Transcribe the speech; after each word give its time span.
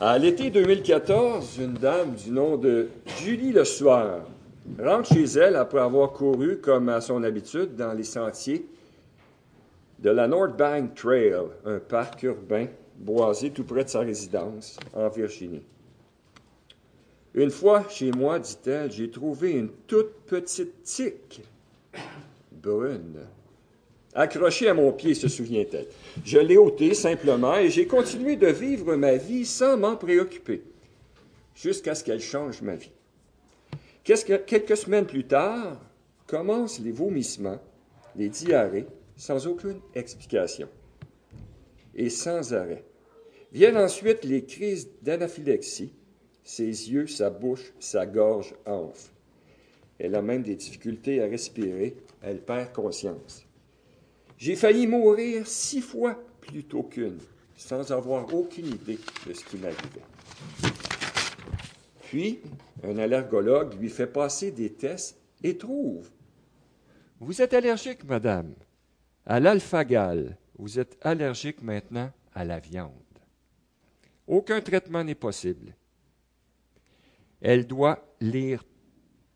À 0.00 0.18
l'été 0.18 0.50
2014, 0.50 1.58
une 1.58 1.74
dame 1.74 2.16
du 2.16 2.32
nom 2.32 2.56
de 2.56 2.88
Julie 3.20 3.52
Le 3.52 3.64
Soir 3.64 4.22
rentre 4.76 5.14
chez 5.14 5.22
elle 5.38 5.54
après 5.54 5.78
avoir 5.78 6.12
couru, 6.12 6.58
comme 6.58 6.88
à 6.88 7.00
son 7.00 7.22
habitude, 7.22 7.76
dans 7.76 7.92
les 7.92 8.02
sentiers 8.02 8.66
de 10.00 10.10
la 10.10 10.26
North 10.26 10.56
Bank 10.56 10.96
Trail, 10.96 11.36
un 11.64 11.78
parc 11.78 12.24
urbain 12.24 12.66
boisé 12.96 13.50
tout 13.50 13.62
près 13.62 13.84
de 13.84 13.88
sa 13.88 14.00
résidence 14.00 14.80
en 14.94 15.08
Virginie. 15.08 15.62
Une 17.32 17.50
fois 17.50 17.84
chez 17.88 18.10
moi, 18.10 18.40
dit-elle, 18.40 18.90
j'ai 18.90 19.10
trouvé 19.10 19.52
une 19.52 19.68
toute 19.86 20.12
petite 20.26 20.82
tique 20.82 21.42
brune 22.50 23.20
accrochée 24.14 24.68
à 24.68 24.74
mon 24.74 24.92
pied, 24.92 25.14
se 25.14 25.28
souvient-elle. 25.28 25.86
Je 26.24 26.38
l'ai 26.38 26.56
ôtée 26.56 26.94
simplement 26.94 27.56
et 27.56 27.70
j'ai 27.70 27.86
continué 27.86 28.36
de 28.36 28.46
vivre 28.46 28.96
ma 28.96 29.16
vie 29.16 29.44
sans 29.44 29.76
m'en 29.76 29.96
préoccuper, 29.96 30.62
jusqu'à 31.54 31.94
ce 31.94 32.04
qu'elle 32.04 32.20
change 32.20 32.62
ma 32.62 32.76
vie. 32.76 32.92
Quelques 34.04 34.76
semaines 34.76 35.06
plus 35.06 35.24
tard, 35.24 35.80
commencent 36.26 36.80
les 36.80 36.92
vomissements, 36.92 37.60
les 38.16 38.28
diarrhées, 38.28 38.86
sans 39.16 39.46
aucune 39.46 39.80
explication 39.94 40.68
et 41.94 42.10
sans 42.10 42.52
arrêt. 42.54 42.84
Viennent 43.52 43.76
ensuite 43.76 44.24
les 44.24 44.44
crises 44.44 44.88
d'anaphylexie. 45.02 45.92
Ses 46.42 46.90
yeux, 46.90 47.06
sa 47.06 47.30
bouche, 47.30 47.72
sa 47.78 48.04
gorge 48.04 48.54
enflent. 48.66 49.12
Elle 49.98 50.16
a 50.16 50.22
même 50.22 50.42
des 50.42 50.56
difficultés 50.56 51.22
à 51.22 51.26
respirer. 51.26 51.96
Elle 52.20 52.40
perd 52.40 52.72
conscience. 52.72 53.46
J'ai 54.36 54.56
failli 54.56 54.86
mourir 54.86 55.46
six 55.46 55.80
fois 55.80 56.22
plutôt 56.40 56.82
qu'une, 56.82 57.18
sans 57.56 57.92
avoir 57.92 58.32
aucune 58.34 58.66
idée 58.66 58.98
de 59.26 59.32
ce 59.32 59.44
qui 59.44 59.56
m'arrivait. 59.56 60.02
Puis, 62.02 62.40
un 62.82 62.98
allergologue 62.98 63.80
lui 63.80 63.88
fait 63.88 64.06
passer 64.06 64.50
des 64.50 64.72
tests 64.72 65.18
et 65.42 65.56
trouve 65.56 66.10
Vous 67.20 67.40
êtes 67.40 67.54
allergique, 67.54 68.04
madame, 68.04 68.54
à 69.26 69.40
l'alphagal. 69.40 70.36
Vous 70.58 70.78
êtes 70.78 70.96
allergique 71.00 71.62
maintenant 71.62 72.10
à 72.34 72.44
la 72.44 72.60
viande. 72.60 72.92
Aucun 74.26 74.60
traitement 74.60 75.04
n'est 75.04 75.14
possible. 75.14 75.74
Elle 77.40 77.66
doit 77.66 78.06
lire 78.20 78.64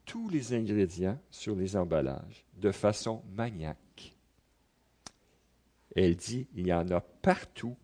tous 0.04 0.28
les 0.28 0.54
ingrédients 0.54 1.18
sur 1.30 1.54
les 1.54 1.76
emballages 1.76 2.46
de 2.56 2.72
façon 2.72 3.22
maniaque. 3.34 3.76
Elle 5.94 6.16
dit, 6.16 6.46
il 6.54 6.66
y 6.66 6.72
en 6.72 6.88
a 6.90 7.00
partout 7.00 7.76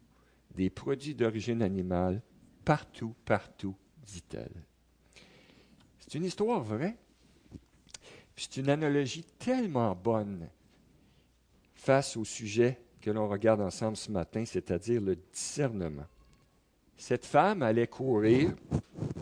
des 0.55 0.71
produits 0.71 1.15
d'origine 1.15 1.63
animale, 1.63 2.23
partout, 2.65 3.15
partout, 3.25 3.75
dit-elle. 4.07 4.63
C'est 5.99 6.15
une 6.15 6.25
histoire 6.25 6.63
vraie. 6.63 6.97
C'est 8.37 8.57
une 8.57 8.69
analogie 8.69 9.25
tellement 9.39 9.95
bonne 9.95 10.49
face 11.75 12.17
au 12.17 12.25
sujet 12.25 12.81
que 13.01 13.11
l'on 13.11 13.29
regarde 13.29 13.61
ensemble 13.61 13.97
ce 13.97 14.11
matin, 14.11 14.45
c'est-à-dire 14.45 15.01
le 15.01 15.17
discernement. 15.33 16.07
Cette 16.97 17.27
femme 17.27 17.63
allait 17.63 17.87
courir 17.87 18.55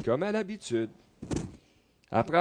comme 0.04 0.22
à 0.22 0.32
l'habitude. 0.32 0.90
Après 2.10 2.38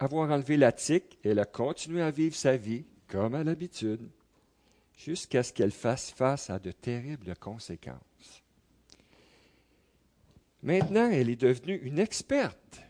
avoir 0.00 0.30
enlevé 0.30 0.56
la 0.56 0.72
tique, 0.72 1.18
elle 1.22 1.38
a 1.38 1.44
continué 1.44 2.02
à 2.02 2.10
vivre 2.10 2.34
sa 2.34 2.56
vie 2.56 2.84
comme 3.06 3.34
à 3.34 3.44
l'habitude, 3.44 4.00
jusqu'à 5.04 5.42
ce 5.42 5.52
qu'elle 5.52 5.72
fasse 5.72 6.10
face 6.10 6.50
à 6.50 6.58
de 6.58 6.72
terribles 6.72 7.34
conséquences. 7.36 8.44
Maintenant, 10.62 11.10
elle 11.10 11.30
est 11.30 11.40
devenue 11.40 11.76
une 11.76 11.98
experte 11.98 12.82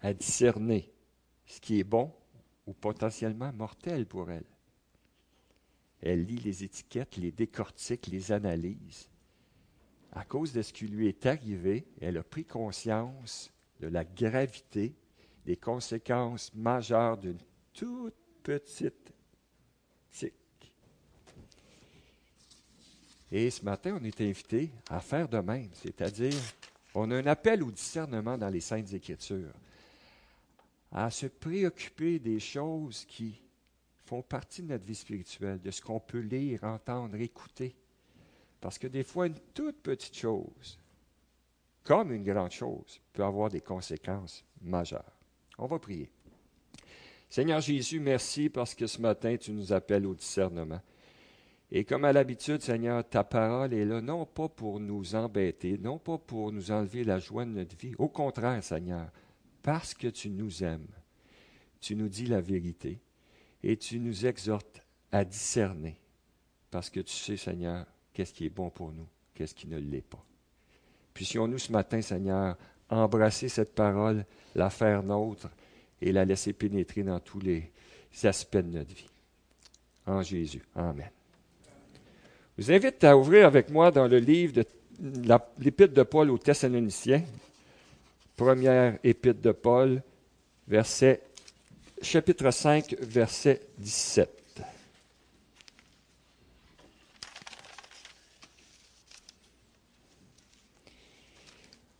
à 0.00 0.12
discerner 0.12 0.92
ce 1.46 1.60
qui 1.60 1.78
est 1.78 1.84
bon 1.84 2.12
ou 2.66 2.72
potentiellement 2.72 3.52
mortel 3.52 4.06
pour 4.06 4.30
elle. 4.30 4.44
Elle 6.00 6.24
lit 6.24 6.38
les 6.38 6.64
étiquettes, 6.64 7.16
les 7.16 7.30
décortique, 7.30 8.08
les 8.08 8.32
analyse. 8.32 9.08
À 10.10 10.24
cause 10.24 10.52
de 10.52 10.62
ce 10.62 10.72
qui 10.72 10.88
lui 10.88 11.06
est 11.06 11.24
arrivé, 11.24 11.86
elle 12.00 12.18
a 12.18 12.24
pris 12.24 12.44
conscience 12.44 13.52
de 13.78 13.86
la 13.86 14.04
gravité 14.04 14.96
des 15.46 15.56
conséquences 15.56 16.52
majeures 16.54 17.18
d'une 17.18 17.38
toute 17.72 18.16
petite. 18.42 19.12
Et 23.34 23.48
ce 23.48 23.64
matin, 23.64 23.98
on 23.98 24.04
est 24.04 24.20
invité 24.20 24.70
à 24.90 25.00
faire 25.00 25.26
de 25.26 25.38
même, 25.38 25.70
c'est-à-dire, 25.72 26.34
on 26.94 27.10
a 27.10 27.16
un 27.16 27.26
appel 27.26 27.62
au 27.62 27.70
discernement 27.70 28.36
dans 28.36 28.50
les 28.50 28.60
Saintes 28.60 28.92
Écritures, 28.92 29.54
à 30.92 31.10
se 31.10 31.24
préoccuper 31.24 32.18
des 32.18 32.38
choses 32.38 33.06
qui 33.06 33.40
font 34.04 34.20
partie 34.20 34.60
de 34.60 34.68
notre 34.68 34.84
vie 34.84 34.94
spirituelle, 34.94 35.62
de 35.62 35.70
ce 35.70 35.80
qu'on 35.80 35.98
peut 35.98 36.20
lire, 36.20 36.62
entendre, 36.64 37.16
écouter. 37.16 37.74
Parce 38.60 38.78
que 38.78 38.86
des 38.86 39.02
fois, 39.02 39.28
une 39.28 39.38
toute 39.54 39.80
petite 39.80 40.14
chose, 40.14 40.78
comme 41.84 42.12
une 42.12 42.24
grande 42.24 42.52
chose, 42.52 43.00
peut 43.14 43.24
avoir 43.24 43.48
des 43.48 43.62
conséquences 43.62 44.44
majeures. 44.60 45.16
On 45.56 45.66
va 45.66 45.78
prier. 45.78 46.10
Seigneur 47.30 47.62
Jésus, 47.62 47.98
merci 47.98 48.50
parce 48.50 48.74
que 48.74 48.86
ce 48.86 49.00
matin, 49.00 49.38
tu 49.38 49.52
nous 49.52 49.72
appelles 49.72 50.04
au 50.04 50.14
discernement. 50.14 50.82
Et 51.74 51.84
comme 51.84 52.04
à 52.04 52.12
l'habitude, 52.12 52.60
Seigneur, 52.60 53.02
ta 53.08 53.24
parole 53.24 53.72
est 53.72 53.86
là, 53.86 54.02
non 54.02 54.26
pas 54.26 54.46
pour 54.46 54.78
nous 54.78 55.14
embêter, 55.14 55.78
non 55.78 55.98
pas 55.98 56.18
pour 56.18 56.52
nous 56.52 56.70
enlever 56.70 57.02
la 57.02 57.18
joie 57.18 57.46
de 57.46 57.50
notre 57.50 57.74
vie. 57.78 57.94
Au 57.96 58.08
contraire, 58.08 58.62
Seigneur, 58.62 59.10
parce 59.62 59.94
que 59.94 60.08
tu 60.08 60.28
nous 60.28 60.62
aimes, 60.62 60.86
tu 61.80 61.96
nous 61.96 62.10
dis 62.10 62.26
la 62.26 62.42
vérité 62.42 63.00
et 63.62 63.78
tu 63.78 63.98
nous 64.00 64.26
exhortes 64.26 64.82
à 65.10 65.24
discerner, 65.24 65.96
parce 66.70 66.90
que 66.90 67.00
tu 67.00 67.14
sais, 67.14 67.38
Seigneur, 67.38 67.86
qu'est-ce 68.12 68.34
qui 68.34 68.44
est 68.44 68.50
bon 68.50 68.68
pour 68.68 68.92
nous, 68.92 69.08
qu'est-ce 69.32 69.54
qui 69.54 69.66
ne 69.66 69.78
l'est 69.78 70.06
pas. 70.06 70.22
Puissions-nous 71.14 71.58
ce 71.58 71.72
matin, 71.72 72.02
Seigneur, 72.02 72.58
embrasser 72.90 73.48
cette 73.48 73.74
parole, 73.74 74.26
la 74.54 74.68
faire 74.68 75.02
nôtre 75.02 75.48
et 76.02 76.12
la 76.12 76.26
laisser 76.26 76.52
pénétrer 76.52 77.02
dans 77.02 77.20
tous 77.20 77.40
les 77.40 77.72
aspects 78.24 78.58
de 78.58 78.78
notre 78.78 78.94
vie. 78.94 79.08
En 80.04 80.20
Jésus. 80.20 80.62
Amen. 80.74 81.08
Je 82.58 82.64
vous 82.64 82.72
invite 82.72 83.02
à 83.02 83.16
ouvrir 83.16 83.46
avec 83.46 83.70
moi 83.70 83.90
dans 83.90 84.06
le 84.06 84.18
livre 84.18 84.52
de 84.52 84.66
l'Épître 85.58 85.94
de 85.94 86.02
Paul 86.02 86.30
aux 86.30 86.36
Thessaloniciens, 86.36 87.22
première 88.36 88.98
Épître 89.02 89.40
de 89.40 89.52
Paul, 89.52 90.02
verset 90.68 91.22
chapitre 92.02 92.50
5, 92.50 92.94
verset 93.00 93.62
17. 93.78 94.62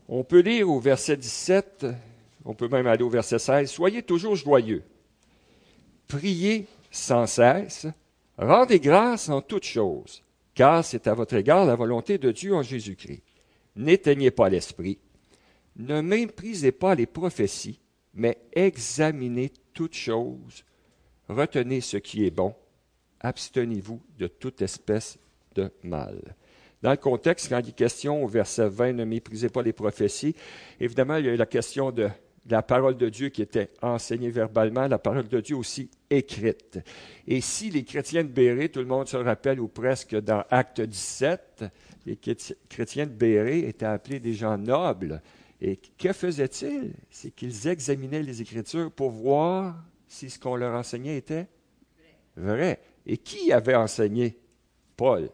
On 0.07 0.25
peut 0.25 0.41
lire 0.41 0.69
au 0.69 0.81
verset 0.81 1.17
17, 1.17 1.87
on 2.45 2.53
peut 2.53 2.69
même 2.69 2.87
aller 2.87 3.03
au 3.03 3.09
verset 3.09 3.39
16, 3.39 3.71
Soyez 3.71 4.03
toujours 4.03 4.37
joyeux, 4.37 4.83
priez 6.09 6.67
sans 6.91 7.27
cesse, 7.27 7.87
rendez 8.37 8.81
grâce 8.81 9.31
en 9.31 9.41
toutes 9.41 9.65
choses, 9.65 10.23
car 10.55 10.85
c'est 10.85 11.07
à 11.07 11.15
votre 11.15 11.35
égard 11.35 11.65
la 11.65 11.75
volonté 11.75 12.19
de 12.19 12.31
Dieu 12.31 12.55
en 12.55 12.63
Jésus-Christ. 12.63 13.23
N'éteignez 13.77 14.31
pas 14.31 14.49
l'esprit, 14.49 14.99
ne 15.77 16.01
méprisez 16.01 16.73
pas 16.73 16.95
les 16.95 17.07
prophéties, 17.07 17.81
mais 18.15 18.39
examinez 18.53 19.53
toutes 19.73 19.95
choses, 19.95 20.65
retenez 21.29 21.81
ce 21.81 21.97
qui 21.97 22.27
est 22.27 22.31
bon, 22.31 22.55
abstenez-vous 23.21 24.03
de 24.19 24.27
toute 24.27 24.61
espèce 24.61 25.19
de 25.55 25.71
mal. 25.83 26.37
Dans 26.83 26.91
le 26.91 26.97
contexte, 26.97 27.49
quand 27.49 27.61
il 27.61 27.69
est 27.71 27.73
question 27.73 28.23
au 28.23 28.27
verset 28.27 28.69
20, 28.69 28.93
ne 28.95 29.05
méprisez 29.05 29.49
pas 29.49 29.63
les 29.63 29.73
prophéties, 29.73 30.35
évidemment, 30.81 31.17
il 31.17 31.27
y 31.27 31.29
a 31.29 31.37
la 31.37 31.47
question 31.47 31.93
de, 31.93 32.11
la 32.49 32.63
parole 32.63 32.97
de 32.97 33.09
Dieu 33.09 33.29
qui 33.29 33.43
était 33.43 33.71
enseignée 33.83 34.31
verbalement, 34.31 34.89
la 34.89 34.99
parole 34.99 35.29
de 35.29 35.41
Dieu 35.41 35.57
aussi 35.57 35.91
écrite. 36.11 36.81
Et 37.27 37.41
si 37.41 37.71
les 37.71 37.85
chrétiens 37.85 38.25
de 38.25 38.29
Béret, 38.29 38.69
tout 38.69 38.81
le 38.81 38.87
monde 38.87 39.09
se 39.09 39.17
rappelle, 39.17 39.61
ou 39.61 39.69
presque 39.69 40.17
dans 40.17 40.45
Acte 40.51 40.81
17, 40.81 41.65
les 42.07 42.19
chrétiens 42.69 43.07
de 43.07 43.13
Béret 43.13 43.61
étaient 43.61 43.87
appelés 43.87 44.21
des 44.21 44.35
gens 44.35 44.59
nobles, 44.59 45.23
et 45.61 45.77
que 45.77 46.13
faisaient-ils? 46.13 46.93
C'est 47.09 47.31
qu'ils 47.31 47.69
examinaient 47.69 48.23
les 48.23 48.43
Écritures 48.43 48.91
pour 48.91 49.11
voir 49.11 49.77
si 50.09 50.29
ce 50.29 50.39
qu'on 50.39 50.57
leur 50.57 50.75
enseignait 50.75 51.17
était 51.17 51.47
vrai. 52.37 52.81
Et 53.07 53.17
qui 53.17 53.53
avait 53.53 53.77
enseigné? 53.77 54.37
Paul. 54.97 55.31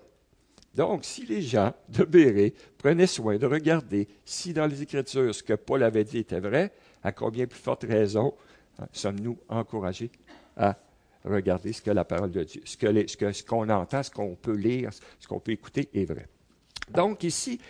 Donc, 0.75 1.05
si 1.05 1.25
les 1.27 1.43
gens 1.43 1.75
de 1.89 2.05
Béret 2.05 2.53
prenaient 2.77 3.07
soin 3.07 3.39
de 3.39 3.47
regarder 3.47 4.07
si 4.25 4.53
dans 4.53 4.67
les 4.67 4.83
Écritures 4.83 5.35
ce 5.35 5.43
que 5.43 5.55
Paul 5.55 5.83
avait 5.83 6.05
dit 6.05 6.19
était 6.19 6.41
vrai, 6.41 6.73
à 7.09 7.13
combien 7.13 7.47
plus 7.47 7.59
forte 7.59 7.85
raison 7.85 8.35
hein, 8.79 8.87
sommes-nous 8.93 9.39
encouragés 9.49 10.11
à 10.57 10.77
regarder 11.25 11.73
ce 11.73 11.83
que 11.83 11.91
la 11.91 12.05
parole 12.05 12.31
de 12.31 12.45
Dieu, 12.45 12.63
ce 12.65 12.77
qu'on 12.77 12.93
que, 12.93 13.33
ce 13.33 13.43
qu'on 13.43 13.69
entend, 13.69 14.03
ce 14.03 14.11
qu'on 14.11 14.35
peut 14.35 14.57
lire, 14.57 14.91
ce 15.19 15.27
qu'on 15.27 15.41
peut 15.41 15.53
écouter 15.53 15.89
est 15.93 16.05
vrai. 16.05 16.29
Donc 16.95 17.25
ici, 17.25 17.61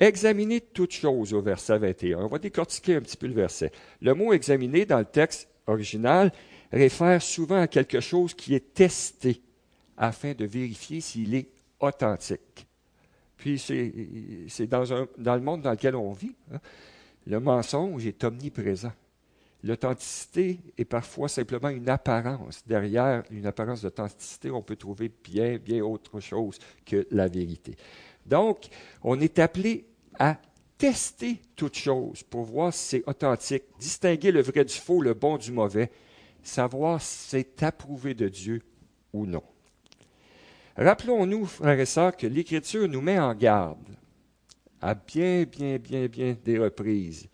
Examinez 0.00 0.60
toutes 0.60 0.92
choses 0.92 1.32
au 1.32 1.40
verset 1.40 1.78
21. 1.78 2.18
On 2.18 2.26
va 2.26 2.38
décortiquer 2.38 2.96
un 2.96 3.00
petit 3.00 3.16
peu 3.16 3.28
le 3.28 3.34
verset. 3.34 3.70
Le 4.00 4.14
mot 4.14 4.32
examiner 4.32 4.84
dans 4.84 4.98
le 4.98 5.04
texte 5.04 5.48
original 5.66 6.32
réfère 6.72 7.22
souvent 7.22 7.60
à 7.60 7.68
quelque 7.68 8.00
chose 8.00 8.34
qui 8.34 8.54
est 8.54 8.74
testé 8.74 9.40
afin 9.96 10.32
de 10.32 10.44
vérifier 10.44 11.00
s'il 11.00 11.34
est 11.34 11.48
authentique. 11.78 12.66
Puis 13.36 13.58
c'est 13.58 14.66
dans, 14.66 14.84
dans, 15.16 15.34
le 15.36 15.40
monde 15.40 15.62
dans 15.62 15.70
lequel 15.70 15.94
on 15.94 16.12
vit. 16.12 16.34
Hein. 16.52 16.58
Le 17.26 17.40
mensonge 17.40 18.06
est 18.06 18.22
omniprésent. 18.24 18.92
L'authenticité 19.62 20.60
est 20.76 20.84
parfois 20.84 21.28
simplement 21.28 21.70
une 21.70 21.88
apparence. 21.88 22.62
Derrière 22.66 23.22
une 23.30 23.46
apparence 23.46 23.80
d'authenticité, 23.80 24.50
on 24.50 24.60
peut 24.60 24.76
trouver 24.76 25.10
bien, 25.24 25.56
bien 25.56 25.82
autre 25.82 26.20
chose 26.20 26.58
que 26.84 27.06
la 27.10 27.28
vérité. 27.28 27.74
Donc, 28.26 28.68
on 29.02 29.18
est 29.20 29.38
appelé 29.38 29.86
à 30.18 30.36
tester 30.76 31.40
toute 31.56 31.76
chose 31.76 32.22
pour 32.22 32.44
voir 32.44 32.74
si 32.74 32.88
c'est 32.88 33.08
authentique, 33.08 33.64
distinguer 33.78 34.32
le 34.32 34.42
vrai 34.42 34.66
du 34.66 34.74
faux, 34.74 35.00
le 35.00 35.14
bon 35.14 35.38
du 35.38 35.50
mauvais, 35.50 35.90
savoir 36.42 37.00
si 37.00 37.28
c'est 37.30 37.62
approuvé 37.62 38.12
de 38.12 38.28
Dieu 38.28 38.60
ou 39.14 39.24
non. 39.24 39.42
Rappelons-nous, 40.76 41.46
frères 41.46 41.80
et 41.80 41.86
sœurs, 41.86 42.16
que 42.16 42.26
l'Écriture 42.26 42.86
nous 42.86 43.00
met 43.00 43.18
en 43.18 43.34
garde 43.34 43.78
à 44.84 44.94
bien, 44.94 45.44
bien, 45.44 45.78
bien, 45.78 46.06
bien 46.06 46.36
des 46.44 46.58
reprises 46.58 47.26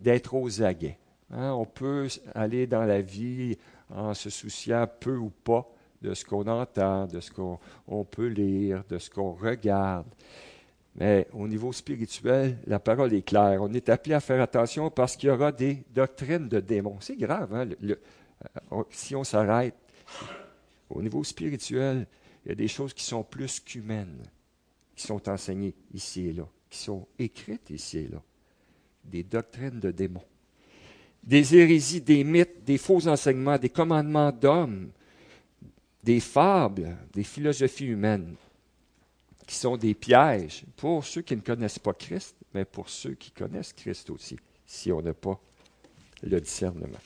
d'être 0.00 0.32
aux 0.32 0.62
aguets. 0.62 0.96
Hein, 1.28 1.52
on 1.52 1.64
peut 1.64 2.06
aller 2.36 2.68
dans 2.68 2.84
la 2.84 3.00
vie 3.00 3.58
en 3.90 4.14
se 4.14 4.30
souciant 4.30 4.86
peu 5.00 5.16
ou 5.16 5.30
pas 5.30 5.68
de 6.00 6.14
ce 6.14 6.24
qu'on 6.24 6.46
entend, 6.46 7.06
de 7.06 7.18
ce 7.18 7.32
qu'on 7.32 8.04
peut 8.04 8.28
lire, 8.28 8.84
de 8.88 8.98
ce 8.98 9.10
qu'on 9.10 9.32
regarde. 9.32 10.06
Mais 10.94 11.26
au 11.32 11.48
niveau 11.48 11.72
spirituel, 11.72 12.58
la 12.68 12.78
parole 12.78 13.12
est 13.12 13.22
claire. 13.22 13.60
On 13.60 13.72
est 13.72 13.88
appelé 13.88 14.14
à 14.14 14.20
faire 14.20 14.40
attention 14.40 14.88
parce 14.88 15.16
qu'il 15.16 15.30
y 15.30 15.32
aura 15.32 15.50
des 15.50 15.82
doctrines 15.92 16.48
de 16.48 16.60
démons. 16.60 16.98
C'est 17.00 17.16
grave, 17.16 17.52
hein? 17.52 17.68
Euh, 17.82 18.82
si 18.90 19.16
on 19.16 19.24
s'arrête. 19.24 19.74
Au 20.88 21.02
niveau 21.02 21.24
spirituel, 21.24 22.06
il 22.44 22.50
y 22.50 22.52
a 22.52 22.54
des 22.54 22.68
choses 22.68 22.94
qui 22.94 23.04
sont 23.04 23.24
plus 23.24 23.58
qu'humaines, 23.58 24.22
qui 24.94 25.04
sont 25.04 25.28
enseignées 25.28 25.74
ici 25.92 26.28
et 26.28 26.32
là, 26.34 26.46
qui 26.74 26.82
sont 26.82 27.06
écrites 27.18 27.70
ici 27.70 27.98
et 27.98 28.08
là. 28.08 28.22
Des 29.04 29.22
doctrines 29.22 29.80
de 29.80 29.90
démons 29.90 30.24
des 31.26 31.56
hérésies, 31.56 32.00
des 32.00 32.22
mythes, 32.22 32.64
des 32.64 32.78
faux 32.78 33.08
enseignements, 33.08 33.58
des 33.58 33.70
commandements 33.70 34.30
d'hommes, 34.30 34.90
des 36.02 36.20
fables, 36.20 36.96
des 37.12 37.24
philosophies 37.24 37.86
humaines, 37.86 38.34
qui 39.46 39.54
sont 39.54 39.76
des 39.76 39.94
pièges 39.94 40.64
pour 40.76 41.04
ceux 41.04 41.22
qui 41.22 41.34
ne 41.34 41.40
connaissent 41.40 41.78
pas 41.78 41.94
Christ, 41.94 42.36
mais 42.52 42.64
pour 42.64 42.88
ceux 42.88 43.14
qui 43.14 43.30
connaissent 43.30 43.72
Christ 43.72 44.10
aussi, 44.10 44.36
si 44.66 44.92
on 44.92 45.00
n'a 45.00 45.14
pas 45.14 45.40
le 46.22 46.40
discernement. 46.40 47.00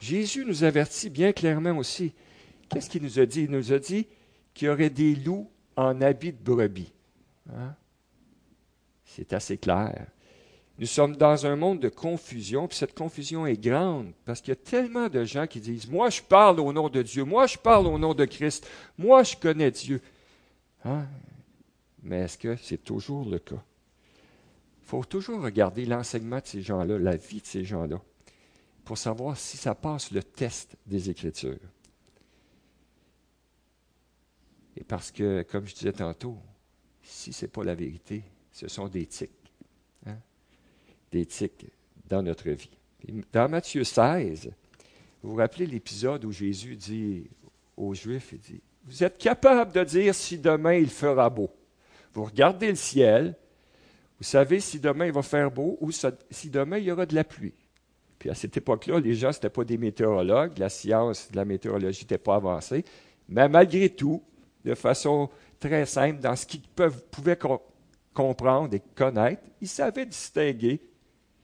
Jésus 0.00 0.44
nous 0.44 0.64
avertit 0.64 1.08
bien 1.08 1.32
clairement 1.32 1.78
aussi. 1.78 2.12
Qu'est-ce 2.68 2.90
qu'il 2.90 3.02
nous 3.02 3.18
a 3.18 3.24
dit? 3.24 3.44
Il 3.44 3.50
nous 3.50 3.72
a 3.72 3.78
dit 3.78 4.06
qu'il 4.52 4.66
y 4.66 4.70
aurait 4.70 4.90
des 4.90 5.14
loups 5.14 5.50
en 5.76 6.00
habit 6.02 6.32
de 6.32 6.42
brebis. 6.42 6.92
Hein? 7.50 7.74
C'est 9.04 9.32
assez 9.32 9.58
clair. 9.58 10.06
Nous 10.78 10.86
sommes 10.86 11.14
dans 11.14 11.46
un 11.46 11.54
monde 11.54 11.78
de 11.78 11.88
confusion, 11.88 12.66
puis 12.66 12.76
cette 12.76 12.98
confusion 12.98 13.46
est 13.46 13.60
grande 13.60 14.12
parce 14.24 14.40
qu'il 14.40 14.50
y 14.50 14.52
a 14.52 14.56
tellement 14.56 15.08
de 15.08 15.24
gens 15.24 15.46
qui 15.46 15.60
disent 15.60 15.88
Moi, 15.88 16.10
je 16.10 16.20
parle 16.20 16.58
au 16.58 16.72
nom 16.72 16.88
de 16.88 17.00
Dieu, 17.02 17.24
moi, 17.24 17.46
je 17.46 17.56
parle 17.56 17.86
au 17.86 17.96
nom 17.96 18.12
de 18.12 18.24
Christ, 18.24 18.68
moi, 18.98 19.22
je 19.22 19.36
connais 19.36 19.70
Dieu. 19.70 20.00
Hein? 20.84 21.06
Mais 22.02 22.22
est-ce 22.22 22.36
que 22.36 22.56
c'est 22.56 22.82
toujours 22.82 23.24
le 23.28 23.38
cas? 23.38 23.62
Il 24.82 24.88
faut 24.88 25.04
toujours 25.04 25.40
regarder 25.40 25.86
l'enseignement 25.86 26.38
de 26.38 26.46
ces 26.46 26.60
gens-là, 26.60 26.98
la 26.98 27.16
vie 27.16 27.40
de 27.40 27.46
ces 27.46 27.64
gens-là, 27.64 28.00
pour 28.84 28.98
savoir 28.98 29.36
si 29.36 29.56
ça 29.56 29.74
passe 29.74 30.10
le 30.10 30.22
test 30.22 30.76
des 30.86 31.08
Écritures. 31.08 31.56
Et 34.76 34.84
parce 34.84 35.12
que, 35.12 35.42
comme 35.48 35.66
je 35.66 35.74
disais 35.74 35.92
tantôt, 35.92 36.36
si 37.02 37.32
ce 37.32 37.44
n'est 37.44 37.50
pas 37.50 37.62
la 37.62 37.74
vérité, 37.74 38.24
ce 38.54 38.68
sont 38.68 38.88
des 38.88 39.04
tics 39.04 39.30
d'éthique 41.12 41.66
dans 42.08 42.22
notre 42.22 42.50
vie. 42.50 42.70
Dans 43.32 43.48
Matthieu 43.48 43.84
16, 43.84 44.50
vous 45.22 45.30
vous 45.30 45.36
rappelez 45.36 45.66
l'épisode 45.66 46.24
où 46.24 46.32
Jésus 46.32 46.74
dit 46.74 47.28
aux 47.76 47.94
Juifs, 47.94 48.30
il 48.32 48.38
dit, 48.38 48.60
vous 48.84 49.04
êtes 49.04 49.18
capable 49.18 49.72
de 49.72 49.84
dire 49.84 50.14
si 50.14 50.38
demain 50.38 50.74
il 50.74 50.88
fera 50.88 51.30
beau. 51.30 51.50
Vous 52.12 52.24
regardez 52.24 52.68
le 52.68 52.74
ciel, 52.74 53.36
vous 54.18 54.24
savez 54.24 54.60
si 54.60 54.80
demain 54.80 55.06
il 55.06 55.12
va 55.12 55.22
faire 55.22 55.50
beau 55.50 55.76
ou 55.80 55.90
si 55.92 56.50
demain 56.50 56.78
il 56.78 56.84
y 56.84 56.92
aura 56.92 57.06
de 57.06 57.14
la 57.14 57.24
pluie. 57.24 57.54
Puis 58.18 58.30
à 58.30 58.34
cette 58.34 58.56
époque-là, 58.56 59.00
les 59.00 59.14
gens, 59.14 59.32
ce 59.32 59.38
n'étaient 59.38 59.50
pas 59.50 59.64
des 59.64 59.78
météorologues, 59.78 60.58
la 60.58 60.68
science 60.68 61.30
de 61.30 61.36
la 61.36 61.44
météorologie 61.44 62.02
n'était 62.02 62.18
pas 62.18 62.36
avancée, 62.36 62.84
mais 63.28 63.48
malgré 63.48 63.88
tout, 63.88 64.22
de 64.64 64.74
façon 64.74 65.28
très 65.60 65.86
simple, 65.86 66.20
dans 66.20 66.34
ce 66.36 66.46
qu'ils 66.46 66.62
pouvaient 67.10 67.36
comprendre 68.14 68.74
et 68.74 68.80
connaître, 68.94 69.42
ils 69.60 69.68
savaient 69.68 70.06
distinguer 70.06 70.80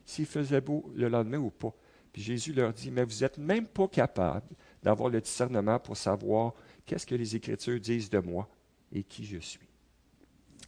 s'il 0.07 0.27
faisait 0.27 0.61
beau 0.61 0.91
le 0.95 1.09
lendemain 1.09 1.39
ou 1.39 1.51
pas. 1.51 1.75
Puis 2.13 2.23
Jésus 2.23 2.53
leur 2.53 2.73
dit, 2.73 2.91
mais 2.91 3.05
vous 3.05 3.21
n'êtes 3.21 3.39
même 3.39 3.67
pas 3.67 3.89
capable 3.89 4.47
d'avoir 4.83 5.11
le 5.11 5.21
discernement 5.21 5.79
pour 5.79 5.97
savoir 5.97 6.55
qu'est-ce 6.87 7.07
que 7.07 7.15
les 7.15 7.37
Écritures 7.37 7.79
disent 7.79 8.11
de 8.11 8.19
moi 8.19 8.49
et 8.93 9.03
qui 9.03 9.25
je 9.25 9.39
suis. 9.39 9.69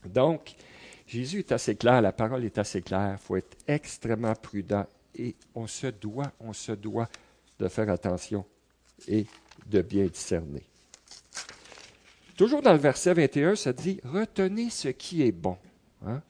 Donc, 0.04 0.54
Jésus 1.06 1.40
est 1.40 1.52
assez 1.52 1.74
clair, 1.74 2.00
la 2.00 2.12
parole 2.12 2.44
est 2.44 2.58
assez 2.58 2.82
claire, 2.82 3.18
il 3.20 3.24
faut 3.24 3.36
être 3.36 3.56
extrêmement 3.66 4.34
prudent 4.34 4.86
et 5.14 5.34
on 5.54 5.66
se 5.66 5.88
doit, 5.88 6.32
on 6.40 6.52
se 6.52 6.72
doit 6.72 7.08
de 7.58 7.68
faire 7.68 7.90
attention 7.90 8.44
et 9.08 9.26
de 9.66 9.82
bien 9.82 10.06
discerner. 10.06 10.62
Toujours 12.36 12.62
dans 12.62 12.72
le 12.72 12.78
verset 12.78 13.14
21, 13.14 13.56
ça 13.56 13.72
dit, 13.72 14.00
retenez 14.04 14.70
ce 14.70 14.88
qui 14.88 15.22
est 15.22 15.32
bon. 15.32 15.56
Hein? 16.06 16.22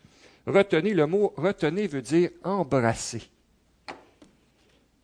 Retenez, 0.46 0.94
le 0.94 1.06
mot 1.06 1.32
retenez 1.36 1.86
veut 1.86 2.02
dire 2.02 2.30
embrasser. 2.42 3.22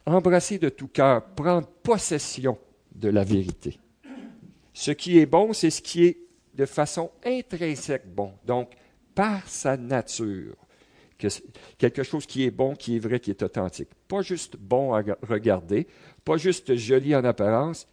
Embrasser 0.04 0.58
de 0.58 0.68
tout 0.68 0.88
cœur, 0.88 1.24
prendre 1.24 1.66
possession 1.66 2.58
de 2.94 3.08
la 3.08 3.24
vérité. 3.24 3.78
Ce 4.72 4.90
qui 4.90 5.18
est 5.18 5.26
bon, 5.26 5.52
c'est 5.52 5.70
ce 5.70 5.82
qui 5.82 6.04
est 6.04 6.18
de 6.54 6.66
façon 6.66 7.10
intrinsèque 7.24 8.06
bon, 8.12 8.32
donc 8.44 8.72
par 9.14 9.48
sa 9.48 9.76
nature. 9.76 10.56
quelque 11.76 12.02
chose 12.02 12.26
qui 12.26 12.44
est 12.44 12.50
bon, 12.50 12.74
qui 12.74 12.96
est 12.96 12.98
vrai, 12.98 13.20
qui 13.20 13.30
est 13.30 13.42
authentique. 13.42 13.90
Pas 14.06 14.22
juste 14.22 14.56
bon 14.56 14.94
à 14.94 15.02
regarder, 15.22 15.86
pas 16.24 16.36
juste 16.36 16.74
joli 16.76 17.14
en 17.14 17.24
apparence, 17.24 17.86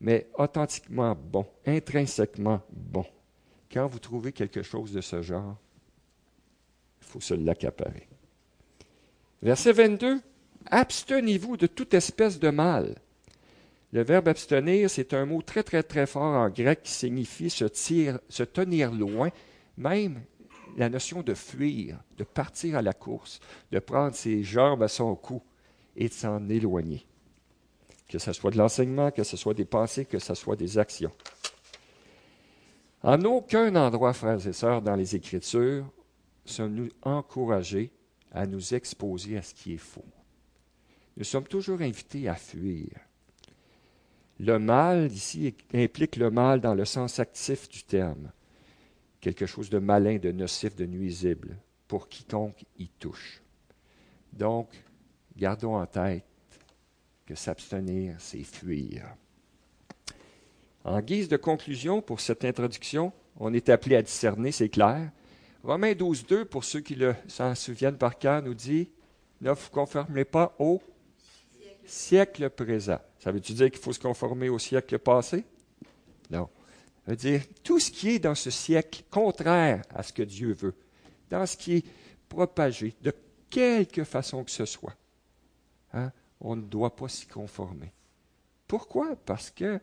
mais 0.00 0.28
authentiquement 0.34 1.14
bon, 1.14 1.46
intrinsèquement 1.66 2.60
bon. 2.70 3.04
Quand 3.70 3.86
vous 3.86 3.98
trouvez 3.98 4.32
quelque 4.32 4.62
chose 4.62 4.92
de 4.92 5.00
ce 5.00 5.22
genre, 5.22 5.56
faut 7.12 7.20
se 7.20 7.34
l'accaparer. 7.34 8.08
Verset 9.42 9.72
22. 9.72 10.20
Abstenez-vous 10.70 11.56
de 11.56 11.66
toute 11.66 11.92
espèce 11.92 12.38
de 12.38 12.48
mal. 12.48 12.94
Le 13.92 14.02
verbe 14.02 14.28
abstenir, 14.28 14.88
c'est 14.88 15.12
un 15.12 15.26
mot 15.26 15.42
très, 15.42 15.62
très, 15.62 15.82
très 15.82 16.06
fort 16.06 16.22
en 16.22 16.48
grec 16.48 16.82
qui 16.84 16.92
signifie 16.92 17.50
se, 17.50 17.66
se 18.28 18.42
tenir 18.44 18.92
loin, 18.92 19.28
même 19.76 20.22
la 20.78 20.88
notion 20.88 21.20
de 21.22 21.34
fuir, 21.34 21.98
de 22.16 22.24
partir 22.24 22.78
à 22.78 22.82
la 22.82 22.94
course, 22.94 23.40
de 23.70 23.78
prendre 23.78 24.14
ses 24.14 24.42
jambes 24.42 24.82
à 24.82 24.88
son 24.88 25.14
cou 25.14 25.42
et 25.94 26.08
de 26.08 26.14
s'en 26.14 26.48
éloigner. 26.48 27.04
Que 28.08 28.18
ce 28.18 28.32
soit 28.32 28.52
de 28.52 28.56
l'enseignement, 28.56 29.10
que 29.10 29.24
ce 29.24 29.36
soit 29.36 29.52
des 29.52 29.66
pensées, 29.66 30.06
que 30.06 30.18
ce 30.18 30.34
soit 30.34 30.56
des 30.56 30.78
actions. 30.78 31.12
En 33.02 33.20
aucun 33.24 33.74
endroit, 33.76 34.14
frères 34.14 34.46
et 34.46 34.52
sœurs, 34.54 34.80
dans 34.80 34.96
les 34.96 35.14
Écritures, 35.14 35.84
sommes-nous 36.44 36.88
encouragés 37.02 37.90
à 38.30 38.46
nous 38.46 38.74
exposer 38.74 39.36
à 39.36 39.42
ce 39.42 39.54
qui 39.54 39.74
est 39.74 39.78
faux? 39.78 40.04
Nous 41.16 41.24
sommes 41.24 41.46
toujours 41.46 41.80
invités 41.80 42.28
à 42.28 42.34
fuir. 42.34 42.88
Le 44.40 44.58
mal, 44.58 45.12
ici, 45.12 45.54
implique 45.74 46.16
le 46.16 46.30
mal 46.30 46.60
dans 46.60 46.74
le 46.74 46.84
sens 46.84 47.18
actif 47.18 47.68
du 47.68 47.84
terme. 47.84 48.32
Quelque 49.20 49.46
chose 49.46 49.70
de 49.70 49.78
malin, 49.78 50.18
de 50.18 50.32
nocif, 50.32 50.74
de 50.74 50.86
nuisible 50.86 51.56
pour 51.86 52.08
quiconque 52.08 52.64
y 52.78 52.88
touche. 52.88 53.42
Donc, 54.32 54.68
gardons 55.36 55.76
en 55.76 55.86
tête 55.86 56.24
que 57.26 57.34
s'abstenir, 57.34 58.16
c'est 58.18 58.42
fuir. 58.42 59.04
En 60.84 61.00
guise 61.00 61.28
de 61.28 61.36
conclusion 61.36 62.02
pour 62.02 62.20
cette 62.20 62.44
introduction, 62.44 63.12
on 63.36 63.52
est 63.54 63.68
appelé 63.68 63.96
à 63.96 64.02
discerner, 64.02 64.50
c'est 64.50 64.70
clair, 64.70 65.12
Romains 65.62 65.94
12, 65.94 66.26
2, 66.26 66.44
pour 66.44 66.64
ceux 66.64 66.80
qui 66.80 66.98
s'en 67.28 67.54
souviennent 67.54 67.96
par 67.96 68.18
cœur, 68.18 68.42
nous 68.42 68.54
dit 68.54 68.88
Ne 69.40 69.52
vous 69.52 69.70
conformez 69.70 70.24
pas 70.24 70.54
au 70.58 70.82
siècle, 71.84 72.50
présent. 72.50 72.98
Ça 73.18 73.30
veut-tu 73.30 73.52
dire 73.52 73.70
qu'il 73.70 73.80
faut 73.80 73.92
se 73.92 74.00
conformer 74.00 74.48
au 74.48 74.58
siècle 74.58 74.98
passé? 74.98 75.44
Non. 76.30 76.48
Ça 77.04 77.12
veut 77.12 77.16
dire 77.16 77.42
tout 77.62 77.78
ce 77.78 77.90
qui 77.90 78.10
est 78.10 78.18
dans 78.18 78.34
ce 78.34 78.50
siècle 78.50 79.04
contraire 79.10 79.82
à 79.90 80.02
ce 80.02 80.12
que 80.12 80.22
Dieu 80.22 80.54
veut, 80.54 80.74
dans 81.30 81.46
ce 81.46 81.56
qui 81.56 81.74
est 81.76 81.86
propagé, 82.28 82.94
de 83.02 83.12
quelque 83.50 84.04
façon 84.04 84.42
que 84.44 84.50
ce 84.50 84.64
soit, 84.64 84.96
hein, 85.92 86.10
on 86.40 86.56
ne 86.56 86.62
doit 86.62 86.96
pas 86.96 87.08
s'y 87.08 87.26
conformer. 87.26 87.92
Pourquoi? 88.66 89.14
Parce 89.26 89.50
qu'il 89.50 89.80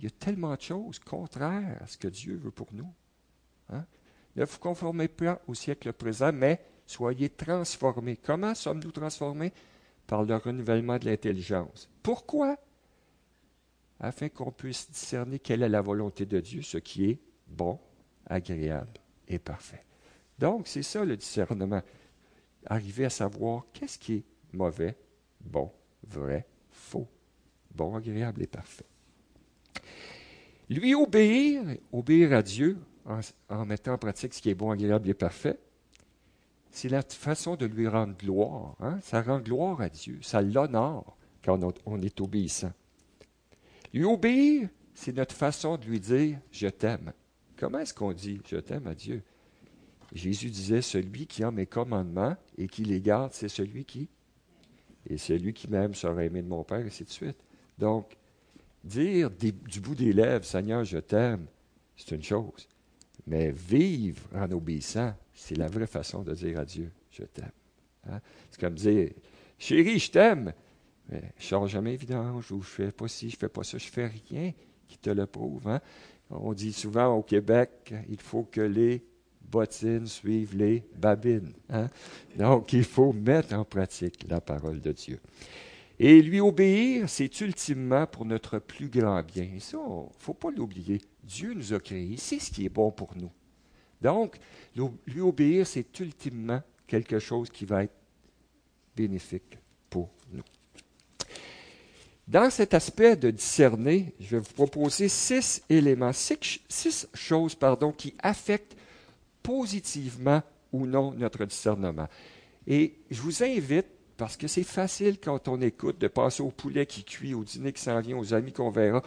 y 0.00 0.06
a 0.06 0.10
tellement 0.10 0.54
de 0.54 0.60
choses 0.60 0.98
contraires 0.98 1.78
à 1.82 1.86
ce 1.86 1.98
que 1.98 2.08
Dieu 2.08 2.36
veut 2.36 2.52
pour 2.52 2.68
nous. 2.72 2.90
Ne 4.36 4.44
vous 4.44 4.58
conformez 4.58 5.08
pas 5.08 5.40
au 5.46 5.54
siècle 5.54 5.92
présent, 5.92 6.32
mais 6.32 6.60
soyez 6.86 7.28
transformés. 7.28 8.16
Comment 8.16 8.54
sommes-nous 8.54 8.92
transformés? 8.92 9.52
Par 10.06 10.24
le 10.24 10.36
renouvellement 10.36 10.98
de 10.98 11.06
l'intelligence. 11.06 11.88
Pourquoi? 12.02 12.56
Afin 14.00 14.28
qu'on 14.28 14.50
puisse 14.50 14.90
discerner 14.90 15.38
quelle 15.38 15.62
est 15.62 15.68
la 15.68 15.82
volonté 15.82 16.26
de 16.26 16.40
Dieu, 16.40 16.62
ce 16.62 16.78
qui 16.78 17.10
est 17.10 17.20
bon, 17.46 17.78
agréable 18.26 19.00
et 19.28 19.38
parfait. 19.38 19.84
Donc, 20.38 20.66
c'est 20.68 20.82
ça 20.82 21.04
le 21.04 21.16
discernement. 21.16 21.82
Arriver 22.66 23.04
à 23.04 23.10
savoir 23.10 23.66
qu'est-ce 23.72 23.98
qui 23.98 24.14
est 24.14 24.24
mauvais, 24.52 24.96
bon, 25.40 25.70
vrai, 26.02 26.46
faux, 26.70 27.06
bon, 27.74 27.94
agréable 27.94 28.42
et 28.42 28.46
parfait. 28.46 28.86
Lui 30.68 30.94
obéir, 30.94 31.62
obéir 31.92 32.32
à 32.32 32.42
Dieu 32.42 32.78
en, 33.06 33.64
mettant 33.64 33.94
en 33.94 33.98
pratique 33.98 34.34
ce 34.34 34.42
qui 34.42 34.50
est 34.50 34.54
bon, 34.54 34.70
agréable 34.70 35.08
et 35.08 35.14
parfait, 35.14 35.58
c'est 36.70 36.88
la 36.88 37.02
façon 37.02 37.56
de 37.56 37.66
lui 37.66 37.88
rendre 37.88 38.16
gloire. 38.16 38.76
Hein. 38.80 38.98
Ça 39.02 39.22
rend 39.22 39.40
gloire 39.40 39.80
à 39.80 39.88
Dieu, 39.88 40.18
ça 40.22 40.40
l'honore 40.40 41.16
quand 41.44 41.58
on 41.86 42.02
est 42.02 42.20
obéissant. 42.20 42.72
Lui 43.92 44.04
obéir, 44.04 44.68
c'est 44.94 45.16
notre 45.16 45.34
façon 45.34 45.76
de 45.76 45.86
lui 45.86 46.00
dire 46.00 46.38
Je 46.52 46.68
t'aime. 46.68 47.12
Comment 47.56 47.80
est-ce 47.80 47.94
qu'on 47.94 48.12
dit 48.12 48.40
Je 48.48 48.56
t'aime 48.56 48.86
à 48.86 48.94
Dieu? 48.94 49.22
Jésus 50.12 50.50
disait 50.50 50.82
Celui 50.82 51.26
qui 51.26 51.42
a 51.42 51.50
mes 51.50 51.66
commandements 51.66 52.36
et 52.56 52.68
qui 52.68 52.84
les 52.84 53.00
garde, 53.00 53.32
c'est 53.32 53.48
celui 53.48 53.84
qui. 53.84 54.08
Et 55.08 55.16
celui 55.16 55.52
qui 55.52 55.68
m'aime 55.68 55.94
sera 55.94 56.22
aimé 56.24 56.42
de 56.42 56.48
mon 56.48 56.62
Père, 56.62 56.80
et 56.80 56.86
ainsi 56.86 57.04
de 57.04 57.10
suite. 57.10 57.38
Donc, 57.78 58.16
dire 58.84 59.30
du 59.30 59.80
bout 59.80 59.94
des 59.94 60.12
lèvres 60.12 60.44
Seigneur, 60.44 60.84
je 60.84 60.98
t'aime, 60.98 61.46
c'est 61.96 62.14
une 62.14 62.22
chose. 62.22 62.68
Mais 63.26 63.50
vivre 63.50 64.22
en 64.34 64.50
obéissant, 64.50 65.14
c'est 65.34 65.56
la 65.56 65.68
vraie 65.68 65.86
façon 65.86 66.22
de 66.22 66.34
dire 66.34 66.58
à 66.58 66.64
Dieu 66.64 66.90
Je 67.10 67.24
t'aime. 67.24 67.50
Hein? 68.08 68.20
C'est 68.50 68.60
comme 68.60 68.74
dire 68.74 69.10
Chérie, 69.58 69.98
je 69.98 70.10
t'aime. 70.10 70.52
Mais 71.08 71.20
je 71.36 71.44
ne 71.44 71.48
sors 71.48 71.66
jamais 71.66 71.96
vidange 71.96 72.50
ou 72.52 72.62
je 72.62 72.68
fais 72.68 72.92
pas 72.92 73.08
ci, 73.08 73.30
je 73.30 73.36
fais 73.36 73.48
pas 73.48 73.64
ça, 73.64 73.78
je 73.78 73.88
fais 73.88 74.06
rien 74.06 74.52
qui 74.86 74.98
te 74.98 75.10
le 75.10 75.26
prouve. 75.26 75.68
Hein? 75.68 75.80
On 76.30 76.52
dit 76.52 76.72
souvent 76.72 77.14
au 77.14 77.22
Québec, 77.22 77.92
il 78.08 78.20
faut 78.20 78.44
que 78.44 78.60
les 78.60 79.04
bottines 79.40 80.06
suivent 80.06 80.56
les 80.56 80.84
babines. 80.96 81.52
Hein? 81.68 81.88
Donc, 82.36 82.72
il 82.72 82.84
faut 82.84 83.12
mettre 83.12 83.54
en 83.54 83.64
pratique 83.64 84.24
la 84.28 84.40
parole 84.40 84.80
de 84.80 84.92
Dieu. 84.92 85.18
Et 86.02 86.22
lui 86.22 86.40
obéir, 86.40 87.10
c'est 87.10 87.42
ultimement 87.42 88.06
pour 88.06 88.24
notre 88.24 88.58
plus 88.58 88.88
grand 88.88 89.22
bien. 89.22 89.46
Et 89.54 89.60
ça, 89.60 89.76
il 89.76 90.06
ne 90.06 90.08
faut 90.18 90.32
pas 90.32 90.50
l'oublier. 90.50 90.98
Dieu 91.22 91.52
nous 91.52 91.74
a 91.74 91.78
créés, 91.78 92.16
c'est 92.16 92.38
ce 92.38 92.50
qui 92.50 92.64
est 92.64 92.70
bon 92.70 92.90
pour 92.90 93.14
nous. 93.14 93.30
Donc, 94.00 94.38
lui 95.06 95.20
obéir, 95.20 95.66
c'est 95.66 96.00
ultimement 96.00 96.62
quelque 96.86 97.18
chose 97.18 97.50
qui 97.50 97.66
va 97.66 97.84
être 97.84 97.94
bénéfique 98.96 99.58
pour 99.90 100.08
nous. 100.32 100.42
Dans 102.26 102.48
cet 102.48 102.72
aspect 102.72 103.14
de 103.14 103.30
discerner, 103.30 104.14
je 104.20 104.36
vais 104.36 104.38
vous 104.38 104.54
proposer 104.54 105.06
six 105.06 105.62
éléments, 105.68 106.14
six, 106.14 107.08
choses 107.12 107.54
pardon, 107.54 107.92
qui 107.92 108.14
affectent 108.20 108.74
positivement 109.42 110.42
ou 110.72 110.86
non 110.86 111.12
notre 111.12 111.44
discernement. 111.44 112.08
Et 112.66 112.94
je 113.10 113.20
vous 113.20 113.42
invite, 113.42 113.99
parce 114.20 114.36
que 114.36 114.48
c'est 114.48 114.64
facile 114.64 115.18
quand 115.18 115.48
on 115.48 115.58
écoute 115.62 115.98
de 115.98 116.06
passer 116.06 116.42
au 116.42 116.50
poulet 116.50 116.84
qui 116.84 117.04
cuit, 117.04 117.32
au 117.32 117.42
dîner 117.42 117.72
qui 117.72 117.80
s'en 117.80 117.98
vient, 118.00 118.18
aux 118.18 118.34
amis 118.34 118.52
qu'on 118.52 118.68
verra, 118.68 119.02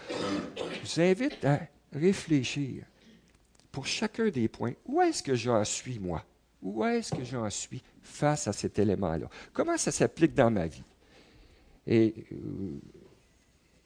je 0.58 0.64
vous 0.82 1.02
invite 1.02 1.46
à 1.46 1.60
réfléchir 1.94 2.84
pour 3.72 3.86
chacun 3.86 4.30
des 4.30 4.48
points. 4.48 4.74
Où 4.88 5.04
est-ce 5.04 5.22
que 5.22 5.36
j'en 5.36 5.64
suis, 5.66 6.00
moi? 6.00 6.26
Où 6.64 6.84
est-ce 6.84 7.14
que 7.14 7.24
j'en 7.24 7.48
suis 7.52 7.84
face 8.02 8.48
à 8.48 8.54
cet 8.54 8.80
élément-là? 8.80 9.30
Comment 9.54 9.78
ça 9.78 9.92
s'applique 9.92 10.34
dans 10.34 10.50
ma 10.50 10.66
vie? 10.66 10.84
Et 11.86 12.16
euh, 12.32 12.80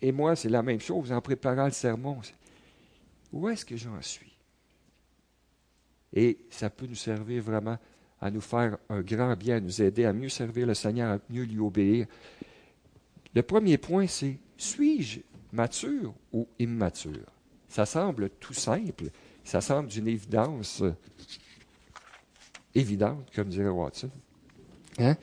et 0.01 0.13
moi, 0.13 0.33
c'est 0.37 0.47
la 0.47 0.63
même 0.63 0.79
chose 0.79 1.11
en 1.11 1.19
préparant 1.19 1.65
le 1.65 1.71
sermon. 1.71 2.21
Où 3.33 3.49
est-ce 3.49 3.65
que 3.65 3.75
j'en 3.75 4.01
suis? 4.01 4.31
Et 6.13 6.37
ça 6.49 6.69
peut 6.69 6.85
nous 6.85 6.95
servir 6.95 7.43
vraiment 7.43 7.77
à 8.21 8.31
nous 8.31 8.41
faire 8.41 8.77
un 8.89 9.01
grand 9.01 9.35
bien, 9.35 9.57
à 9.57 9.59
nous 9.59 9.81
aider 9.81 10.05
à 10.05 10.13
mieux 10.13 10.29
servir 10.29 10.67
le 10.67 10.73
Seigneur, 10.73 11.13
à 11.13 11.19
mieux 11.29 11.43
lui 11.43 11.59
obéir. 11.59 12.07
Le 13.33 13.43
premier 13.43 13.77
point, 13.77 14.07
c'est 14.07 14.37
suis-je 14.57 15.19
mature 15.51 16.13
ou 16.33 16.47
immature? 16.59 17.25
Ça 17.67 17.85
semble 17.85 18.29
tout 18.39 18.53
simple, 18.53 19.05
ça 19.43 19.61
semble 19.61 19.89
d'une 19.89 20.07
évidence 20.07 20.83
évidente, 22.73 23.29
comme 23.35 23.49
dirait 23.49 23.69
Watson. 23.69 24.09
Hein? 24.99 25.15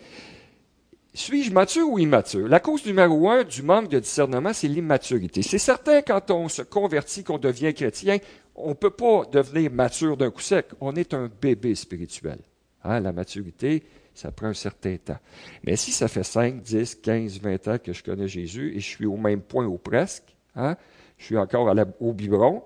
Suis-je 1.12 1.52
mature 1.52 1.88
ou 1.88 1.98
immature? 1.98 2.48
La 2.48 2.58
cause 2.58 2.84
numéro 2.84 3.30
un 3.30 3.44
du 3.44 3.62
manque 3.62 3.88
de 3.88 4.00
discernement, 4.00 4.52
c'est 4.52 4.66
l'immaturité. 4.66 5.42
C'est 5.42 5.58
certain, 5.58 6.02
quand 6.02 6.30
on 6.32 6.48
se 6.48 6.62
convertit, 6.62 7.22
qu'on 7.22 7.38
devient 7.38 7.72
chrétien, 7.72 8.18
on 8.56 8.70
ne 8.70 8.74
peut 8.74 8.90
pas 8.90 9.24
devenir 9.30 9.70
mature 9.70 10.16
d'un 10.16 10.30
coup 10.30 10.40
sec. 10.40 10.66
On 10.80 10.96
est 10.96 11.14
un 11.14 11.30
bébé 11.40 11.74
spirituel. 11.76 12.38
Hein, 12.84 13.00
la 13.00 13.12
maturité, 13.12 13.82
ça 14.14 14.30
prend 14.30 14.48
un 14.48 14.54
certain 14.54 14.96
temps. 14.98 15.18
Mais 15.64 15.76
si 15.76 15.90
ça 15.90 16.06
fait 16.06 16.22
5, 16.22 16.60
10, 16.62 16.96
15, 16.96 17.40
20 17.40 17.68
ans 17.68 17.78
que 17.78 17.92
je 17.92 18.02
connais 18.02 18.28
Jésus 18.28 18.76
et 18.76 18.80
je 18.80 18.86
suis 18.86 19.06
au 19.06 19.16
même 19.16 19.40
point 19.40 19.66
ou 19.66 19.78
presque, 19.78 20.36
hein, 20.54 20.76
je 21.16 21.24
suis 21.24 21.38
encore 21.38 21.74
au 22.00 22.12
biberon, 22.12 22.62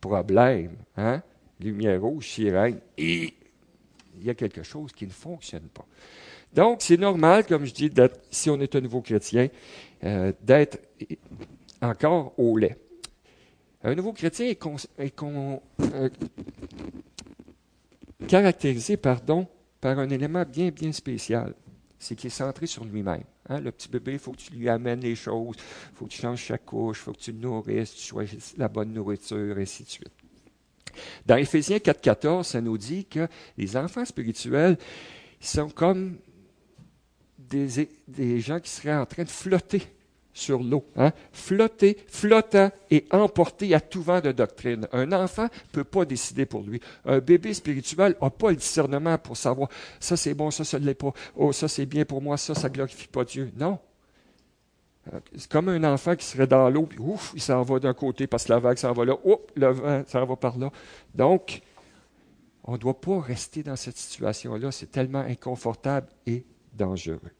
problème, 0.00 0.76
hein, 0.96 1.22
lumière 1.60 2.00
rouge, 2.00 2.28
sirène, 2.28 2.80
et 2.96 3.34
il 4.18 4.24
y 4.24 4.30
a 4.30 4.34
quelque 4.34 4.62
chose 4.62 4.92
qui 4.92 5.06
ne 5.06 5.12
fonctionne 5.12 5.68
pas. 5.68 5.86
Donc, 6.52 6.82
c'est 6.82 6.98
normal, 6.98 7.46
comme 7.46 7.64
je 7.64 7.72
dis, 7.72 7.90
si 8.30 8.50
on 8.50 8.60
est 8.60 8.74
un 8.74 8.80
nouveau 8.80 9.00
chrétien, 9.00 9.48
euh, 10.04 10.32
d'être 10.42 10.78
encore 11.80 12.34
au 12.38 12.56
lait. 12.56 12.76
Un 13.84 13.94
nouveau 13.94 14.12
chrétien 14.12 14.46
est, 14.46 14.58
euh, 15.22 16.08
caractérisé 18.26 18.96
par 18.96 19.20
un 19.82 20.08
élément 20.10 20.44
bien, 20.44 20.70
bien 20.70 20.92
spécial. 20.92 21.54
C'est 21.98 22.16
qu'il 22.16 22.28
est 22.28 22.30
centré 22.30 22.66
sur 22.66 22.84
lui-même. 22.84 23.22
Hein? 23.48 23.60
Le 23.60 23.70
petit 23.70 23.88
bébé, 23.88 24.14
il 24.14 24.18
faut 24.18 24.32
que 24.32 24.38
tu 24.38 24.52
lui 24.52 24.68
amènes 24.68 25.00
les 25.00 25.14
choses, 25.14 25.56
il 25.56 25.96
faut 25.96 26.06
que 26.06 26.10
tu 26.10 26.20
changes 26.20 26.46
sa 26.46 26.58
couche, 26.58 26.98
il 26.98 27.02
faut 27.02 27.12
que 27.12 27.20
tu 27.20 27.32
le 27.32 27.38
nourrisses, 27.38 27.94
tu 27.94 28.02
choisisses 28.02 28.54
la 28.56 28.68
bonne 28.68 28.92
nourriture, 28.92 29.58
et 29.58 29.62
ainsi 29.62 29.84
de 29.84 29.88
suite. 29.88 30.12
Dans 31.24 31.36
Éphésiens 31.36 31.78
4.14, 31.78 32.44
ça 32.44 32.60
nous 32.60 32.76
dit 32.76 33.04
que 33.06 33.26
les 33.56 33.76
enfants 33.76 34.04
spirituels 34.04 34.76
sont 35.40 35.68
comme 35.70 36.18
des, 37.38 38.40
gens 38.40 38.60
qui 38.60 38.70
seraient 38.70 38.96
en 38.96 39.06
train 39.06 39.24
de 39.24 39.30
flotter 39.30 39.82
sur 40.32 40.62
l'eau. 40.62 40.84
Hein? 40.96 41.12
Flotter, 41.32 41.98
flottant 42.08 42.70
et 42.90 43.04
emporté 43.10 43.74
à 43.74 43.80
tout 43.80 44.02
vent 44.02 44.20
de 44.20 44.32
doctrine. 44.32 44.88
Un 44.92 45.12
enfant 45.12 45.44
ne 45.44 45.72
peut 45.72 45.84
pas 45.84 46.04
décider 46.04 46.46
pour 46.46 46.62
lui. 46.62 46.80
Un 47.04 47.18
bébé 47.18 47.54
spirituel 47.54 48.16
n'a 48.20 48.30
pas 48.30 48.50
le 48.50 48.56
discernement 48.56 49.18
pour 49.18 49.36
savoir 49.36 49.68
ça 50.00 50.16
c'est 50.16 50.34
bon, 50.34 50.50
ça, 50.50 50.78
ne 50.78 50.84
l'est 50.84 50.94
pas. 50.94 51.12
Oh, 51.36 51.52
ça 51.52 51.68
c'est 51.68 51.86
bien 51.86 52.04
pour 52.04 52.22
moi, 52.22 52.36
ça, 52.36 52.54
ça 52.54 52.68
glorifie 52.68 53.08
pas 53.08 53.24
Dieu. 53.24 53.50
Non. 53.56 53.78
C'est 55.36 55.50
comme 55.50 55.68
un 55.68 55.82
enfant 55.84 56.14
qui 56.14 56.24
serait 56.24 56.46
dans 56.46 56.70
l'eau, 56.70 56.86
puis 56.86 57.00
ouf, 57.00 57.32
il 57.34 57.42
s'en 57.42 57.62
va 57.62 57.80
d'un 57.80 57.94
côté 57.94 58.28
parce 58.28 58.44
que 58.44 58.52
la 58.52 58.60
vague 58.60 58.78
s'en 58.78 58.92
va 58.92 59.04
là, 59.04 59.16
oups, 59.24 59.42
le 59.56 59.72
vent 59.72 60.02
s'en 60.06 60.24
va 60.24 60.36
par 60.36 60.56
là. 60.58 60.70
Donc, 61.12 61.60
on 62.64 62.72
ne 62.72 62.76
doit 62.76 63.00
pas 63.00 63.20
rester 63.20 63.64
dans 63.64 63.74
cette 63.74 63.96
situation-là. 63.96 64.70
C'est 64.70 64.92
tellement 64.92 65.20
inconfortable 65.20 66.06
et 66.26 66.44
dangereux. 66.72 67.32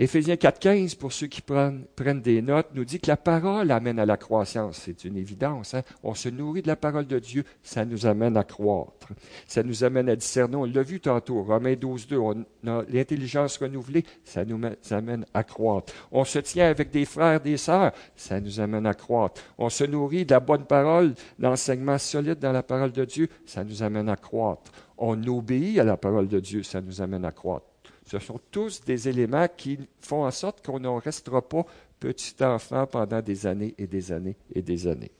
Éphésiens 0.00 0.36
4.15, 0.36 0.96
pour 0.96 1.12
ceux 1.12 1.26
qui 1.26 1.42
prennent, 1.42 1.82
des 2.22 2.40
notes, 2.40 2.68
nous 2.72 2.84
dit 2.84 3.00
que 3.00 3.08
la 3.08 3.16
parole 3.16 3.72
amène 3.72 3.98
à 3.98 4.06
la 4.06 4.16
croissance. 4.16 4.82
C'est 4.84 5.04
une 5.04 5.16
évidence. 5.16 5.74
Hein. 5.74 5.82
On 6.04 6.14
se 6.14 6.28
nourrit 6.28 6.62
de 6.62 6.68
la 6.68 6.76
parole 6.76 7.08
de 7.08 7.18
Dieu, 7.18 7.42
ça 7.64 7.84
nous 7.84 8.06
amène 8.06 8.36
à 8.36 8.44
croître. 8.44 9.08
Ça 9.48 9.64
nous 9.64 9.82
amène 9.82 10.08
à 10.08 10.14
discerner. 10.14 10.54
On 10.54 10.66
l'a 10.66 10.82
vu 10.84 11.00
tantôt, 11.00 11.42
Romains 11.42 11.72
12.2, 11.72 12.16
on 12.16 12.70
a 12.70 12.84
l'intelligence 12.88 13.56
renouvelée, 13.56 14.04
ça 14.22 14.44
nous 14.44 14.60
amène 14.92 15.26
à 15.34 15.42
croître. 15.42 15.92
On 16.12 16.24
se 16.24 16.38
tient 16.38 16.70
avec 16.70 16.92
des 16.92 17.04
frères, 17.04 17.40
des 17.40 17.56
sœurs, 17.56 17.90
ça 18.14 18.40
nous 18.40 18.60
amène 18.60 18.86
à 18.86 18.94
croître. 18.94 19.42
On 19.58 19.68
se 19.68 19.82
nourrit 19.82 20.24
de 20.24 20.32
la 20.32 20.38
bonne 20.38 20.64
parole, 20.64 21.14
l'enseignement 21.40 21.98
solide 21.98 22.38
dans 22.38 22.52
la 22.52 22.62
parole 22.62 22.92
de 22.92 23.04
Dieu, 23.04 23.28
ça 23.44 23.64
nous 23.64 23.82
amène 23.82 24.08
à 24.08 24.16
croître. 24.16 24.70
On 24.96 25.20
obéit 25.26 25.80
à 25.80 25.84
la 25.84 25.96
parole 25.96 26.28
de 26.28 26.38
Dieu, 26.38 26.62
ça 26.62 26.80
nous 26.80 27.02
amène 27.02 27.24
à 27.24 27.32
croître. 27.32 27.67
Ce 28.08 28.18
sont 28.18 28.40
tous 28.50 28.80
des 28.80 29.06
éléments 29.06 29.48
qui 29.54 29.78
font 30.00 30.24
en 30.24 30.30
sorte 30.30 30.64
qu'on 30.64 30.80
ne 30.80 30.88
restera 30.88 31.46
pas 31.46 31.66
petit 32.00 32.34
enfant 32.42 32.86
pendant 32.86 33.20
des 33.20 33.46
années 33.46 33.74
et 33.76 33.86
des 33.86 34.12
années 34.12 34.36
et 34.54 34.62
des 34.62 34.86
années. 34.86 35.10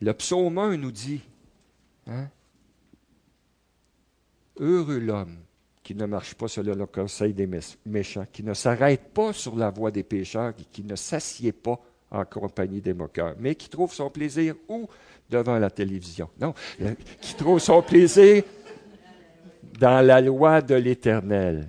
Le 0.00 0.12
psaume 0.14 0.56
1 0.56 0.78
nous 0.78 0.92
dit, 0.92 1.20
hein, 2.06 2.28
Heureux 4.58 4.98
l'homme 4.98 5.36
qui 5.82 5.94
ne 5.94 6.06
marche 6.06 6.34
pas 6.34 6.48
selon 6.48 6.74
le 6.74 6.86
conseil 6.86 7.34
des 7.34 7.48
méchants, 7.84 8.24
qui 8.32 8.42
ne 8.42 8.54
s'arrête 8.54 9.12
pas 9.12 9.34
sur 9.34 9.54
la 9.54 9.68
voie 9.68 9.90
des 9.90 10.02
pécheurs, 10.02 10.54
qui 10.72 10.82
ne 10.82 10.96
s'assied 10.96 11.52
pas 11.52 11.78
en 12.10 12.24
compagnie 12.24 12.80
des 12.80 12.94
moqueurs, 12.94 13.34
mais 13.38 13.54
qui 13.54 13.68
trouve 13.68 13.92
son 13.92 14.08
plaisir 14.08 14.54
où? 14.68 14.88
Devant 15.28 15.58
la 15.58 15.70
télévision. 15.70 16.30
Non, 16.40 16.54
qui 17.20 17.34
trouve 17.34 17.58
son 17.58 17.82
plaisir 17.82 18.44
dans 19.78 20.04
la 20.04 20.20
loi 20.20 20.62
de 20.62 20.74
l'Éternel 20.74 21.68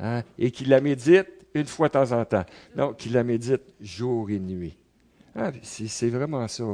hein, 0.00 0.22
et 0.38 0.50
qui 0.50 0.64
la 0.64 0.80
médite 0.80 1.28
une 1.54 1.66
fois 1.66 1.88
de 1.88 1.94
temps 1.94 2.12
en 2.12 2.24
temps. 2.24 2.44
Non, 2.76 2.92
qui 2.92 3.08
la 3.08 3.24
médite 3.24 3.62
jour 3.80 4.30
et 4.30 4.38
nuit. 4.38 4.76
Ah, 5.34 5.50
c'est 5.62 6.08
vraiment 6.08 6.46
ça. 6.48 6.64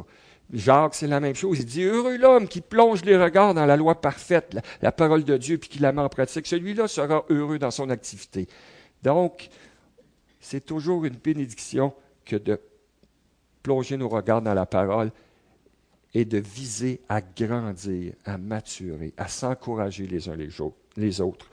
Jacques, 0.53 0.95
c'est 0.95 1.07
la 1.07 1.21
même 1.21 1.35
chose. 1.35 1.59
Il 1.59 1.65
dit 1.65 1.83
Heureux 1.83 2.17
l'homme 2.17 2.49
qui 2.49 2.61
plonge 2.61 3.05
les 3.05 3.17
regards 3.17 3.55
dans 3.55 3.67
la 3.67 3.77
loi 3.77 4.01
parfaite, 4.01 4.57
la, 4.83 4.93
parole 4.93 5.25
de 5.25 5.37
Dieu, 5.37 5.59
puis 5.59 5.69
qui 5.69 5.79
la 5.79 5.93
met 5.93 6.03
en 6.03 6.09
pratique. 6.09 6.47
Celui-là 6.47 6.87
sera 6.87 7.25
heureux 7.31 7.59
dans 7.59 7.71
son 7.71 7.91
activité. 7.91 8.47
Donc, 9.03 9.49
c'est 10.41 10.65
toujours 10.65 11.05
une 11.05 11.17
bénédiction 11.17 11.95
que 12.25 12.37
de 12.37 12.61
plonger 13.63 13.97
nos 13.97 14.09
regards 14.09 14.43
dans 14.43 14.55
la 14.55 14.67
parole 14.67 15.11
et 16.15 16.25
de 16.25 16.39
viser 16.39 17.01
à 17.09 17.21
grandir, 17.21 18.15
à 18.25 18.39
maturer, 18.39 19.13
à 19.17 19.29
s'encourager 19.29 20.07
les 20.07 20.29
uns 20.29 20.37
les 20.97 21.21
autres 21.21 21.51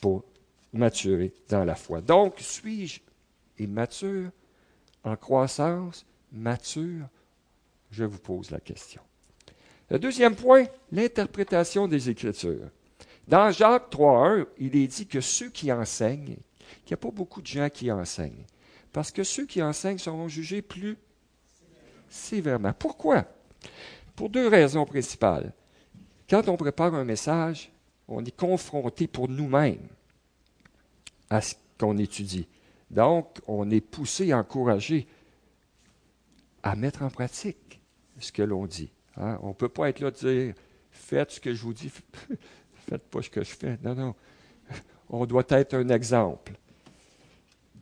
pour 0.00 0.24
maturer 0.72 1.32
dans 1.48 1.64
la 1.64 1.74
foi. 1.74 2.00
Donc, 2.00 2.36
suis-je 2.38 3.00
immature, 3.58 4.30
en 5.04 5.16
croissance, 5.16 6.06
mature? 6.32 7.06
Je 7.90 8.04
vous 8.04 8.18
pose 8.18 8.50
la 8.50 8.58
question. 8.58 9.02
Le 9.90 9.98
deuxième 9.98 10.34
point, 10.34 10.64
l'interprétation 10.90 11.86
des 11.86 12.08
Écritures. 12.08 12.70
Dans 13.28 13.50
Jacques 13.50 13.92
3.1, 13.92 14.46
il 14.58 14.76
est 14.76 14.86
dit 14.86 15.06
que 15.06 15.20
ceux 15.20 15.50
qui 15.50 15.70
enseignent, 15.70 16.36
qu'il 16.84 16.90
n'y 16.90 16.94
a 16.94 16.96
pas 16.96 17.10
beaucoup 17.10 17.42
de 17.42 17.46
gens 17.46 17.68
qui 17.68 17.92
enseignent, 17.92 18.46
parce 18.92 19.10
que 19.10 19.22
ceux 19.22 19.46
qui 19.46 19.62
enseignent 19.62 19.98
seront 19.98 20.28
jugés 20.28 20.62
plus 20.62 20.96
sévèrement. 22.08 22.72
Pourquoi? 22.72 23.26
Pour 24.16 24.28
deux 24.30 24.48
raisons 24.48 24.84
principales. 24.84 25.52
Quand 26.28 26.48
on 26.48 26.56
prépare 26.56 26.94
un 26.94 27.04
message, 27.04 27.70
on 28.08 28.24
est 28.24 28.36
confronté 28.36 29.06
pour 29.06 29.28
nous-mêmes 29.28 29.88
à 31.30 31.40
ce 31.40 31.54
qu'on 31.78 31.98
étudie. 31.98 32.46
Donc, 32.90 33.40
on 33.46 33.70
est 33.70 33.80
poussé, 33.80 34.32
encouragé 34.32 35.06
à 36.62 36.76
mettre 36.76 37.02
en 37.02 37.10
pratique 37.10 37.80
ce 38.18 38.32
que 38.32 38.42
l'on 38.42 38.66
dit. 38.66 38.90
Hein. 39.16 39.38
On 39.42 39.48
ne 39.48 39.54
peut 39.54 39.68
pas 39.68 39.88
être 39.88 40.00
là 40.00 40.10
dire 40.10 40.54
Faites 40.90 41.32
ce 41.32 41.40
que 41.40 41.52
je 41.52 41.62
vous 41.62 41.74
dis, 41.74 41.90
faites 42.88 43.02
pas 43.02 43.20
ce 43.20 43.28
que 43.28 43.42
je 43.42 43.50
fais. 43.50 43.78
Non, 43.82 43.94
non. 43.94 44.14
On 45.10 45.26
doit 45.26 45.44
être 45.48 45.74
un 45.74 45.88
exemple. 45.88 46.52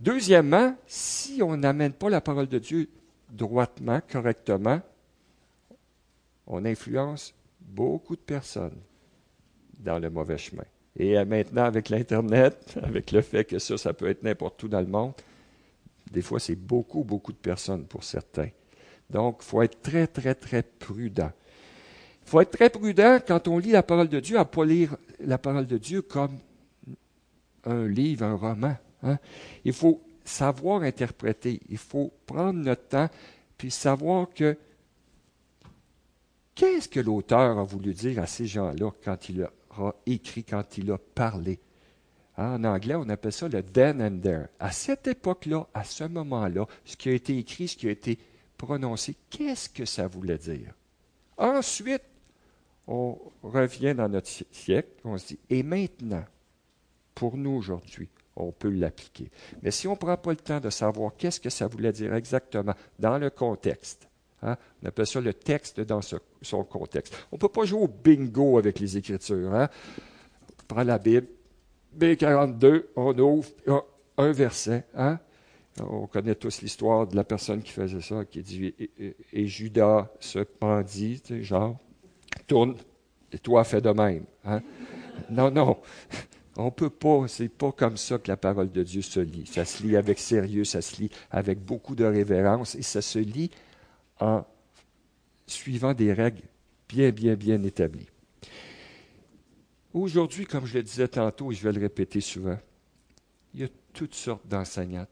Deuxièmement, 0.01 0.77
si 0.87 1.41
on 1.43 1.57
n'amène 1.57 1.93
pas 1.93 2.09
la 2.09 2.21
parole 2.21 2.49
de 2.49 2.59
Dieu 2.59 2.89
droitement, 3.31 4.01
correctement, 4.11 4.81
on 6.53 6.65
influence 6.65 7.35
beaucoup 7.61 8.15
de 8.15 8.21
personnes 8.21 8.79
dans 9.79 9.99
le 9.99 10.11
mauvais 10.11 10.39
chemin. 10.39 10.65
Et 10.97 11.23
maintenant, 11.25 11.65
avec 11.65 11.89
l'Internet, 11.89 12.79
avec 12.83 13.11
le 13.11 13.23
fait 13.23 13.45
que 13.45 13.59
ça, 13.59 13.79
ça 13.79 13.93
peut 13.93 14.09
être 14.09 14.23
n'importe 14.23 14.63
où 14.63 14.69
dans 14.69 14.81
le 14.81 14.87
monde, 14.87 15.15
des 16.11 16.23
fois, 16.23 16.39
c'est 16.39 16.57
beaucoup, 16.57 17.05
beaucoup 17.05 17.33
de 17.33 17.39
personnes 17.39 17.87
pour 17.87 18.05
certains. 18.05 18.51
Donc, 19.09 19.39
il 19.41 19.45
faut 19.45 19.63
être 19.63 19.81
très, 19.81 20.07
très, 20.07 20.35
très 20.35 20.63
prudent. 20.63 21.33
Il 22.25 22.31
faut 22.31 22.41
être 22.41 22.51
très 22.51 22.71
prudent 22.71 23.19
quand 23.27 23.49
on 23.49 23.59
lit 23.59 23.71
la 23.71 23.83
parole 23.83 24.09
de 24.09 24.21
Dieu, 24.21 24.37
à 24.37 24.41
ne 24.41 24.45
pas 24.45 24.65
lire 24.65 24.97
la 25.21 25.39
parole 25.39 25.67
de 25.67 25.79
Dieu 25.79 26.03
comme 26.03 26.39
un 27.65 27.87
livre, 27.87 28.25
un 28.25 28.35
roman. 28.35 28.77
Hein. 29.03 29.19
Il 29.65 29.73
faut 29.73 30.03
savoir 30.25 30.83
interpréter. 30.83 31.61
Il 31.69 31.79
faut 31.79 32.13
prendre 32.27 32.59
notre 32.61 32.89
temps, 32.89 33.09
puis 33.57 33.71
savoir 33.71 34.29
que 34.35 34.57
qu'est-ce 36.55 36.89
que 36.89 37.01
l'auteur 37.01 37.59
a 37.59 37.65
voulu 37.65 37.95
dire 37.95 38.21
à 38.21 38.27
ces 38.27 38.47
gens-là 38.47 38.91
quand 39.05 39.29
il 39.29 39.43
a 39.43 39.95
écrit, 40.07 40.45
quand 40.45 40.79
il 40.79 40.91
a 40.91 40.99
parlé? 40.99 41.59
En 42.37 42.65
anglais, 42.65 42.95
on 42.95 43.09
appelle 43.09 43.33
ça 43.33 43.49
le 43.49 43.63
then 43.63 44.01
and 44.01 44.21
there. 44.21 44.47
À 44.59 44.71
cette 44.71 45.07
époque-là, 45.07 45.67
à 45.75 45.85
ce 45.85 46.05
moment-là, 46.05 46.67
ce 46.85 46.97
qui 46.97 47.11
a 47.11 47.13
été 47.13 47.37
écrit, 47.37 47.69
ce 47.69 47.77
qui 47.77 47.89
a 47.89 47.91
été 47.91 48.19
prononcer 48.57 49.17
qu'est-ce 49.29 49.69
que 49.69 49.85
ça 49.85 50.07
voulait 50.07 50.39
dire? 50.39 50.73
Ensuite, 51.37 52.03
on 52.87 53.19
revient 53.43 53.95
dans 53.95 54.09
notre 54.09 54.29
siècle, 54.29 54.91
on 55.05 55.19
se 55.19 55.29
dit, 55.29 55.39
et 55.51 55.63
maintenant, 55.63 56.25
pour 57.15 57.37
nous 57.37 57.51
aujourd'hui, 57.51 58.09
on 58.37 58.51
peut 58.51 58.71
l'appliquer. 58.71 59.31
Mais 59.63 59.71
si 59.71 59.87
on 59.87 59.93
ne 59.93 59.97
prend 59.97 60.17
pas 60.17 60.31
le 60.31 60.37
temps 60.37 60.61
de 60.61 60.71
savoir 60.71 61.13
qu'est-ce 61.17 61.41
que 61.41 61.51
ça 61.51 61.67
voulait 61.67 61.93
dire 61.93 62.15
exactement 62.15 62.75
dans 62.99 63.19
le 63.19 63.31
contexte, 63.31 64.09
hein, 64.43 64.57
on 64.83 64.87
appelle 64.87 65.07
ça 65.07 65.21
le 65.21 65.35
texte 65.35 65.81
dans 65.81 66.01
son 66.03 66.65
contexte. 66.65 67.15
On 67.31 67.37
ne 67.37 67.41
peut 67.41 67.49
pas 67.49 67.65
jouer 67.65 67.83
au 67.83 67.89
bingo 67.89 68.59
avec 68.59 68.79
les 68.79 68.97
Écritures. 68.97 69.55
Hein? 69.55 69.69
On 70.63 70.75
prend 70.75 70.85
la 70.85 70.99
Bible, 70.99 71.27
B42, 71.99 72.85
on 72.97 73.19
ouvre 73.19 73.49
un 74.17 74.33
verset. 74.33 74.85
Hein? 74.95 75.19
On 75.81 76.07
connaît 76.07 76.35
tous 76.35 76.61
l'histoire 76.61 77.07
de 77.07 77.17
la 77.17 77.25
personne 77.25 77.63
qui 77.63 77.73
faisait 77.73 78.01
ça, 78.01 78.25
qui 78.25 78.43
dit 78.43 78.75
Et, 79.33 79.47
Judas 79.47 80.09
se 80.21 80.41
pendit, 80.41 81.23
genre, 81.41 81.79
tourne, 82.47 82.77
et 83.33 83.39
toi 83.39 83.65
fais 83.65 83.81
de 83.81 83.91
même. 83.91 84.25
Non, 85.31 85.51
non. 85.51 85.79
On 86.57 86.67
ne 86.67 86.71
peut 86.71 86.91
pas, 86.91 87.27
c'est 87.29 87.49
pas 87.49 87.73
comme 87.73 87.97
ça 87.97 88.19
que 88.19 88.29
la 88.29 88.37
parole 88.37 88.71
de 88.71 88.83
Dieu 88.83 89.01
se 89.01 89.21
lit. 89.21 89.47
Ça 89.47 89.65
se 89.65 89.83
lit 89.83 89.97
avec 89.97 90.19
sérieux, 90.19 90.65
ça 90.65 90.83
se 90.83 91.01
lit 91.01 91.11
avec 91.31 91.59
beaucoup 91.59 91.95
de 91.95 92.05
révérence 92.05 92.75
et 92.75 92.83
ça 92.83 93.01
se 93.01 93.19
lit 93.19 93.51
en 94.23 94.47
suivant 95.47 95.95
des 95.95 96.13
règles 96.13 96.43
bien, 96.89 97.11
bien, 97.11 97.35
bien 97.35 97.63
établies. 97.63 98.09
Aujourd'hui, 99.93 100.47
comme 100.47 100.65
je 100.65 100.75
le 100.75 100.83
disais 100.83 101.09
tantôt 101.09 101.51
et 101.51 101.55
je 101.55 101.63
vais 101.63 101.73
le 101.73 101.81
répéter 101.81 102.21
souvent, 102.21 102.59
il 103.53 103.61
y 103.61 103.65
a 103.65 103.69
toutes 103.93 104.15
sortes 104.15 104.47
d'enseignants, 104.47 105.07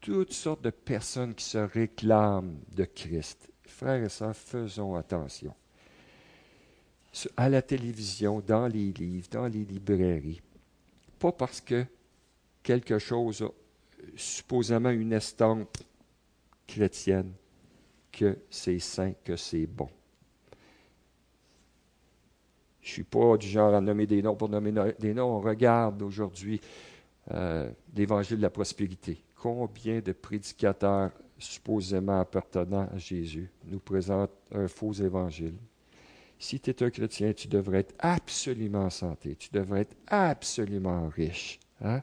toutes 0.00 0.32
sortes 0.32 0.62
de 0.62 0.70
personnes 0.70 1.34
qui 1.34 1.44
se 1.44 1.58
réclament 1.58 2.60
de 2.76 2.84
Christ. 2.84 3.48
Frères 3.66 4.04
et 4.04 4.08
sœurs, 4.08 4.36
faisons 4.36 4.94
attention. 4.94 5.54
À 7.36 7.48
la 7.48 7.62
télévision, 7.62 8.40
dans 8.40 8.68
les 8.68 8.92
livres, 8.92 9.28
dans 9.30 9.48
les 9.48 9.64
librairies, 9.64 10.42
pas 11.18 11.32
parce 11.32 11.60
que 11.60 11.84
quelque 12.62 12.98
chose 12.98 13.42
a 13.42 13.48
supposément 14.16 14.90
une 14.90 15.12
estampe 15.12 15.78
chrétienne 16.68 17.32
que 18.12 18.38
c'est 18.50 18.78
saint, 18.78 19.12
que 19.24 19.36
c'est 19.36 19.66
bon. 19.66 19.88
Je 22.80 22.88
ne 22.88 22.92
suis 22.92 23.04
pas 23.04 23.36
du 23.36 23.46
genre 23.46 23.74
à 23.74 23.80
nommer 23.80 24.06
des 24.06 24.22
noms 24.22 24.34
pour 24.34 24.48
nommer 24.48 24.72
des 24.98 25.14
noms. 25.14 25.40
Regarde 25.40 26.00
aujourd'hui 26.02 26.60
euh, 27.30 27.70
l'évangile 27.94 28.38
de 28.38 28.42
la 28.42 28.50
prospérité 28.50 29.22
combien 29.40 30.00
de 30.00 30.12
prédicateurs 30.12 31.12
supposément 31.38 32.20
appartenant 32.20 32.88
à 32.92 32.98
Jésus 32.98 33.50
nous 33.64 33.80
présentent 33.80 34.30
un 34.52 34.68
faux 34.68 34.92
évangile? 34.92 35.54
Si 36.38 36.60
tu 36.60 36.70
es 36.70 36.82
un 36.82 36.90
chrétien, 36.90 37.32
tu 37.32 37.48
devrais 37.48 37.80
être 37.80 37.94
absolument 37.98 38.84
en 38.84 38.90
santé, 38.90 39.36
tu 39.36 39.50
devrais 39.52 39.82
être 39.82 39.96
absolument 40.06 41.08
riche. 41.08 41.58
Hein? 41.82 42.00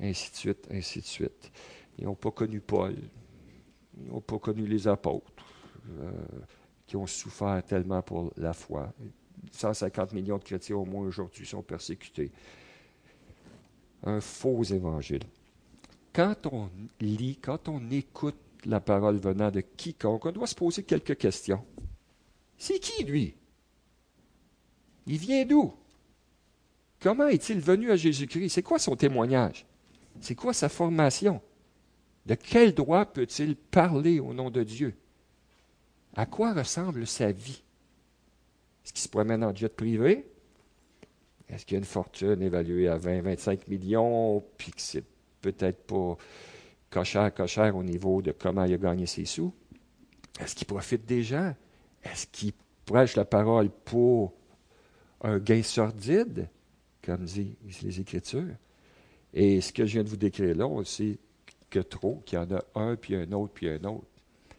Ainsi 0.00 0.30
de 0.30 0.36
suite, 0.36 0.68
ainsi 0.72 1.00
de 1.00 1.06
suite. 1.06 1.52
Ils 1.98 2.04
n'ont 2.04 2.14
pas 2.14 2.30
connu 2.30 2.60
Paul, 2.60 2.96
ils 4.00 4.12
n'ont 4.12 4.20
pas 4.20 4.38
connu 4.38 4.66
les 4.66 4.88
apôtres, 4.88 5.32
euh, 5.88 6.10
qui 6.86 6.96
ont 6.96 7.06
souffert 7.06 7.62
tellement 7.64 8.02
pour 8.02 8.32
la 8.36 8.52
foi. 8.52 8.92
150 9.52 10.12
millions 10.12 10.38
de 10.38 10.44
chrétiens 10.44 10.76
au 10.76 10.84
moins 10.84 11.04
aujourd'hui 11.06 11.46
sont 11.46 11.62
persécutés. 11.62 12.30
Un 14.02 14.20
faux 14.20 14.62
évangile 14.64 15.24
quand 16.12 16.46
on 16.46 16.70
lit, 17.00 17.38
quand 17.40 17.68
on 17.68 17.90
écoute 17.90 18.36
la 18.64 18.80
parole 18.80 19.16
venant 19.16 19.50
de 19.50 19.60
quiconque, 19.60 20.26
on 20.26 20.32
doit 20.32 20.46
se 20.46 20.54
poser 20.54 20.82
quelques 20.82 21.16
questions. 21.16 21.64
C'est 22.58 22.78
qui, 22.78 23.04
lui? 23.04 23.34
Il 25.06 25.18
vient 25.18 25.44
d'où? 25.46 25.72
Comment 27.00 27.28
est-il 27.28 27.60
venu 27.60 27.90
à 27.90 27.96
Jésus-Christ? 27.96 28.50
C'est 28.50 28.62
quoi 28.62 28.78
son 28.78 28.96
témoignage? 28.96 29.64
C'est 30.20 30.34
quoi 30.34 30.52
sa 30.52 30.68
formation? 30.68 31.40
De 32.26 32.34
quel 32.34 32.74
droit 32.74 33.06
peut-il 33.06 33.56
parler 33.56 34.20
au 34.20 34.34
nom 34.34 34.50
de 34.50 34.62
Dieu? 34.62 34.94
À 36.14 36.26
quoi 36.26 36.52
ressemble 36.52 37.06
sa 37.06 37.32
vie? 37.32 37.62
Est-ce 38.84 38.92
qu'il 38.92 39.02
se 39.02 39.08
promène 39.08 39.44
en 39.44 39.54
jet 39.54 39.68
privé? 39.68 40.26
Est-ce 41.48 41.66
qu'il 41.66 41.76
a 41.76 41.78
une 41.78 41.84
fortune 41.84 42.42
évaluée 42.42 42.88
à 42.88 42.98
20-25 42.98 43.68
millions, 43.68 44.44
puis 44.56 44.70
que 44.72 44.80
c'est 44.80 45.04
peut-être 45.40 45.82
pas 45.86 46.16
cochère, 46.90 47.32
cochère 47.34 47.76
au 47.76 47.82
niveau 47.82 48.22
de 48.22 48.32
comment 48.32 48.64
il 48.64 48.74
a 48.74 48.78
gagné 48.78 49.06
ses 49.06 49.24
sous? 49.24 49.52
Est-ce 50.38 50.54
qu'il 50.54 50.66
profite 50.66 51.06
des 51.06 51.22
gens? 51.22 51.54
Est-ce 52.02 52.26
qu'il 52.26 52.52
prêche 52.84 53.16
la 53.16 53.24
parole 53.24 53.70
pour 53.84 54.32
un 55.22 55.38
gain 55.38 55.62
sordide? 55.62 56.48
comme 57.02 57.24
disent 57.24 57.82
les 57.82 58.00
Écritures? 58.00 58.54
Et 59.32 59.60
ce 59.60 59.72
que 59.72 59.86
je 59.86 59.92
viens 59.94 60.04
de 60.04 60.08
vous 60.08 60.16
décrire 60.16 60.56
là, 60.56 60.84
sait 60.84 61.18
que 61.70 61.78
trop, 61.78 62.22
qu'il 62.26 62.38
y 62.38 62.42
en 62.42 62.50
a 62.50 62.62
un, 62.74 62.96
puis 62.96 63.14
un 63.14 63.30
autre, 63.32 63.52
puis 63.54 63.68
un 63.68 63.82
autre. 63.84 64.06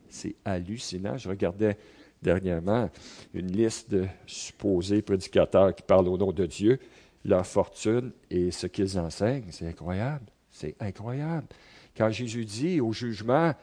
C'est 0.10 0.36
hallucinant. 0.46 1.18
Je 1.18 1.30
regardais 1.30 1.78
dernièrement 2.22 2.90
une 3.34 3.52
liste 3.52 3.92
de 3.92 4.08
supposés 4.26 5.02
prédicateurs 5.02 5.76
qui 5.76 5.84
parlent 5.84 6.08
au 6.08 6.18
nom 6.18 6.32
de 6.32 6.46
Dieu, 6.46 6.80
leur 7.26 7.46
fortune 7.46 8.12
et 8.30 8.52
ce 8.52 8.68
qu'ils 8.68 9.00
enseignent. 9.00 9.46
C'est 9.52 9.68
incroyable. 9.68 10.26
C'est 10.52 10.76
incroyable. 10.80 11.48
Quand 11.96 12.10
Jésus 12.10 12.46
dit 12.46 12.82
au 12.82 12.92
jugement, 12.94 13.54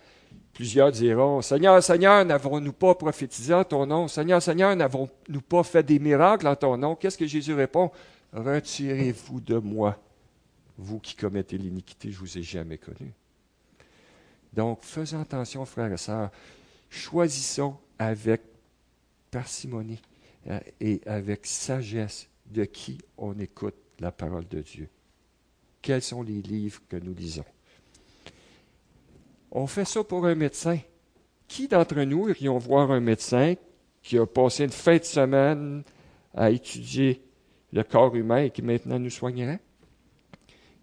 plusieurs 0.52 0.90
diront, 0.90 1.42
Seigneur, 1.42 1.82
Seigneur, 1.82 2.24
n'avons-nous 2.24 2.72
pas 2.72 2.94
prophétisé 2.94 3.54
en 3.54 3.64
ton 3.64 3.86
nom? 3.86 4.08
Seigneur, 4.08 4.42
Seigneur, 4.42 4.74
n'avons-nous 4.74 5.40
pas 5.42 5.62
fait 5.62 5.82
des 5.82 5.98
miracles 5.98 6.46
en 6.46 6.56
ton 6.56 6.76
nom? 6.76 6.94
Qu'est-ce 6.94 7.18
que 7.18 7.26
Jésus 7.26 7.54
répond? 7.54 7.90
Retirez-vous 8.32 9.40
de 9.40 9.56
moi, 9.56 9.98
vous 10.76 10.98
qui 10.98 11.14
commettez 11.14 11.56
l'iniquité, 11.56 12.10
je 12.10 12.16
ne 12.16 12.20
vous 12.20 12.38
ai 12.38 12.42
jamais 12.42 12.78
connu. 12.78 13.12
Donc, 14.52 14.82
faisons 14.82 15.20
attention, 15.20 15.64
frères 15.64 15.92
et 15.92 15.96
sœurs, 15.96 16.30
choisissons 16.88 17.76
avec 17.98 18.42
parcimonie 19.30 20.00
euh, 20.48 20.58
et 20.80 21.00
avec 21.06 21.46
sagesse 21.46 22.28
de 22.46 22.64
qui 22.64 22.98
on 23.16 23.38
écoute 23.38 23.74
la 24.00 24.10
parole 24.10 24.46
de 24.48 24.60
Dieu. 24.60 24.88
Quels 25.82 26.02
sont 26.02 26.22
les 26.22 26.40
livres 26.42 26.80
que 26.88 26.96
nous 26.96 27.14
lisons? 27.14 27.44
On 29.50 29.66
fait 29.66 29.84
ça 29.84 30.04
pour 30.04 30.26
un 30.26 30.34
médecin. 30.34 30.78
Qui 31.46 31.68
d'entre 31.68 32.00
nous 32.02 32.28
irions 32.28 32.58
voir 32.58 32.90
un 32.90 33.00
médecin 33.00 33.54
qui 34.02 34.18
a 34.18 34.26
passé 34.26 34.64
une 34.64 34.70
fin 34.70 34.96
de 34.96 35.04
semaine 35.04 35.82
à 36.34 36.50
étudier 36.50 37.22
le 37.72 37.82
corps 37.82 38.14
humain 38.14 38.44
et 38.44 38.50
qui 38.50 38.62
maintenant 38.62 38.98
nous 38.98 39.10
soignerait? 39.10 39.60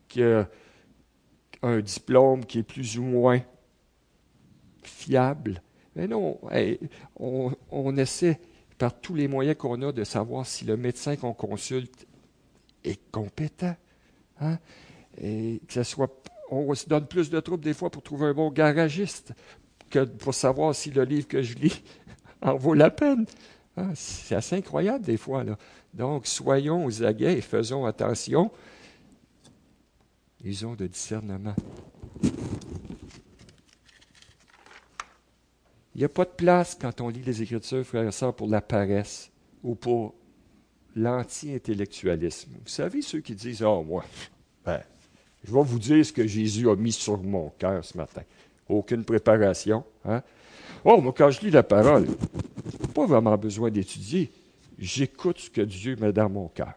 Qui 0.08 0.24
a 0.24 0.50
un 1.62 1.80
diplôme 1.80 2.46
qui 2.46 2.60
est 2.60 2.64
plus 2.64 2.98
ou 2.98 3.04
moins 3.04 3.42
fiable? 4.88 5.62
Mais 5.96 6.08
non, 6.08 6.40
on, 7.18 7.98
essaie 7.98 8.40
par 8.78 9.00
tous 9.00 9.16
les 9.16 9.28
moyens 9.28 9.56
qu'on 9.58 9.82
a 9.82 9.92
de 9.92 10.04
savoir 10.04 10.46
si 10.46 10.66
le 10.66 10.76
médecin 10.76 11.16
qu'on 11.16 11.34
consulte 11.34 12.06
est 12.84 13.00
compétent. 13.12 13.76
Hein? 14.42 14.58
Et 15.22 15.62
que 15.68 15.74
ce 15.74 15.84
soit, 15.84 16.12
on 16.52 16.74
se 16.76 16.88
donne 16.88 17.08
plus 17.08 17.30
de 17.30 17.40
troubles 17.40 17.64
des 17.64 17.74
fois 17.74 17.90
pour 17.90 18.04
trouver 18.04 18.28
un 18.28 18.34
bon 18.34 18.52
garagiste 18.52 19.34
que 19.90 20.04
pour 20.04 20.34
savoir 20.34 20.76
si 20.76 20.92
le 20.92 21.04
livre 21.04 21.28
que 21.28 21.42
je 21.42 21.56
lis 21.56 21.82
en 22.42 22.56
vaut 22.56 22.74
la 22.74 22.90
peine. 22.90 23.26
Hein? 23.78 23.92
C'est 23.96 24.36
assez 24.36 24.58
incroyable 24.58 25.06
des 25.06 25.18
fois. 25.18 25.46
Donc, 25.94 26.28
soyons 26.28 26.86
aux 26.86 27.04
aguets 27.04 27.38
et 27.38 27.42
faisons 27.42 27.86
attention. 27.86 28.52
Ils 30.44 30.66
ont 30.66 30.76
de 30.76 30.88
discernement. 30.88 31.56
Il 35.96 36.00
n'y 36.00 36.06
a 36.06 36.10
pas 36.10 36.26
de 36.26 36.32
place 36.32 36.78
quand 36.80 37.00
on 37.00 37.08
lit 37.08 37.22
les 37.22 37.42
Écritures, 37.42 37.86
frères 37.86 38.06
et 38.06 38.12
sœurs, 38.12 38.36
pour 38.36 38.50
la 38.50 38.60
paresse 38.60 39.32
ou 39.64 39.76
pour 39.76 40.14
l'anti-intellectualisme. 40.94 42.52
Vous 42.52 42.70
savez, 42.70 43.02
ceux 43.02 43.22
qui 43.22 43.34
disent 43.34 43.64
Oh, 43.64 43.82
moi, 43.82 44.04
ben, 44.66 44.82
je 45.46 45.54
vais 45.54 45.64
vous 45.64 45.80
dire 45.80 46.06
ce 46.06 46.12
que 46.12 46.28
Jésus 46.28 46.70
a 46.70 46.76
mis 46.76 46.92
sur 46.92 47.18
mon 47.24 47.50
cœur 47.58 47.84
ce 47.86 47.98
matin. 47.98 48.24
Aucune 48.68 49.06
préparation. 49.06 49.86
Hein? 50.04 50.22
Oh, 50.84 51.00
moi, 51.00 51.14
quand 51.16 51.32
je 51.32 51.40
lis 51.40 51.52
la 51.52 51.64
parole, 51.64 52.08
je 52.08 52.88
n'ai 52.88 52.94
pas 52.94 53.06
vraiment 53.06 53.38
besoin 53.38 53.72
d'étudier. 53.72 54.30
J'écoute 54.78 55.40
ce 55.40 55.50
que 55.50 55.62
Dieu 55.62 55.96
met 55.96 56.12
dans 56.12 56.30
mon 56.30 56.50
cœur. 56.50 56.74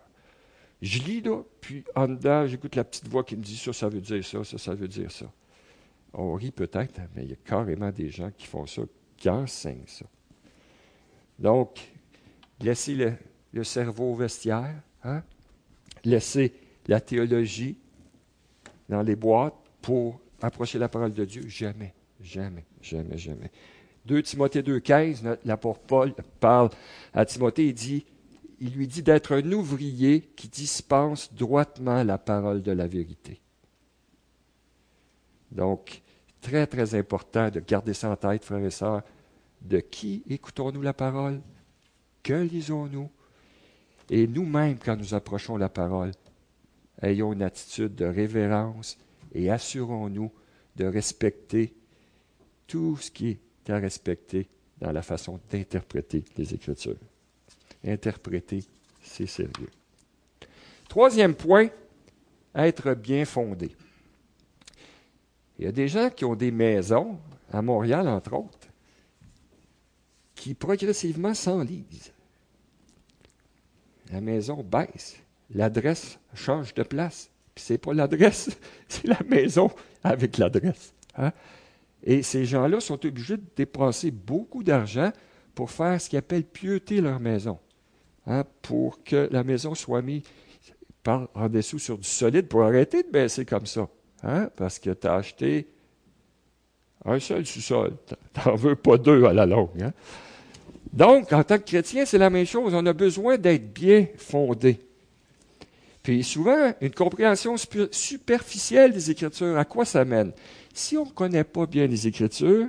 Je 0.81 1.01
lis 1.01 1.23
là, 1.23 1.43
puis 1.61 1.83
en 1.97 2.07
dedans, 2.07 2.47
j'écoute 2.47 2.77
la 2.77 2.85
petite 2.85 3.09
voix 3.09 3.25
qui 3.25 3.37
me 3.37 3.43
dit 3.43 3.57
ça, 3.57 3.73
ça 3.73 3.89
veut 3.89 4.01
dire 4.01 4.25
ça, 4.25 4.45
ça, 4.45 4.59
ça 4.59 4.75
veut 4.75 4.87
dire 4.87 5.11
ça. 5.11 5.27
On 6.13 6.35
rit 6.35 6.53
peut-être, 6.53 7.01
mais 7.17 7.25
il 7.25 7.31
y 7.31 7.33
a 7.33 7.37
carrément 7.45 7.91
des 7.91 8.11
gens 8.11 8.31
qui 8.37 8.47
font 8.47 8.65
ça 8.67 8.83
qui 9.19 9.29
enseigne 9.29 9.85
ça. 9.87 10.07
Donc, 11.39 11.91
laissez 12.61 12.95
le, 13.53 13.65
cerveau 13.65 14.13
au 14.13 14.15
vestiaire, 14.15 14.81
hein? 15.03 15.23
laissez 16.05 16.55
la 16.87 17.01
théologie 17.01 17.77
dans 18.89 19.03
les 19.03 19.17
boîtes 19.17 19.55
pour 19.83 20.21
approcher 20.41 20.79
la 20.79 20.89
parole 20.89 21.13
de 21.13 21.25
Dieu. 21.25 21.47
Jamais, 21.49 21.93
jamais, 22.21 22.65
jamais, 22.81 23.19
jamais. 23.19 23.51
2 24.07 24.23
Timothée 24.23 24.63
2,15, 24.63 25.39
l'apôtre 25.45 25.81
Paul 25.81 26.15
parle 26.41 26.71
à 27.13 27.27
Timothée, 27.27 27.67
il, 27.67 27.75
dit, 27.75 28.07
il 28.61 28.73
lui 28.73 28.87
dit 28.87 29.03
d'être 29.03 29.35
un 29.35 29.53
ouvrier 29.53 30.23
qui 30.37 30.49
dispense 30.49 31.33
droitement 31.35 32.03
la 32.05 32.17
parole 32.17 32.63
de 32.63 32.73
la 32.73 32.87
vérité. 32.87 33.41
Donc, 35.51 36.03
très, 36.41 36.67
très 36.67 36.95
important 36.95 37.51
de 37.51 37.61
garder 37.61 37.95
ça 37.95 38.11
en 38.11 38.17
tête, 38.17 38.45
frères 38.45 38.65
et 38.65 38.71
sœurs. 38.71 39.03
De 39.61 39.81
qui 39.81 40.23
écoutons-nous 40.29 40.83
la 40.83 40.93
parole? 40.93 41.41
Que 42.23 42.35
lisons-nous? 42.35 43.11
Et 44.11 44.27
nous-mêmes, 44.27 44.79
quand 44.79 44.97
nous 44.97 45.15
approchons 45.15 45.57
la 45.57 45.69
parole, 45.69 46.13
ayons 47.03 47.33
une 47.33 47.43
attitude 47.43 47.95
de 47.95 48.05
révérence 48.05 48.97
et 49.35 49.51
assurons-nous 49.51 50.33
de 50.77 50.85
respecter 50.87 51.75
tout 52.67 52.97
ce 52.99 53.11
qui 53.11 53.31
est 53.31 53.71
à 53.71 53.79
respecter 53.79 54.49
dans 54.81 54.93
la 54.93 55.03
façon 55.03 55.41
d'interpréter 55.51 56.25
les 56.37 56.55
Écritures. 56.55 56.97
Interpréter, 57.85 58.65
c'est 59.03 59.27
sérieux. 59.27 59.71
Troisième 60.89 61.35
point, 61.35 61.69
être 62.55 62.95
bien 62.95 63.25
fondé. 63.25 63.71
Il 65.59 65.65
y 65.65 65.69
a 65.69 65.73
des 65.73 65.89
gens 65.89 66.11
qui 66.11 66.25
ont 66.25 66.37
des 66.37 66.51
maisons, 66.51 67.19
à 67.53 67.63
Montréal 67.63 68.09
entre 68.09 68.35
autres, 68.35 68.69
qui 70.35 70.55
progressivement 70.55 71.35
s'enlisent. 71.35 72.13
La 74.13 74.21
maison 74.21 74.63
baisse, 74.63 75.17
l'adresse 75.51 76.19
change 76.35 76.75
de 76.75 76.83
place. 76.83 77.31
Puis 77.55 77.65
c'est 77.65 77.79
pas 77.79 77.93
l'adresse, 77.93 78.51
c'est 78.89 79.07
la 79.07 79.21
maison 79.29 79.71
avec 80.05 80.39
l'adresse. 80.39 80.95
Hein. 81.17 81.33
Et 82.05 82.23
ces 82.23 82.45
gens-là 82.45 82.79
sont 82.81 83.05
obligés 83.05 83.37
de 83.37 83.45
dépenser 83.57 84.13
beaucoup 84.13 84.63
d'argent 84.63 85.11
pour 85.55 85.73
faire 85.73 86.01
ce 86.01 86.09
qu'ils 86.09 86.21
appellent 86.21 86.45
pieuter 86.45 87.01
leur 87.01 87.19
maison, 87.19 87.59
hein, 88.27 88.45
pour 88.63 89.03
que 89.03 89.29
la 89.33 89.43
maison 89.43 89.75
soit 89.75 90.03
mise 90.03 90.23
par 91.03 91.29
en 91.35 91.49
dessous 91.49 91.81
sur 91.81 91.99
du 91.99 92.07
solide 92.09 92.47
pour 92.47 92.63
arrêter 92.63 93.03
de 93.03 93.09
baisser 93.09 93.45
comme 93.45 93.67
ça. 93.67 93.89
Hein? 94.23 94.51
Parce 94.57 94.79
que 94.79 94.91
tu 94.91 95.07
as 95.07 95.15
acheté 95.15 95.67
un 97.05 97.19
seul 97.19 97.47
sous-sol. 97.47 97.97
Tu 98.35 98.49
n'en 98.49 98.55
veux 98.55 98.77
pas 98.77 98.99
deux 98.99 99.25
à 99.25 99.33
la 99.33 99.47
longue. 99.47 99.83
Hein? 99.83 99.93
Donc, 100.93 101.33
en 101.33 101.43
tant 101.45 101.59
que 101.59 101.65
chrétien, 101.65 102.05
c'est 102.05 102.19
la 102.19 102.31
même 102.31 102.47
chose. 102.47 102.73
On 102.75 102.87
a 102.87 102.93
besoin 102.93 103.37
d'être 103.37 103.73
bien 103.73 104.07
fondé. 104.17 104.79
Puis 106.03 106.25
souvent, 106.25 106.73
une 106.81 106.93
compréhension 106.93 107.57
superficielle 107.91 108.93
des 108.93 109.11
Écritures, 109.11 109.59
à 109.59 109.65
quoi 109.65 109.85
ça 109.85 110.05
mène? 110.05 110.33
Si 110.73 110.97
on 110.97 111.05
ne 111.05 111.11
connaît 111.11 111.45
pas 111.45 111.67
bien 111.67 111.87
les 111.87 112.07
Écritures, 112.07 112.69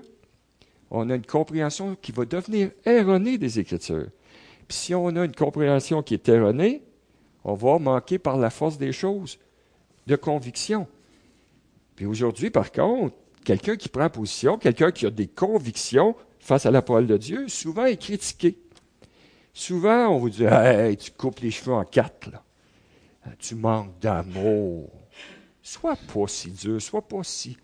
on 0.92 1.10
a 1.10 1.16
une 1.16 1.26
compréhension 1.26 1.96
qui 2.02 2.12
va 2.12 2.26
devenir 2.26 2.72
erronée 2.86 3.38
des 3.38 3.60
Écritures. 3.60 4.08
Puis 4.68 4.78
si 4.78 4.96
on 4.96 5.08
a 5.16 5.24
une 5.24 5.36
compréhension 5.36 6.04
qui 6.04 6.16
est 6.16 6.30
erronée, 6.30 6.82
on 7.44 7.54
va 7.54 7.80
manquer 7.80 8.18
par 8.20 8.38
la 8.38 8.50
force 8.50 8.78
des 8.78 8.92
choses 8.92 9.40
de 10.08 10.16
conviction. 10.16 10.88
Puis 12.00 12.06
aujourd'hui, 12.06 12.50
par 12.50 12.72
contre, 12.72 13.14
quelqu'un 13.44 13.76
qui 13.76 13.90
prend 13.90 14.10
position, 14.10 14.58
quelqu'un 14.58 14.90
qui 14.90 15.06
a 15.06 15.10
des 15.10 15.28
convictions 15.28 16.16
face 16.40 16.66
à 16.66 16.72
la 16.72 16.82
parole 16.82 17.08
de 17.08 17.18
Dieu, 17.18 17.50
souvent 17.50 17.84
est 17.84 17.98
critiqué. 17.98 18.58
Souvent, 19.54 20.08
on 20.08 20.18
vous 20.18 20.30
dit 20.30 20.46
Hey, 20.46 20.96
tu 20.96 21.12
coupes 21.12 21.42
les 21.42 21.52
cheveux 21.52 21.74
en 21.74 21.84
quatre, 21.84 22.32
là. 22.32 22.42
Tu 23.38 23.54
manques 23.54 24.00
d'amour. 24.00 24.90
Sois 25.62 25.98
pas 25.98 26.28
si 26.28 26.52
dur, 26.52 26.82
sois 26.82 27.06
pas 27.06 27.22
si 27.22 27.58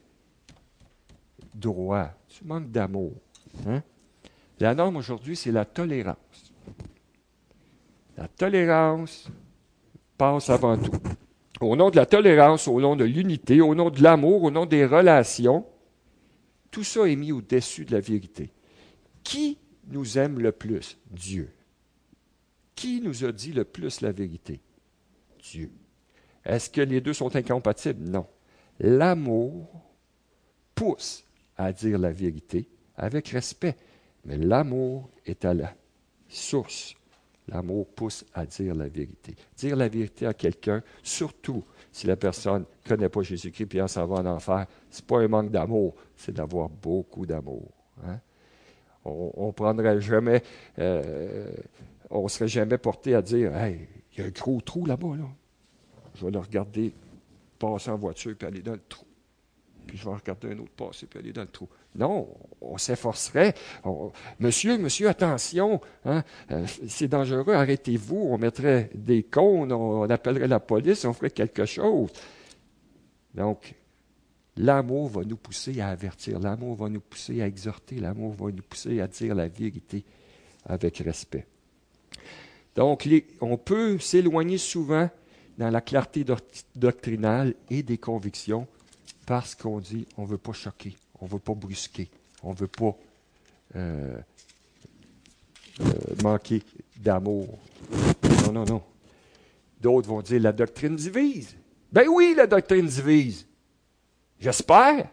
droit. 1.53 2.09
Tu 2.27 2.43
manques 2.43 2.69
d'amour. 2.69 3.13
Hein? 3.65 3.81
La 4.59 4.75
norme 4.75 4.97
aujourd'hui, 4.97 5.37
c'est 5.37 5.53
la 5.53 5.63
tolérance. 5.63 6.53
La 8.17 8.27
tolérance 8.27 9.29
passe 10.17 10.49
avant 10.49 10.77
tout 10.77 10.91
au 11.61 11.75
nom 11.75 11.89
de 11.89 11.95
la 11.95 12.05
tolérance, 12.05 12.67
au 12.67 12.79
nom 12.81 12.95
de 12.95 13.05
l'unité, 13.05 13.61
au 13.61 13.75
nom 13.75 13.89
de 13.89 14.01
l'amour, 14.01 14.43
au 14.43 14.51
nom 14.51 14.65
des 14.65 14.85
relations, 14.85 15.65
tout 16.71 16.83
ça 16.83 17.07
est 17.07 17.15
mis 17.15 17.31
au-dessus 17.31 17.85
de 17.85 17.93
la 17.93 18.01
vérité. 18.01 18.51
Qui 19.23 19.57
nous 19.87 20.17
aime 20.17 20.39
le 20.39 20.51
plus? 20.51 20.97
Dieu. 21.09 21.49
Qui 22.75 22.99
nous 23.01 23.23
a 23.23 23.31
dit 23.31 23.53
le 23.53 23.63
plus 23.63 24.01
la 24.01 24.11
vérité? 24.11 24.59
Dieu. 25.41 25.71
Est-ce 26.43 26.69
que 26.69 26.81
les 26.81 27.01
deux 27.01 27.13
sont 27.13 27.35
incompatibles? 27.35 28.09
Non. 28.09 28.27
L'amour 28.79 29.69
pousse 30.75 31.23
à 31.57 31.71
dire 31.71 31.97
la 31.97 32.11
vérité 32.11 32.67
avec 32.97 33.29
respect, 33.29 33.77
mais 34.25 34.37
l'amour 34.37 35.09
est 35.25 35.45
à 35.45 35.53
la 35.53 35.73
source 36.27 36.95
L'amour 37.47 37.87
pousse 37.87 38.25
à 38.33 38.45
dire 38.45 38.73
la 38.73 38.87
vérité. 38.87 39.35
Dire 39.55 39.75
la 39.75 39.87
vérité 39.87 40.25
à 40.25 40.33
quelqu'un, 40.33 40.81
surtout 41.03 41.63
si 41.91 42.07
la 42.07 42.15
personne 42.15 42.63
ne 42.63 42.89
connaît 42.89 43.09
pas 43.09 43.21
Jésus-Christ 43.21 43.75
et 43.75 43.87
s'en 43.87 44.07
va 44.07 44.15
en 44.15 44.25
enfer, 44.25 44.65
ce 44.89 45.01
n'est 45.01 45.05
pas 45.05 45.19
un 45.19 45.27
manque 45.27 45.51
d'amour, 45.51 45.95
c'est 46.15 46.33
d'avoir 46.33 46.69
beaucoup 46.69 47.25
d'amour. 47.25 47.71
Hein? 48.03 48.19
On 49.05 49.47
ne 49.47 49.51
prendrait 49.51 50.01
jamais, 50.01 50.41
euh, 50.79 51.51
serait 52.27 52.47
jamais 52.47 52.79
porté 52.79 53.13
à 53.13 53.21
dire 53.21 53.55
Hey, 53.55 53.87
il 54.11 54.19
y 54.19 54.23
a 54.23 54.25
un 54.25 54.31
gros 54.31 54.59
trou 54.61 54.85
là-bas, 54.85 55.15
là. 55.15 55.27
Je 56.15 56.25
vais 56.25 56.31
le 56.31 56.39
regarder 56.39 56.93
passer 57.59 57.91
en 57.91 57.97
voiture 57.97 58.35
puis 58.37 58.47
aller 58.47 58.61
dans 58.61 58.73
le 58.73 58.81
trou. 58.87 59.05
Puis 59.85 59.97
je 59.97 60.05
vais 60.05 60.15
regarder 60.15 60.51
un 60.51 60.59
autre 60.59 60.71
passer 60.71 61.05
puis 61.05 61.19
aller 61.19 61.33
dans 61.33 61.41
le 61.41 61.47
trou. 61.47 61.69
Non, 61.95 62.27
on 62.61 62.77
s'efforcerait. 62.77 63.53
monsieur, 64.39 64.77
monsieur, 64.77 65.07
attention, 65.07 65.79
hein, 66.03 66.23
euh, 66.51 66.65
c'est 66.87 67.07
dangereux, 67.07 67.53
arrêtez-vous. 67.53 68.27
On 68.31 68.37
mettrait 68.37 68.89
des 68.93 69.23
cônes, 69.23 69.71
on, 69.71 70.09
appellerait 70.09 70.47
la 70.47 70.59
police, 70.59 71.05
on 71.05 71.13
ferait 71.13 71.29
quelque 71.29 71.65
chose. 71.65 72.09
Donc, 73.33 73.75
l'amour 74.57 75.09
va 75.09 75.23
nous 75.23 75.37
pousser 75.37 75.79
à 75.79 75.89
avertir, 75.89 76.39
l'amour 76.39 76.75
va 76.75 76.89
nous 76.89 77.01
pousser 77.01 77.41
à 77.41 77.47
exhorter, 77.47 77.99
l'amour 77.99 78.33
va 78.33 78.51
nous 78.51 78.63
pousser 78.63 78.99
à 78.99 79.07
dire 79.07 79.35
la 79.35 79.47
vérité 79.47 80.03
avec 80.65 80.97
respect. 80.97 81.45
Donc, 82.75 83.07
on 83.39 83.57
peut 83.57 83.99
s'éloigner 83.99 84.57
souvent 84.57 85.09
dans 85.57 85.69
la 85.69 85.81
clarté 85.81 86.25
doctrinale 86.75 87.53
et 87.69 87.83
des 87.83 87.97
convictions 87.97 88.67
parce 89.25 89.55
qu'on 89.55 89.79
dit 89.79 90.05
on 90.17 90.23
ne 90.23 90.27
veut 90.27 90.37
pas 90.37 90.53
choquer, 90.53 90.95
on 91.21 91.25
ne 91.25 91.29
veut 91.29 91.39
pas 91.39 91.53
brusquer, 91.53 92.09
on 92.43 92.51
ne 92.51 92.57
veut 92.57 92.67
pas 92.67 92.95
euh, 93.75 94.17
euh, 95.81 95.85
manquer 96.23 96.63
d'amour. 96.97 97.59
Non, 98.45 98.51
non, 98.51 98.65
non. 98.65 98.83
D'autres 99.79 100.07
vont 100.07 100.21
dire 100.21 100.41
la 100.41 100.51
doctrine 100.51 100.95
divise. 100.95 101.55
Ben 101.91 102.07
oui, 102.07 102.33
la 102.35 102.47
doctrine 102.47 102.85
divise. 102.85 103.45
J'espère. 104.39 105.07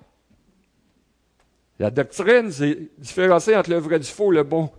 La 1.78 1.90
doctrine, 1.90 2.50
c'est 2.50 2.90
différencier 2.98 3.56
entre 3.56 3.70
le 3.70 3.78
vrai 3.78 3.98
du 3.98 4.06
faux, 4.06 4.30
le 4.30 4.42
bon 4.42 4.70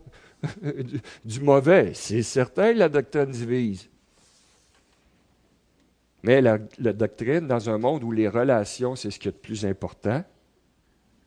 du, 1.26 1.40
mauvais. 1.42 1.94
C'est 1.94 2.24
certain, 2.24 2.74
la 2.74 2.90
doctrine 2.90 3.32
divise. 3.32 3.90
Mais 6.24 6.42
la, 6.42 6.58
doctrine, 6.58 7.48
dans 7.48 7.70
un 7.70 7.78
monde 7.78 8.04
où 8.04 8.12
les 8.12 8.30
relations, 8.30 8.96
c'est 8.96 9.12
ce 9.12 9.20
qui 9.20 9.28
est 9.28 9.32
le 9.32 9.38
plus 9.38 9.66
important, 9.66 10.24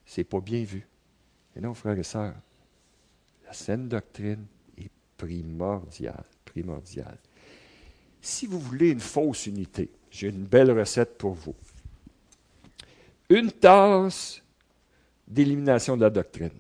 c'est 0.07 0.25
pas 0.25 0.41
bien 0.41 0.63
vu. 0.63 0.87
Et 1.57 1.61
non, 1.61 1.75
frères 1.75 1.99
et 1.99 2.03
sœurs, 2.03 2.35
la 3.45 3.53
saine 3.53 3.89
doctrine 3.89 4.47
est 4.79 4.91
primordiale, 5.17 6.25
primordiale. 6.45 7.19
Si 8.23 8.47
vous 8.47 8.59
voulez 8.59 8.91
une 8.91 9.01
fausse 9.01 9.47
unité, 9.47 9.91
j'ai 10.11 10.29
une 10.29 10.45
belle 10.45 10.71
recette 10.71 11.19
pour 11.19 11.35
vous. 11.35 11.55
Une 13.29 13.53
tasse 13.53 14.43
d'élimination 15.27 15.97
de 15.97 16.03
la 16.03 16.11
doctrine. 16.11 16.51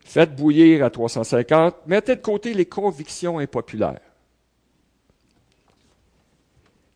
Faites 0.00 0.34
bouillir 0.34 0.84
à 0.84 0.90
350, 0.90 1.86
mettez 1.86 2.16
de 2.16 2.22
côté 2.22 2.54
les 2.54 2.66
convictions 2.66 3.38
impopulaires. 3.38 4.00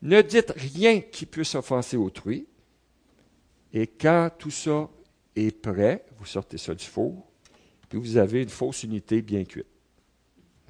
Ne 0.02 0.22
dites 0.22 0.52
rien 0.56 1.00
qui 1.00 1.26
puisse 1.26 1.54
offenser 1.54 1.98
autrui. 1.98 2.46
Et 3.72 3.86
quand 3.86 4.30
tout 4.38 4.50
ça 4.50 4.88
est 5.36 5.56
prêt, 5.60 6.04
vous 6.18 6.26
sortez 6.26 6.58
ça 6.58 6.74
du 6.74 6.84
four, 6.84 7.26
puis 7.88 7.98
vous 7.98 8.16
avez 8.16 8.42
une 8.42 8.48
fausse 8.48 8.82
unité 8.82 9.22
bien 9.22 9.44
cuite. 9.44 9.66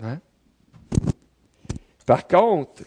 Hein? 0.02 0.20
Par 2.06 2.26
contre, 2.26 2.82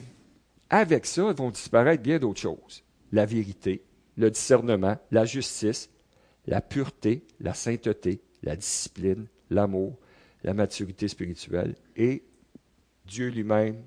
avec 0.69 1.05
ça, 1.05 1.31
vont 1.33 1.51
disparaître 1.51 2.03
bien 2.03 2.19
d'autres 2.19 2.41
choses. 2.41 2.83
La 3.11 3.25
vérité, 3.25 3.83
le 4.17 4.31
discernement, 4.31 4.97
la 5.11 5.25
justice, 5.25 5.89
la 6.47 6.61
pureté, 6.61 7.25
la 7.39 7.53
sainteté, 7.53 8.21
la 8.41 8.55
discipline, 8.55 9.27
l'amour, 9.49 9.97
la 10.43 10.53
maturité 10.53 11.07
spirituelle 11.07 11.75
et 11.95 12.23
Dieu 13.05 13.29
lui-même 13.29 13.81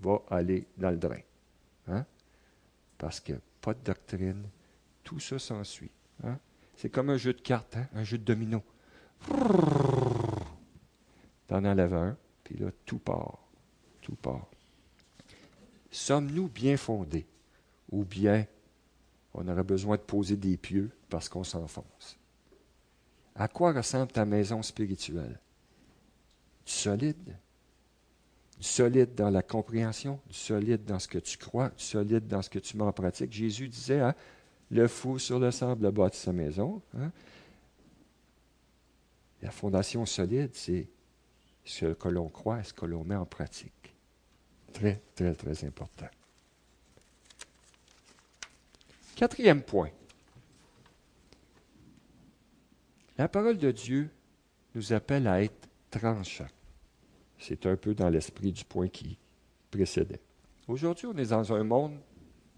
va 0.00 0.22
aller 0.30 0.66
dans 0.76 0.90
le 0.90 0.96
drain. 0.96 1.20
Hein? 1.88 2.04
Parce 2.98 3.20
que 3.20 3.32
pas 3.68 3.74
de 3.74 3.84
doctrine, 3.84 4.48
tout 5.04 5.20
ça 5.20 5.38
s'ensuit. 5.38 5.90
Hein? 6.24 6.38
C'est 6.74 6.88
comme 6.88 7.10
un 7.10 7.18
jeu 7.18 7.34
de 7.34 7.40
cartes, 7.42 7.76
hein? 7.76 7.86
un 7.92 8.02
jeu 8.02 8.16
de 8.16 8.24
domino. 8.24 8.62
T'en 11.46 11.62
enlèves 11.66 11.92
un, 11.92 12.16
puis 12.44 12.56
là, 12.56 12.70
tout 12.86 12.98
part. 12.98 13.46
Tout 14.00 14.14
part. 14.14 14.46
Sommes-nous 15.90 16.48
bien 16.48 16.78
fondés? 16.78 17.26
Ou 17.90 18.04
bien 18.04 18.46
on 19.34 19.46
aurait 19.46 19.64
besoin 19.64 19.96
de 19.96 20.02
poser 20.02 20.38
des 20.38 20.56
pieux 20.56 20.90
parce 21.10 21.28
qu'on 21.28 21.44
s'enfonce? 21.44 22.18
À 23.34 23.48
quoi 23.48 23.74
ressemble 23.74 24.10
ta 24.10 24.24
maison 24.24 24.62
spirituelle? 24.62 25.38
Solide? 26.64 27.36
Solide 28.60 29.14
dans 29.14 29.30
la 29.30 29.42
compréhension, 29.42 30.20
solide 30.30 30.84
dans 30.84 30.98
ce 30.98 31.08
que 31.08 31.18
tu 31.18 31.38
crois, 31.38 31.70
solide 31.76 32.26
dans 32.26 32.42
ce 32.42 32.50
que 32.50 32.58
tu 32.58 32.76
mets 32.76 32.84
en 32.84 32.92
pratique. 32.92 33.32
Jésus 33.32 33.68
disait, 33.68 34.00
hein, 34.00 34.14
le 34.70 34.88
fou 34.88 35.18
sur 35.18 35.38
le 35.38 35.50
sable 35.50 35.90
bâtit 35.90 36.18
sa 36.18 36.32
maison. 36.32 36.82
Hein. 36.96 37.10
La 39.42 39.50
fondation 39.50 40.04
solide, 40.04 40.50
c'est 40.54 40.88
ce 41.64 41.86
que 41.94 42.08
l'on 42.08 42.28
croit 42.28 42.60
et 42.60 42.64
ce 42.64 42.72
que 42.72 42.86
l'on 42.86 43.04
met 43.04 43.14
en 43.14 43.26
pratique. 43.26 43.94
Très, 44.72 45.00
très, 45.14 45.34
très 45.34 45.64
important. 45.64 46.08
Quatrième 49.14 49.62
point. 49.62 49.90
La 53.16 53.28
parole 53.28 53.58
de 53.58 53.70
Dieu 53.70 54.10
nous 54.74 54.92
appelle 54.92 55.26
à 55.26 55.42
être 55.42 55.68
tranchants. 55.90 56.46
C'est 57.38 57.66
un 57.66 57.76
peu 57.76 57.94
dans 57.94 58.08
l'esprit 58.08 58.52
du 58.52 58.64
point 58.64 58.88
qui 58.88 59.16
précédait. 59.70 60.20
Aujourd'hui, 60.66 61.06
on 61.06 61.16
est 61.16 61.30
dans 61.30 61.52
un 61.52 61.64
monde 61.64 61.98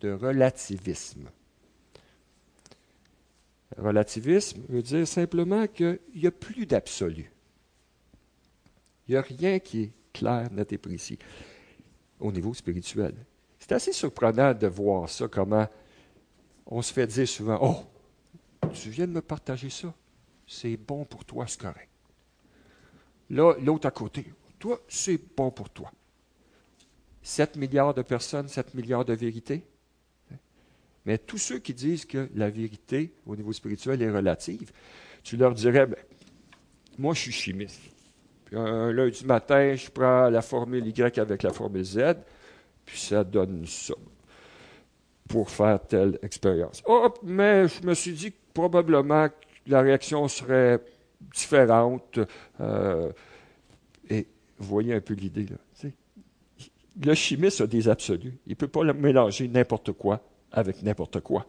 de 0.01 0.13
relativisme. 0.13 1.29
Relativisme 3.77 4.63
veut 4.69 4.83
dire 4.83 5.07
simplement 5.07 5.67
qu'il 5.67 6.01
n'y 6.15 6.27
a 6.27 6.31
plus 6.31 6.67
d'absolu. 6.67 7.31
Il 9.07 9.13
n'y 9.13 9.17
a 9.17 9.23
rien 9.23 9.59
qui 9.59 9.83
est 9.83 9.93
clair, 10.13 10.51
net 10.53 10.73
et 10.73 10.79
précis 10.79 11.19
au 12.19 12.31
niveau 12.31 12.53
spirituel. 12.55 13.15
C'est 13.59 13.73
assez 13.73 13.93
surprenant 13.93 14.55
de 14.55 14.67
voir 14.67 15.09
ça, 15.09 15.29
comment 15.29 15.67
on 16.67 16.83
se 16.83 16.93
fait 16.93 17.07
dire 17.07 17.29
souvent 17.29 17.59
Oh, 17.63 18.69
tu 18.73 18.91
viens 18.91 19.07
de 19.07 19.13
me 19.13 19.23
partager 19.23 19.71
ça, 19.71 19.93
c'est 20.47 20.77
bon 20.77 21.05
pour 21.05 21.25
toi, 21.25 21.47
c'est 21.47 21.61
correct. 21.61 21.89
Là, 23.31 23.55
l'autre 23.61 23.87
à 23.87 23.91
côté, 23.91 24.33
toi, 24.61 24.81
c'est 24.87 25.19
bon 25.37 25.51
pour 25.51 25.71
toi. 25.71 25.91
7 27.23 27.57
milliards 27.57 27.95
de 27.95 28.03
personnes, 28.03 28.47
7 28.47 28.75
milliards 28.75 29.05
de 29.05 29.15
vérités. 29.15 29.65
Mais 31.07 31.19
tous 31.19 31.39
ceux 31.39 31.59
qui 31.59 31.75
disent 31.75 32.05
que 32.05 32.29
la 32.35 32.51
vérité 32.51 33.13
au 33.27 33.35
niveau 33.35 33.53
spirituel 33.53 34.03
est 34.03 34.11
relative, 34.11 34.71
tu 35.23 35.37
leur 35.37 35.55
dirais, 35.55 35.87
ben, 35.87 35.99
moi 36.99 37.15
je 37.15 37.21
suis 37.21 37.33
chimiste. 37.33 37.81
Puis 38.45 38.57
un 38.57 38.93
lundi 38.93 39.25
matin, 39.25 39.75
je 39.75 39.91
prends 39.91 40.29
la 40.29 40.43
formule 40.43 40.87
Y 40.87 41.19
avec 41.19 41.43
la 41.43 41.53
formule 41.53 41.85
Z, 41.85 42.17
puis 42.85 42.99
ça 42.99 43.25
donne 43.25 43.65
ça 43.67 43.95
pour 45.27 45.49
faire 45.49 45.81
telle 45.87 46.19
expérience. 46.23 46.83
Oh, 46.87 47.09
mais 47.23 47.67
je 47.69 47.87
me 47.87 47.95
suis 47.95 48.13
dit 48.13 48.33
que 48.33 48.39
probablement 48.53 49.29
la 49.67 49.81
réaction 49.81 50.29
serait 50.29 50.81
différente. 51.33 52.19
Euh, 52.61 53.11
voyez 54.67 54.95
un 54.95 55.01
peu 55.01 55.15
l'idée. 55.15 55.47
Le 57.03 57.15
chimiste 57.15 57.61
a 57.61 57.67
des 57.67 57.89
absolus. 57.89 58.35
Il 58.47 58.51
ne 58.51 58.55
peut 58.55 58.69
pas 58.69 58.85
mélanger 58.93 59.49
n'importe 59.49 59.93
quoi 59.93 60.23
avec 60.53 60.83
n'importe 60.83 61.21
quoi. 61.21 61.47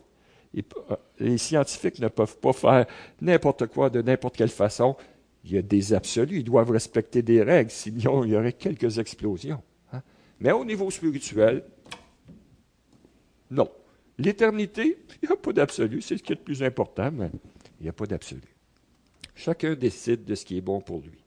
Euh, 0.56 0.96
les 1.20 1.38
scientifiques 1.38 2.00
ne 2.00 2.08
peuvent 2.08 2.38
pas 2.38 2.54
faire 2.54 2.86
n'importe 3.22 3.68
quoi 3.68 3.90
de 3.90 4.02
n'importe 4.02 4.38
quelle 4.38 4.50
façon. 4.50 4.96
Il 5.44 5.54
y 5.54 5.58
a 5.58 5.62
des 5.62 5.94
absolus. 5.94 6.40
Ils 6.40 6.44
doivent 6.44 6.72
respecter 6.72 7.22
des 7.22 7.42
règles, 7.42 7.72
sinon 7.72 8.24
il 8.24 8.32
y 8.32 8.36
aurait 8.36 8.54
quelques 8.54 9.00
explosions. 9.00 9.62
Hein. 9.92 10.02
Mais 10.40 10.52
au 10.52 10.64
niveau 10.64 10.90
spirituel, 10.92 11.64
non. 13.50 13.70
L'éternité, 14.18 15.00
il 15.22 15.28
n'y 15.28 15.34
a 15.34 15.38
pas 15.38 15.52
d'absolu. 15.52 16.02
C'est 16.02 16.18
ce 16.18 16.24
qui 16.24 16.32
est 16.32 16.36
le 16.36 16.44
plus 16.44 16.62
important, 16.62 17.12
mais 17.12 17.32
il 17.80 17.84
n'y 17.84 17.90
a 17.90 17.94
pas 17.94 18.06
d'absolu. 18.06 18.56
Chacun 19.34 19.74
décide 19.74 20.26
de 20.26 20.36
ce 20.36 20.46
qui 20.46 20.58
est 20.58 20.62
bon 20.62 20.80
pour 20.80 21.02
lui 21.02 21.21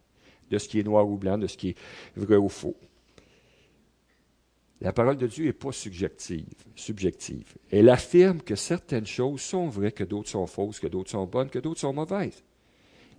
de 0.51 0.59
ce 0.59 0.69
qui 0.69 0.81
est 0.81 0.85
noir 0.85 1.09
ou 1.09 1.17
blanc, 1.17 1.39
de 1.39 1.47
ce 1.47 1.57
qui 1.57 1.71
est 1.71 1.77
vrai 2.17 2.37
ou 2.37 2.49
faux. 2.49 2.77
La 4.81 4.93
parole 4.93 5.17
de 5.17 5.27
Dieu 5.27 5.47
n'est 5.47 5.53
pas 5.53 5.73
subjective, 5.73 6.45
subjective. 6.75 7.55
Elle 7.71 7.89
affirme 7.89 8.43
que 8.43 8.55
certaines 8.55 9.07
choses 9.07 9.41
sont 9.41 9.69
vraies, 9.69 9.93
que 9.93 10.05
d'autres 10.05 10.29
sont 10.29 10.47
fausses, 10.47 10.79
que 10.79 10.87
d'autres 10.87 11.11
sont 11.11 11.27
bonnes, 11.27 11.49
que 11.49 11.59
d'autres 11.59 11.81
sont 11.81 11.93
mauvaises. 11.93 12.43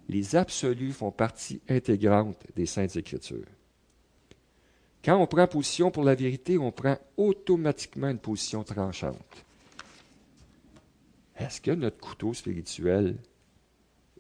les 0.08 0.36
absolus 0.36 0.92
font 0.92 1.12
partie 1.12 1.62
intégrante 1.68 2.38
des 2.56 2.68
Saintes 2.68 2.96
Écritures. 2.96 3.48
Quand 5.04 5.18
on 5.18 5.28
prend 5.28 5.48
position 5.48 5.92
pour 5.92 6.04
la 6.04 6.16
vérité, 6.16 6.58
on 6.58 6.72
prend 6.72 6.98
automatiquement 7.18 8.10
une 8.10 8.20
position 8.20 8.64
tranchante. 8.64 9.46
Est-ce 11.38 11.62
que 11.62 11.72
notre 11.72 11.98
couteau 11.98 12.34
spirituel 12.34 13.18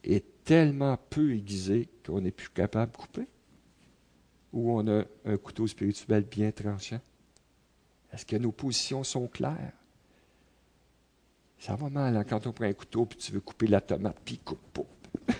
est 0.03 0.25
tellement 0.45 0.97
peu 1.09 1.33
aiguisé 1.33 1.89
qu'on 2.05 2.21
n'est 2.21 2.31
plus 2.31 2.49
capable 2.49 2.91
de 2.91 2.97
couper? 2.97 3.27
Ou 4.53 4.71
on 4.71 4.87
a 4.87 5.03
un 5.25 5.37
couteau 5.37 5.67
spirituel 5.67 6.23
bien 6.23 6.51
tranchant? 6.51 7.01
Est-ce 8.13 8.25
que 8.25 8.37
nos 8.37 8.53
positions 8.53 9.03
sont 9.03 9.27
claires? 9.27 9.73
Ça 11.59 11.75
va 11.75 11.89
mal 11.89 12.15
hein, 12.15 12.23
quand 12.23 12.47
on 12.47 12.53
prend 12.53 12.65
un 12.65 12.73
couteau 12.73 13.07
et 13.11 13.15
tu 13.15 13.31
veux 13.31 13.41
couper 13.41 13.67
la 13.67 13.81
tomate, 13.81 14.17
puis 14.23 14.37
coupe. 14.37 14.87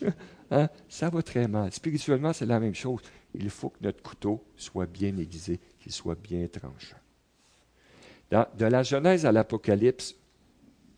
hein? 0.50 0.68
Ça 0.88 1.08
va 1.08 1.22
très 1.22 1.48
mal. 1.48 1.72
Spirituellement, 1.72 2.32
c'est 2.32 2.46
la 2.46 2.60
même 2.60 2.74
chose. 2.74 3.00
Il 3.34 3.48
faut 3.50 3.70
que 3.70 3.78
notre 3.82 4.02
couteau 4.02 4.44
soit 4.56 4.86
bien 4.86 5.16
aiguisé, 5.16 5.58
qu'il 5.80 5.92
soit 5.92 6.14
bien 6.14 6.46
tranchant. 6.46 6.98
de 8.30 8.64
la 8.66 8.82
Genèse 8.82 9.24
à 9.24 9.32
l'Apocalypse, 9.32 10.14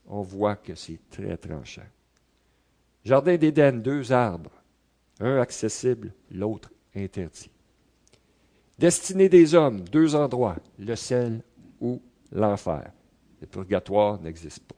on 0.06 0.22
voit 0.22 0.56
que 0.56 0.74
c'est 0.74 0.98
très 1.10 1.36
tranchant. 1.36 1.86
Jardin 3.04 3.36
d'Éden, 3.36 3.82
deux 3.82 4.12
arbres, 4.12 4.50
un 5.20 5.38
accessible, 5.38 6.12
l'autre 6.30 6.70
interdit. 6.96 7.50
Destinée 8.78 9.28
des 9.28 9.54
hommes, 9.54 9.80
deux 9.88 10.14
endroits, 10.14 10.56
le 10.78 10.96
ciel 10.96 11.42
ou 11.80 12.00
l'enfer. 12.32 12.90
Le 13.40 13.46
purgatoire 13.46 14.20
n'existe 14.20 14.64
pas. 14.64 14.74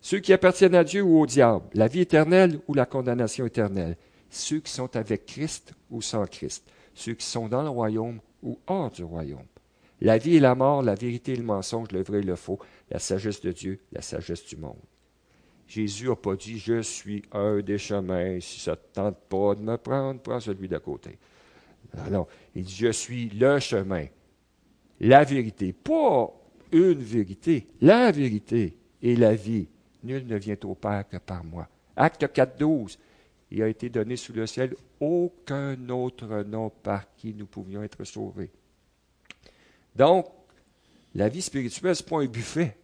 Ceux 0.00 0.20
qui 0.20 0.32
appartiennent 0.32 0.76
à 0.76 0.84
Dieu 0.84 1.02
ou 1.02 1.18
au 1.18 1.26
diable, 1.26 1.66
la 1.74 1.88
vie 1.88 2.00
éternelle 2.00 2.60
ou 2.68 2.74
la 2.74 2.86
condamnation 2.86 3.44
éternelle. 3.44 3.96
Ceux 4.30 4.60
qui 4.60 4.70
sont 4.70 4.94
avec 4.96 5.26
Christ 5.26 5.74
ou 5.90 6.00
sans 6.00 6.26
Christ. 6.26 6.64
Ceux 6.94 7.14
qui 7.14 7.26
sont 7.26 7.48
dans 7.48 7.62
le 7.62 7.68
royaume 7.68 8.20
ou 8.42 8.58
hors 8.68 8.90
du 8.90 9.02
royaume. 9.02 9.46
La 10.00 10.18
vie 10.18 10.36
et 10.36 10.40
la 10.40 10.54
mort, 10.54 10.82
la 10.82 10.94
vérité 10.94 11.32
et 11.32 11.36
le 11.36 11.42
mensonge, 11.42 11.90
le 11.90 12.02
vrai 12.02 12.20
et 12.20 12.22
le 12.22 12.36
faux, 12.36 12.60
la 12.90 13.00
sagesse 13.00 13.40
de 13.40 13.50
Dieu, 13.50 13.80
la 13.92 14.02
sagesse 14.02 14.44
du 14.44 14.56
monde. 14.56 14.76
Jésus 15.66 16.08
n'a 16.08 16.16
pas 16.16 16.36
dit 16.36 16.58
Je 16.58 16.80
suis 16.82 17.22
un 17.32 17.60
des 17.60 17.78
chemins, 17.78 18.38
si 18.40 18.60
ça 18.60 18.72
ne 18.72 18.76
te 18.76 18.92
tente 18.92 19.18
pas 19.28 19.54
de 19.54 19.62
me 19.62 19.76
prendre, 19.76 20.20
prends 20.20 20.40
celui 20.40 20.68
d'à 20.68 20.78
côté. 20.78 21.18
Non, 22.10 22.26
il 22.54 22.64
dit 22.64 22.74
Je 22.74 22.92
suis 22.92 23.28
le 23.30 23.58
chemin, 23.58 24.06
la 25.00 25.24
vérité, 25.24 25.72
pas 25.72 26.32
une 26.72 27.02
vérité, 27.02 27.66
la 27.80 28.10
vérité 28.10 28.76
et 29.02 29.16
la 29.16 29.34
vie. 29.34 29.68
Nul 30.02 30.26
ne 30.26 30.36
vient 30.36 30.56
au 30.64 30.74
Père 30.74 31.08
que 31.08 31.16
par 31.16 31.42
moi. 31.44 31.68
Acte 31.96 32.32
4, 32.32 32.58
12. 32.58 32.98
Il 33.50 33.62
a 33.62 33.68
été 33.68 33.88
donné 33.88 34.16
sous 34.16 34.32
le 34.32 34.46
ciel 34.46 34.74
aucun 35.00 35.88
autre 35.88 36.42
nom 36.42 36.70
par 36.70 37.14
qui 37.16 37.34
nous 37.34 37.46
pouvions 37.46 37.82
être 37.82 38.04
sauvés. 38.04 38.50
Donc, 39.94 40.26
la 41.14 41.28
vie 41.28 41.42
spirituelle, 41.42 41.96
ce 41.96 42.02
n'est 42.02 42.08
pas 42.08 42.20
un 42.20 42.26
buffet. 42.26 42.76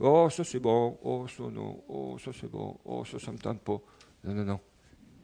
Oh, 0.00 0.30
ça 0.30 0.44
c'est 0.44 0.58
bon. 0.58 0.98
Oh, 1.02 1.26
ça 1.28 1.42
non. 1.44 1.84
Oh, 1.88 2.16
ça 2.18 2.30
c'est 2.32 2.50
bon. 2.50 2.78
Oh, 2.84 3.04
ça, 3.04 3.18
ça 3.18 3.30
me 3.30 3.38
tente 3.38 3.60
pas. 3.60 3.80
Non, 4.24 4.34
non, 4.34 4.44
non. 4.44 4.60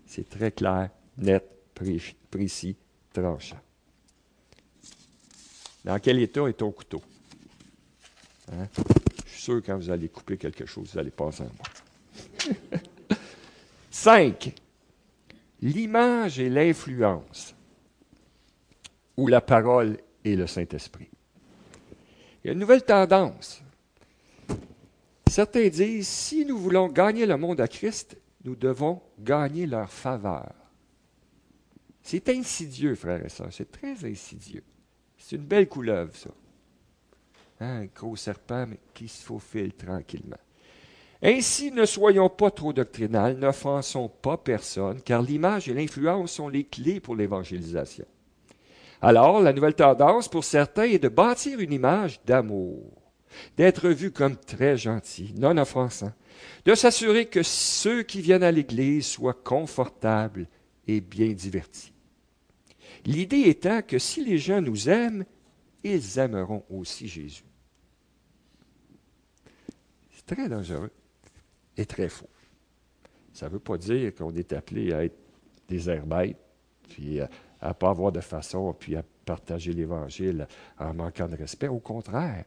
C'est 0.04 0.28
très 0.28 0.52
clair, 0.52 0.90
net, 1.16 1.44
précis, 2.30 2.76
tranchant. 3.12 3.58
Dans 5.84 5.98
quel 5.98 6.20
état 6.20 6.46
est 6.48 6.54
ton 6.54 6.70
couteau? 6.70 7.02
Hein? 8.52 8.66
Je 9.24 9.30
suis 9.30 9.42
sûr 9.42 9.60
que 9.60 9.66
quand 9.66 9.76
vous 9.76 9.90
allez 9.90 10.08
couper 10.08 10.36
quelque 10.36 10.66
chose, 10.66 10.92
vous 10.92 10.98
allez 10.98 11.10
passer 11.10 11.44
à 11.44 11.46
moi. 11.46 12.78
Cinq, 13.90 14.54
l'image 15.62 16.38
et 16.38 16.50
l'influence, 16.50 17.54
ou 19.16 19.26
la 19.26 19.40
parole 19.40 19.98
et 20.24 20.36
le 20.36 20.46
Saint-Esprit. 20.46 21.08
Il 22.44 22.48
y 22.48 22.50
a 22.50 22.52
une 22.52 22.58
nouvelle 22.58 22.84
tendance. 22.84 23.62
Certains 25.36 25.68
disent, 25.68 26.08
si 26.08 26.46
nous 26.46 26.56
voulons 26.56 26.88
gagner 26.88 27.26
le 27.26 27.36
monde 27.36 27.60
à 27.60 27.68
Christ, 27.68 28.16
nous 28.42 28.56
devons 28.56 29.02
gagner 29.18 29.66
leur 29.66 29.90
faveur. 29.90 30.50
C'est 32.00 32.30
insidieux, 32.30 32.94
frères 32.94 33.22
et 33.22 33.28
sœurs, 33.28 33.52
c'est 33.52 33.70
très 33.70 34.02
insidieux. 34.06 34.64
C'est 35.18 35.36
une 35.36 35.44
belle 35.44 35.68
couleuvre, 35.68 36.16
ça. 36.16 36.30
Hein, 37.60 37.82
un 37.82 37.84
gros 37.84 38.16
serpent, 38.16 38.66
qui 38.94 39.08
se 39.08 39.22
faufile 39.22 39.74
tranquillement. 39.74 40.38
Ainsi, 41.22 41.70
ne 41.70 41.84
soyons 41.84 42.30
pas 42.30 42.50
trop 42.50 42.72
doctrinales, 42.72 43.36
n'offensons 43.36 44.08
pas 44.08 44.38
personne, 44.38 45.02
car 45.02 45.20
l'image 45.20 45.68
et 45.68 45.74
l'influence 45.74 46.32
sont 46.32 46.48
les 46.48 46.64
clés 46.64 46.98
pour 46.98 47.14
l'évangélisation. 47.14 48.06
Alors, 49.02 49.42
la 49.42 49.52
nouvelle 49.52 49.74
tendance 49.74 50.28
pour 50.28 50.44
certains 50.44 50.84
est 50.84 50.98
de 50.98 51.10
bâtir 51.10 51.60
une 51.60 51.74
image 51.74 52.24
d'amour, 52.24 53.05
d'être 53.56 53.88
vu 53.88 54.10
comme 54.10 54.36
très 54.36 54.76
gentil, 54.76 55.34
non 55.36 55.56
offensant, 55.58 56.12
de 56.64 56.74
s'assurer 56.74 57.26
que 57.26 57.42
ceux 57.42 58.02
qui 58.02 58.20
viennent 58.20 58.42
à 58.42 58.52
l'Église 58.52 59.06
soient 59.06 59.34
confortables 59.34 60.48
et 60.86 61.00
bien 61.00 61.32
divertis. 61.32 61.92
L'idée 63.04 63.42
étant 63.48 63.82
que 63.82 63.98
si 63.98 64.24
les 64.24 64.38
gens 64.38 64.60
nous 64.60 64.88
aiment, 64.88 65.24
ils 65.84 66.18
aimeront 66.18 66.64
aussi 66.70 67.06
Jésus. 67.06 67.44
C'est 70.10 70.26
très 70.34 70.48
dangereux 70.48 70.90
et 71.76 71.86
très 71.86 72.08
faux. 72.08 72.28
Ça 73.32 73.46
ne 73.46 73.52
veut 73.52 73.60
pas 73.60 73.78
dire 73.78 74.14
qu'on 74.14 74.34
est 74.34 74.52
appelé 74.52 74.92
à 74.92 75.04
être 75.04 75.18
des 75.68 75.88
herbettes, 75.88 76.38
puis 76.88 77.20
à 77.20 77.28
ne 77.68 77.72
pas 77.72 77.90
avoir 77.90 78.10
de 78.10 78.20
façon, 78.20 78.74
puis 78.78 78.96
à 78.96 79.04
partager 79.24 79.72
l'Évangile 79.72 80.48
en 80.78 80.94
manquant 80.94 81.28
de 81.28 81.36
respect. 81.36 81.68
Au 81.68 81.78
contraire, 81.78 82.44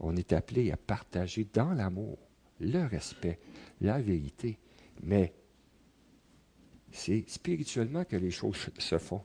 on 0.00 0.16
est 0.16 0.32
appelé 0.32 0.70
à 0.70 0.76
partager 0.76 1.46
dans 1.52 1.72
l'amour 1.72 2.18
le 2.60 2.86
respect, 2.86 3.38
la 3.80 4.00
vérité. 4.00 4.58
Mais 5.02 5.32
c'est 6.90 7.28
spirituellement 7.28 8.04
que 8.04 8.16
les 8.16 8.30
choses 8.30 8.68
se 8.78 8.98
font. 8.98 9.22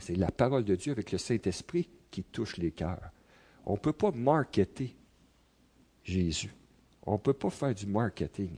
C'est 0.00 0.16
la 0.16 0.30
parole 0.30 0.64
de 0.64 0.74
Dieu 0.74 0.92
avec 0.92 1.12
le 1.12 1.18
Saint-Esprit 1.18 1.88
qui 2.10 2.22
touche 2.24 2.56
les 2.56 2.72
cœurs. 2.72 3.10
On 3.66 3.72
ne 3.72 3.78
peut 3.78 3.92
pas 3.92 4.10
marketer 4.10 4.96
Jésus. 6.02 6.52
On 7.04 7.14
ne 7.14 7.18
peut 7.18 7.32
pas 7.32 7.50
faire 7.50 7.74
du 7.74 7.86
marketing 7.86 8.50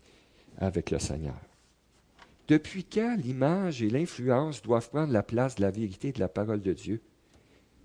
avec 0.59 0.91
le 0.91 0.99
Seigneur. 0.99 1.41
Depuis 2.47 2.85
quand 2.85 3.17
l'image 3.17 3.83
et 3.83 3.89
l'influence 3.89 4.61
doivent 4.63 4.91
prendre 4.91 5.13
la 5.13 5.23
place 5.23 5.55
de 5.55 5.63
la 5.63 5.71
vérité 5.71 6.13
de 6.13 6.21
la 6.21 6.29
parole 6.29 6.61
de 6.61 6.73
Dieu 6.73 7.03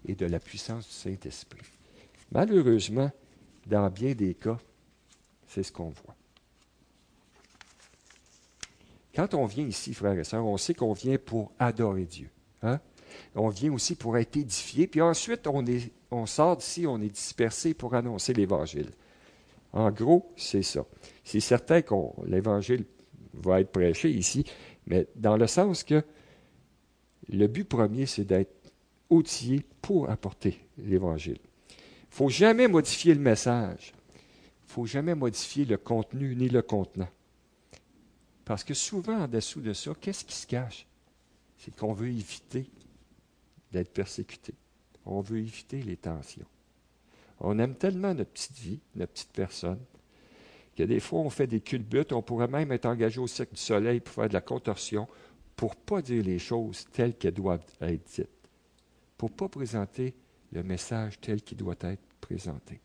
et 0.06 0.16
de 0.16 0.26
la 0.26 0.40
puissance 0.40 0.86
du 0.88 0.94
Saint-Esprit? 0.94 1.62
Malheureusement, 2.32 3.12
dans 3.70 3.90
bien 3.90 4.14
des 4.14 4.34
cas, 4.34 4.58
c'est 5.48 5.64
ce 5.64 5.72
qu'on 5.72 5.90
voit. 5.90 6.16
Quand 9.16 9.34
on 9.34 9.46
vient 9.46 9.66
ici, 9.66 9.94
frères 9.94 10.18
et 10.18 10.24
sœurs, 10.24 10.46
on 10.46 10.58
sait 10.58 10.74
qu'on 10.74 10.94
vient 10.94 11.18
pour 11.18 11.52
adorer 11.60 12.06
Dieu. 12.06 12.30
Hein? 12.62 12.80
on 13.36 13.50
vient 13.50 13.74
aussi 13.74 13.96
pour 13.96 14.18
être 14.18 14.38
édifié, 14.38 14.86
puis 14.86 15.02
ensuite 15.02 15.48
on, 15.48 15.64
on 16.12 16.26
sort 16.26 16.58
d'ici, 16.58 16.86
on 16.86 17.02
est 17.02 17.10
dispersé 17.10 17.74
pour 17.74 17.96
annoncer 17.96 18.34
l'Évangile. 18.34 18.92
En 19.72 19.92
gros, 19.92 20.32
c'est 20.36 20.64
ça. 20.64 20.86
C'est 21.24 21.40
certain 21.40 21.82
que 21.82 21.96
l'Évangile 22.26 22.86
va 23.34 23.62
être 23.62 23.72
prêché 23.72 24.10
ici, 24.10 24.46
mais 24.88 25.08
dans 25.16 25.38
le 25.38 25.48
sens 25.48 25.84
que 25.84 26.04
le 27.30 27.48
but 27.48 27.66
premier, 27.66 28.06
c'est 28.06 28.26
d'être 28.26 28.72
outillé 29.10 29.64
pour 29.82 30.10
apporter 30.10 30.60
l'Évangile. 30.78 31.40
Il 32.10 32.14
ne 32.14 32.16
faut 32.16 32.30
jamais 32.30 32.68
modifier 32.68 33.14
le 33.14 33.20
message. 33.20 33.94
Il 34.14 34.68
ne 34.68 34.74
faut 34.74 34.86
jamais 34.86 35.16
modifier 35.16 35.66
le 35.66 35.78
contenu 35.78 36.36
ni 36.36 36.50
le 36.50 36.62
contenant. 36.62 37.10
Parce 38.44 38.64
que 38.64 38.74
souvent, 38.74 39.22
en 39.22 39.28
dessous 39.28 39.62
de 39.62 39.74
ça, 39.74 39.92
qu'est-ce 40.02 40.26
qui 40.26 40.36
se 40.36 40.48
cache? 40.48 40.88
C'est 41.58 41.76
qu'on 41.76 41.94
veut 41.94 42.10
éviter 42.10 42.70
d'être 43.72 43.94
persécuté. 43.94 44.54
On 45.06 45.22
veut 45.22 45.38
éviter 45.38 45.82
les 45.84 45.98
tensions. 45.98 46.46
On 47.40 47.58
aime 47.60 47.76
tellement 47.76 48.14
notre 48.14 48.32
petite 48.32 48.58
vie, 48.58 48.80
notre 48.96 49.14
petite 49.14 49.32
personne, 49.32 49.80
que 50.76 50.84
des 50.84 51.00
fois 51.00 51.20
on 51.20 51.30
fait 51.30 51.48
des 51.48 51.62
culbutes. 51.62 52.12
On 52.12 52.22
pourrait 52.22 52.48
même 52.48 52.72
être 52.72 52.86
engagé 52.86 53.20
au 53.20 53.28
cercle 53.28 53.54
du 53.54 53.62
soleil 53.62 54.00
pour 54.00 54.16
faire 54.16 54.28
de 54.28 54.34
la 54.34 54.42
contorsion, 54.42 55.08
pour 55.56 55.72
ne 55.72 55.80
pas 55.86 56.02
dire 56.02 56.24
les 56.24 56.40
choses 56.40 56.86
telles 56.92 57.16
qu'elles 57.16 57.34
doivent 57.34 57.64
être 57.82 58.04
dites, 58.16 58.50
pour 59.18 59.30
ne 59.30 59.36
pas 59.36 59.48
présenter 59.48 60.16
le 60.52 60.64
message 60.64 61.20
tel 61.22 61.42
qu'il 61.42 61.58
doit 61.58 61.76
être 61.82 62.02
présenté. 62.20 62.80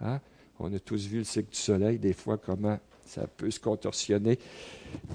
Hein? 0.00 0.20
On 0.58 0.72
a 0.72 0.78
tous 0.78 1.06
vu 1.06 1.18
le 1.18 1.24
cycle 1.24 1.50
du 1.50 1.58
soleil, 1.58 1.98
des 1.98 2.12
fois, 2.12 2.38
comment 2.38 2.78
ça 3.04 3.26
peut 3.26 3.50
se 3.50 3.60
contorsionner, 3.60 4.38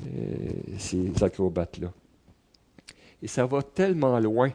euh, 0.08 0.50
ces 0.78 1.24
acrobates-là. 1.24 1.92
Et 3.22 3.28
ça 3.28 3.46
va 3.46 3.64
tellement 3.64 4.20
loin 4.20 4.52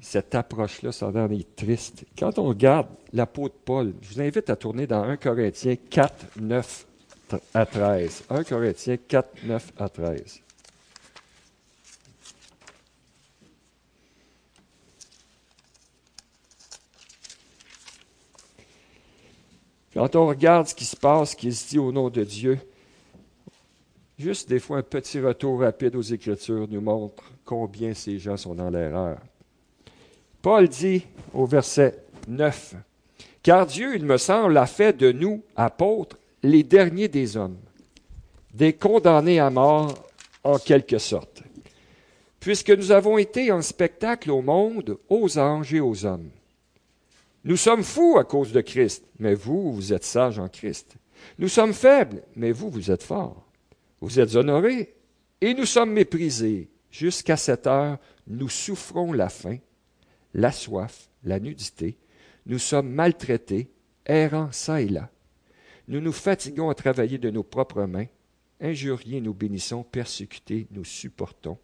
cette 0.00 0.34
approche-là, 0.34 0.92
ça 0.92 1.08
en 1.08 1.30
est 1.30 1.56
triste. 1.56 2.04
Quand 2.18 2.38
on 2.38 2.44
regarde 2.44 2.88
l'apôtre 3.12 3.54
Paul, 3.64 3.94
je 4.02 4.14
vous 4.14 4.20
invite 4.20 4.50
à 4.50 4.56
tourner 4.56 4.86
dans 4.86 5.02
1 5.02 5.16
Corinthiens 5.16 5.76
4, 5.76 6.40
9, 6.40 6.86
à 7.54 7.66
13. 7.66 8.24
1 8.28 8.44
Corinthiens 8.44 8.96
4, 9.08 9.28
9 9.44 9.72
à 9.78 9.88
13. 9.88 10.40
Quand 19.94 20.16
on 20.16 20.26
regarde 20.26 20.66
ce 20.66 20.74
qui 20.74 20.84
se 20.84 20.96
passe, 20.96 21.30
ce 21.30 21.36
qui 21.36 21.52
se 21.52 21.68
dit 21.68 21.78
au 21.78 21.92
nom 21.92 22.10
de 22.10 22.24
Dieu, 22.24 22.58
juste 24.18 24.48
des 24.48 24.58
fois 24.58 24.78
un 24.78 24.82
petit 24.82 25.20
retour 25.20 25.60
rapide 25.60 25.94
aux 25.94 26.02
Écritures 26.02 26.66
nous 26.68 26.80
montre 26.80 27.22
combien 27.44 27.94
ces 27.94 28.18
gens 28.18 28.36
sont 28.36 28.56
dans 28.56 28.70
l'erreur. 28.70 29.18
Paul 30.42 30.68
dit 30.68 31.04
au 31.32 31.46
verset 31.46 32.04
9, 32.26 32.74
Car 33.44 33.66
Dieu, 33.66 33.94
il 33.94 34.04
me 34.04 34.16
semble, 34.16 34.56
a 34.58 34.66
fait 34.66 34.96
de 34.96 35.12
nous, 35.12 35.42
apôtres, 35.54 36.18
les 36.42 36.64
derniers 36.64 37.08
des 37.08 37.36
hommes, 37.36 37.56
des 38.52 38.72
condamnés 38.72 39.38
à 39.38 39.48
mort 39.48 39.94
en 40.42 40.58
quelque 40.58 40.98
sorte, 40.98 41.42
puisque 42.40 42.70
nous 42.70 42.90
avons 42.90 43.16
été 43.16 43.50
un 43.50 43.62
spectacle 43.62 44.32
au 44.32 44.42
monde, 44.42 44.98
aux 45.08 45.38
anges 45.38 45.72
et 45.72 45.80
aux 45.80 46.04
hommes. 46.04 46.30
Nous 47.44 47.56
sommes 47.56 47.82
fous 47.82 48.16
à 48.18 48.24
cause 48.24 48.52
de 48.52 48.62
Christ, 48.62 49.04
mais 49.18 49.34
vous, 49.34 49.72
vous 49.72 49.92
êtes 49.92 50.04
sages 50.04 50.38
en 50.38 50.48
Christ. 50.48 50.96
Nous 51.38 51.48
sommes 51.48 51.74
faibles, 51.74 52.22
mais 52.36 52.52
vous, 52.52 52.70
vous 52.70 52.90
êtes 52.90 53.02
forts. 53.02 53.46
Vous 54.00 54.18
êtes 54.18 54.34
honorés, 54.34 54.94
et 55.40 55.52
nous 55.52 55.66
sommes 55.66 55.92
méprisés. 55.92 56.70
Jusqu'à 56.90 57.36
cette 57.36 57.66
heure, 57.66 57.98
nous 58.26 58.48
souffrons 58.48 59.12
la 59.12 59.28
faim, 59.28 59.58
la 60.32 60.52
soif, 60.52 61.10
la 61.22 61.38
nudité. 61.38 61.98
Nous 62.46 62.58
sommes 62.58 62.88
maltraités, 62.88 63.70
errants 64.06 64.52
çà 64.52 64.80
et 64.80 64.88
là. 64.88 65.10
Nous 65.88 66.00
nous 66.00 66.12
fatiguons 66.12 66.70
à 66.70 66.74
travailler 66.74 67.18
de 67.18 67.30
nos 67.30 67.42
propres 67.42 67.84
mains. 67.84 68.06
Injuriés, 68.60 69.20
nous 69.20 69.34
bénissons, 69.34 69.82
persécutés, 69.82 70.66
nous 70.70 70.84
supportons. 70.84 71.58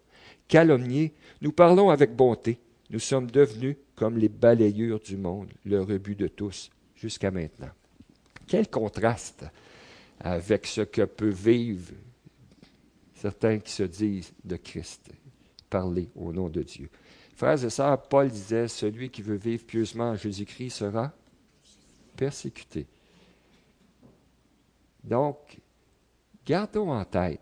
Calomniés, 0.47 1.13
nous 1.41 1.51
parlons 1.51 1.89
avec 1.89 2.15
bonté. 2.15 2.59
Nous 2.91 2.99
sommes 2.99 3.31
devenus 3.31 3.77
comme 4.01 4.17
les 4.17 4.29
balayures 4.29 4.99
du 4.99 5.15
monde, 5.15 5.53
le 5.63 5.79
rebut 5.79 6.15
de 6.15 6.27
tous, 6.27 6.71
jusqu'à 6.95 7.29
maintenant. 7.29 7.69
Quel 8.47 8.67
contraste 8.67 9.45
avec 10.19 10.65
ce 10.65 10.81
que 10.81 11.03
peut 11.03 11.29
vivre 11.29 11.93
certains 13.13 13.59
qui 13.59 13.71
se 13.71 13.83
disent 13.83 14.33
de 14.43 14.55
Christ, 14.55 15.11
parler 15.69 16.09
au 16.15 16.33
nom 16.33 16.49
de 16.49 16.63
Dieu. 16.63 16.89
Frères 17.35 17.63
et 17.63 17.69
sœurs, 17.69 18.01
Paul 18.01 18.27
disait, 18.27 18.67
celui 18.67 19.11
qui 19.11 19.21
veut 19.21 19.35
vivre 19.35 19.67
pieusement 19.67 20.09
en 20.09 20.15
Jésus-Christ 20.15 20.71
sera 20.71 21.13
persécuté. 22.17 22.87
Donc, 25.03 25.59
gardons 26.43 26.91
en 26.91 27.05
tête 27.05 27.39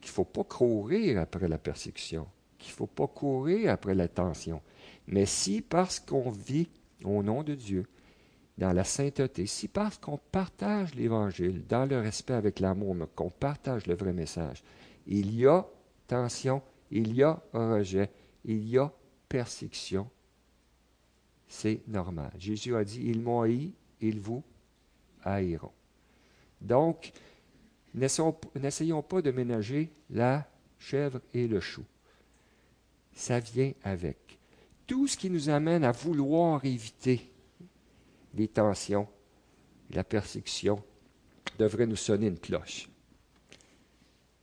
qu'il 0.00 0.10
ne 0.10 0.14
faut 0.14 0.24
pas 0.24 0.44
courir 0.44 1.18
après 1.18 1.48
la 1.48 1.58
persécution, 1.58 2.28
qu'il 2.56 2.70
ne 2.70 2.76
faut 2.76 2.86
pas 2.86 3.08
courir 3.08 3.72
après 3.72 3.96
la 3.96 4.06
tension. 4.06 4.62
Mais 5.08 5.26
si 5.26 5.60
parce 5.60 6.00
qu'on 6.00 6.30
vit 6.30 6.68
au 7.04 7.22
nom 7.22 7.42
de 7.42 7.54
Dieu, 7.54 7.86
dans 8.58 8.72
la 8.72 8.84
sainteté, 8.84 9.46
si 9.46 9.68
parce 9.68 9.98
qu'on 9.98 10.18
partage 10.18 10.94
l'Évangile, 10.94 11.64
dans 11.66 11.84
le 11.84 12.00
respect 12.00 12.34
avec 12.34 12.60
l'amour, 12.60 12.96
qu'on 13.14 13.30
partage 13.30 13.86
le 13.86 13.94
vrai 13.94 14.12
message, 14.12 14.62
il 15.06 15.34
y 15.34 15.46
a 15.46 15.66
tension, 16.06 16.62
il 16.90 17.14
y 17.14 17.22
a 17.22 17.42
rejet, 17.52 18.10
il 18.44 18.66
y 18.68 18.78
a 18.78 18.92
persécution, 19.28 20.08
c'est 21.48 21.80
normal. 21.86 22.32
Jésus 22.38 22.74
a 22.74 22.84
dit, 22.84 23.02
ils 23.04 23.20
m'ont 23.20 23.42
haï, 23.42 23.72
ils 24.00 24.20
vous 24.20 24.42
haïront. 25.22 25.72
Donc, 26.60 27.12
n'essayons 27.94 29.02
pas 29.02 29.22
de 29.22 29.30
ménager 29.30 29.90
la 30.10 30.48
chèvre 30.78 31.20
et 31.34 31.46
le 31.46 31.60
chou. 31.60 31.84
Ça 33.12 33.38
vient 33.38 33.72
avec 33.82 34.35
tout 34.86 35.06
ce 35.06 35.16
qui 35.16 35.30
nous 35.30 35.48
amène 35.48 35.84
à 35.84 35.92
vouloir 35.92 36.64
éviter 36.64 37.30
les 38.34 38.48
tensions, 38.48 39.08
la 39.90 40.04
persécution, 40.04 40.82
devrait 41.58 41.86
nous 41.86 41.96
sonner 41.96 42.28
une 42.28 42.38
cloche. 42.38 42.88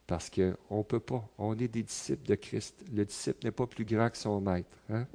Parce 0.08 0.30
qu'on 0.30 0.78
ne 0.78 0.84
peut 0.84 1.00
pas. 1.00 1.28
On 1.38 1.54
est 1.54 1.68
des 1.68 1.84
disciples 1.84 2.28
de 2.28 2.36
Christ. 2.36 2.84
Le 2.94 3.06
disciple 3.06 3.46
n'est 3.46 3.52
pas 3.52 3.68
plus 3.68 3.86
grand 3.86 4.10
que 4.10 4.18
son 4.18 4.42
maître. 4.42 4.70
Hein? 4.90 5.08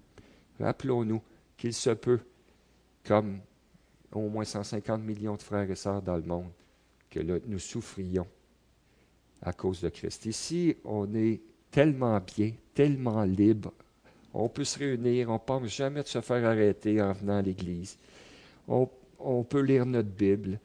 Rappelons-nous 0.59 1.23
qu'il 1.57 1.75
se 1.75 1.91
peut, 1.91 2.21
comme 3.05 3.41
au 4.13 4.29
moins 4.29 4.45
150 4.45 5.03
millions 5.03 5.37
de 5.37 5.43
frères 5.43 5.71
et 5.71 5.75
sœurs 5.75 6.03
dans 6.03 6.17
le 6.17 6.23
monde, 6.23 6.51
que 7.11 7.21
nous 7.21 7.59
souffrions 7.59 8.27
à 9.43 9.53
cause 9.53 9.83
de 9.83 9.89
Christ. 9.89 10.27
Ici, 10.27 10.77
on 10.85 11.15
est 11.15 11.41
tellement 11.71 12.19
bien, 12.21 12.53
tellement 12.75 13.25
libre 13.25 13.73
on 14.39 14.49
peut 14.49 14.65
se 14.65 14.79
réunir, 14.79 15.31
on 15.31 15.35
ne 15.35 15.39
pense 15.39 15.67
jamais 15.67 16.03
de 16.03 16.07
se 16.07 16.21
faire 16.21 16.45
arrêter 16.45 17.03
en 17.03 17.13
venant 17.13 17.39
à 17.39 17.43
l'Église. 17.43 17.99
On, 18.69 18.89
peut 19.43 19.63
lire 19.63 19.85
notre 19.85 20.11
Bible, 20.11 20.61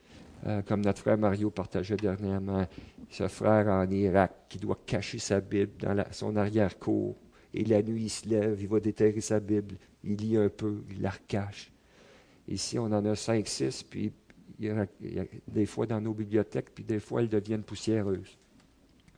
euh, 0.46 0.62
comme 0.62 0.82
notre 0.82 1.00
frère 1.00 1.18
Mario 1.18 1.50
partageait 1.50 1.96
dernièrement, 1.96 2.68
ce 3.10 3.28
frère 3.28 3.68
en 3.70 3.90
Irak 3.90 4.32
qui 4.48 4.60
doit 4.60 4.78
cacher 4.86 5.18
sa 5.18 5.40
Bible 5.40 5.72
dans 5.80 6.04
son 6.12 6.36
arrière-cour. 6.36 7.16
Et 7.52 7.64
la 7.66 7.82
nuit, 7.82 8.04
il 8.04 8.10
se 8.10 8.30
lève, 8.30 8.62
il 8.62 8.68
va 8.68 8.80
déterrer 8.80 9.22
sa 9.22 9.40
Bible, 9.40 9.76
il 10.04 10.18
lit 10.18 10.38
un 10.38 10.50
peu, 10.50 10.84
il 10.92 11.02
la 11.02 11.10
recache. 11.10 11.72
Ici, 12.48 12.78
on 12.78 12.86
en 12.86 13.06
a 13.06 13.16
cinq, 13.16 13.48
six, 13.48 13.82
puis 13.82 14.12
il 14.60 14.66
y, 14.68 14.70
a, 14.70 15.26
des 15.48 15.66
fois 15.66 15.88
dans 15.88 16.00
nos 16.00 16.14
bibliothèques, 16.14 16.76
puis 16.76 16.84
des 16.84 17.00
fois 17.00 17.22
elles 17.22 17.30
deviennent 17.30 17.64
poussiéreuses. 17.64 18.38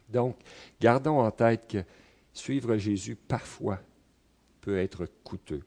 Donc, 0.08 0.38
gardons 0.80 1.20
en 1.20 1.32
tête 1.32 1.68
que 1.68 1.80
suivre 2.32 2.78
Jésus, 2.78 3.16
parfois, 3.16 3.80
peut 4.66 4.80
être 4.80 5.06
coûteux. 5.24 5.62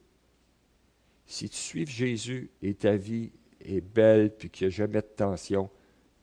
Si 1.24 1.48
tu 1.48 1.56
suis 1.56 1.86
Jésus 1.86 2.50
et 2.62 2.74
ta 2.74 2.96
vie 2.96 3.30
est 3.60 3.80
belle 3.80 4.34
puis 4.36 4.50
qu'il 4.50 4.66
n'y 4.66 4.74
a 4.74 4.76
jamais 4.76 5.00
de 5.00 5.06
tension, 5.06 5.70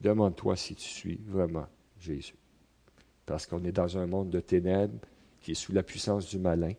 demande-toi 0.01 0.57
si 0.57 0.75
tu 0.75 0.89
suis 0.89 1.21
vraiment 1.25 1.67
Jésus. 1.97 2.35
Parce 3.25 3.45
qu'on 3.45 3.63
est 3.63 3.71
dans 3.71 3.97
un 3.97 4.07
monde 4.07 4.29
de 4.29 4.41
ténèbres 4.41 4.99
qui 5.39 5.51
est 5.51 5.55
sous 5.55 5.71
la 5.71 5.83
puissance 5.83 6.29
du 6.29 6.37
malin. 6.37 6.73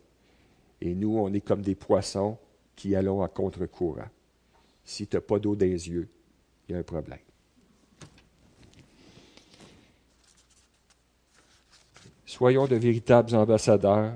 Et 0.81 0.93
nous, 0.93 1.17
on 1.17 1.33
est 1.33 1.41
comme 1.41 1.63
des 1.63 1.73
poissons 1.73 2.37
qui 2.75 2.95
allons 2.95 3.23
à 3.23 3.27
contre-courant. 3.27 4.09
Si 4.83 5.07
tu 5.07 5.15
n'as 5.15 5.21
pas 5.21 5.39
d'eau 5.39 5.55
dans 5.55 5.65
les 5.65 5.89
yeux, 5.89 6.07
il 6.69 6.73
y 6.73 6.75
a 6.75 6.77
un 6.77 6.83
problème. 6.83 7.17
Soyons 12.23 12.67
de 12.67 12.75
véritables 12.75 13.33
ambassadeurs 13.33 14.13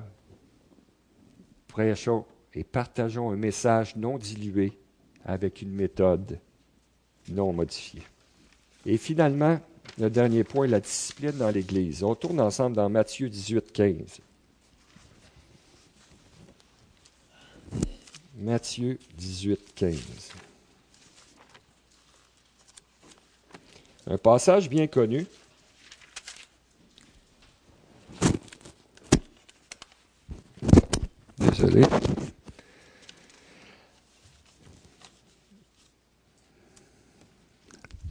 prêchons 1.72 2.26
et 2.54 2.64
partageons 2.64 3.32
un 3.32 3.36
message 3.36 3.96
non 3.96 4.18
dilué 4.18 4.74
avec 5.26 5.62
une 5.62 5.72
méthode 5.72 6.40
non 7.30 7.54
modifiée. 7.54 8.04
Et 8.86 8.98
finalement, 8.98 9.60
le 9.98 10.10
dernier 10.10 10.44
point, 10.44 10.68
la 10.68 10.80
discipline 10.80 11.38
dans 11.38 11.50
l'Église. 11.50 12.04
On 12.04 12.16
tourne 12.16 12.40
ensemble 12.40 12.76
dans 12.76 12.90
Matthieu 12.90 13.30
18, 13.30 13.72
15. 13.72 14.20
Matthieu 18.38 18.98
18, 19.18 19.74
15. 19.76 19.98
Un 24.08 24.18
passage 24.18 24.70
bien 24.70 24.88
connu 24.88 25.26
Désolé. 31.62 31.86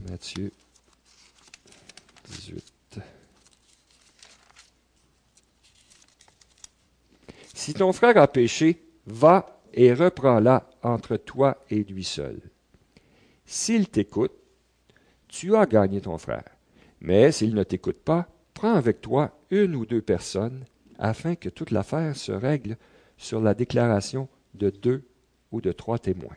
Matthieu 0.09 0.51
18. 2.29 2.99
Si 7.53 7.73
ton 7.73 7.91
frère 7.91 8.15
a 8.15 8.27
péché, 8.29 8.81
va 9.05 9.61
et 9.73 9.93
reprends-la 9.93 10.69
entre 10.81 11.17
toi 11.17 11.57
et 11.69 11.83
lui 11.83 12.05
seul. 12.05 12.39
S'il 13.45 13.89
t'écoute, 13.89 14.31
tu 15.27 15.57
as 15.57 15.65
gagné 15.65 15.99
ton 15.99 16.17
frère. 16.17 16.47
Mais 17.01 17.33
s'il 17.33 17.53
ne 17.53 17.63
t'écoute 17.63 17.99
pas, 17.99 18.29
prends 18.53 18.75
avec 18.75 19.01
toi 19.01 19.37
une 19.49 19.75
ou 19.75 19.85
deux 19.85 20.01
personnes 20.01 20.63
afin 20.97 21.35
que 21.35 21.49
toute 21.49 21.71
l'affaire 21.71 22.15
se 22.15 22.31
règle 22.31 22.77
sur 23.21 23.39
la 23.39 23.53
déclaration 23.53 24.27
de 24.55 24.71
deux 24.71 25.03
ou 25.51 25.61
de 25.61 25.71
trois 25.71 25.99
témoins. 25.99 26.35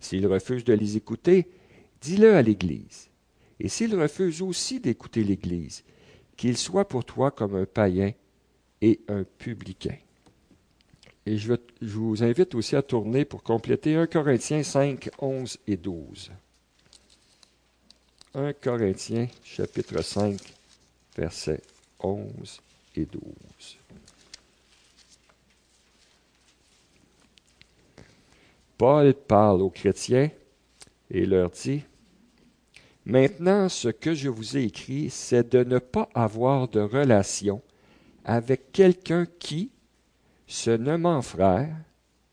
S'il 0.00 0.26
refuse 0.26 0.64
de 0.64 0.72
les 0.72 0.96
écouter, 0.96 1.46
dis-le 2.00 2.34
à 2.34 2.42
l'Église. 2.42 3.10
Et 3.60 3.68
s'il 3.68 3.94
refuse 3.94 4.40
aussi 4.40 4.80
d'écouter 4.80 5.22
l'Église, 5.22 5.84
qu'il 6.36 6.56
soit 6.56 6.88
pour 6.88 7.04
toi 7.04 7.30
comme 7.30 7.56
un 7.56 7.66
païen 7.66 8.12
et 8.80 9.00
un 9.08 9.24
publicain. 9.24 9.96
Et 11.26 11.36
je, 11.36 11.52
je, 11.82 11.98
vous 11.98 12.22
invite 12.22 12.54
aussi 12.54 12.74
à 12.74 12.82
tourner 12.82 13.26
pour 13.26 13.42
compléter 13.42 13.94
1 13.94 14.06
Corinthiens 14.06 14.62
5, 14.62 15.10
11 15.18 15.58
et 15.66 15.76
12. 15.76 16.30
1 18.34 18.52
Corinthiens 18.54 19.28
chapitre 19.44 20.02
5, 20.02 20.40
versets 21.16 21.60
11 22.00 22.60
et 22.96 23.04
12. 23.04 23.77
Paul 28.78 29.12
parle 29.12 29.60
aux 29.60 29.70
chrétiens 29.70 30.30
et 31.10 31.26
leur 31.26 31.50
dit, 31.50 31.82
Maintenant, 33.04 33.68
ce 33.68 33.88
que 33.88 34.14
je 34.14 34.28
vous 34.28 34.56
ai 34.56 34.64
écrit, 34.64 35.10
c'est 35.10 35.50
de 35.50 35.64
ne 35.64 35.78
pas 35.78 36.08
avoir 36.14 36.68
de 36.68 36.80
relation 36.80 37.60
avec 38.24 38.70
quelqu'un 38.70 39.26
qui, 39.38 39.72
se 40.46 40.70
nommant 40.70 41.22
frère, 41.22 41.74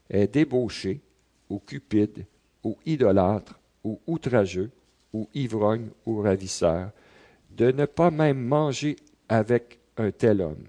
est 0.09 0.27
débauché, 0.27 1.01
ou 1.49 1.59
cupide, 1.59 2.25
ou 2.63 2.77
idolâtre, 2.85 3.59
ou 3.83 3.99
outrageux, 4.05 4.69
ou 5.13 5.27
ivrogne, 5.33 5.89
ou 6.05 6.21
ravisseur, 6.21 6.91
de 7.51 7.71
ne 7.71 7.85
pas 7.85 8.11
même 8.11 8.41
manger 8.41 8.97
avec 9.29 9.79
un 9.97 10.11
tel 10.11 10.41
homme. 10.41 10.67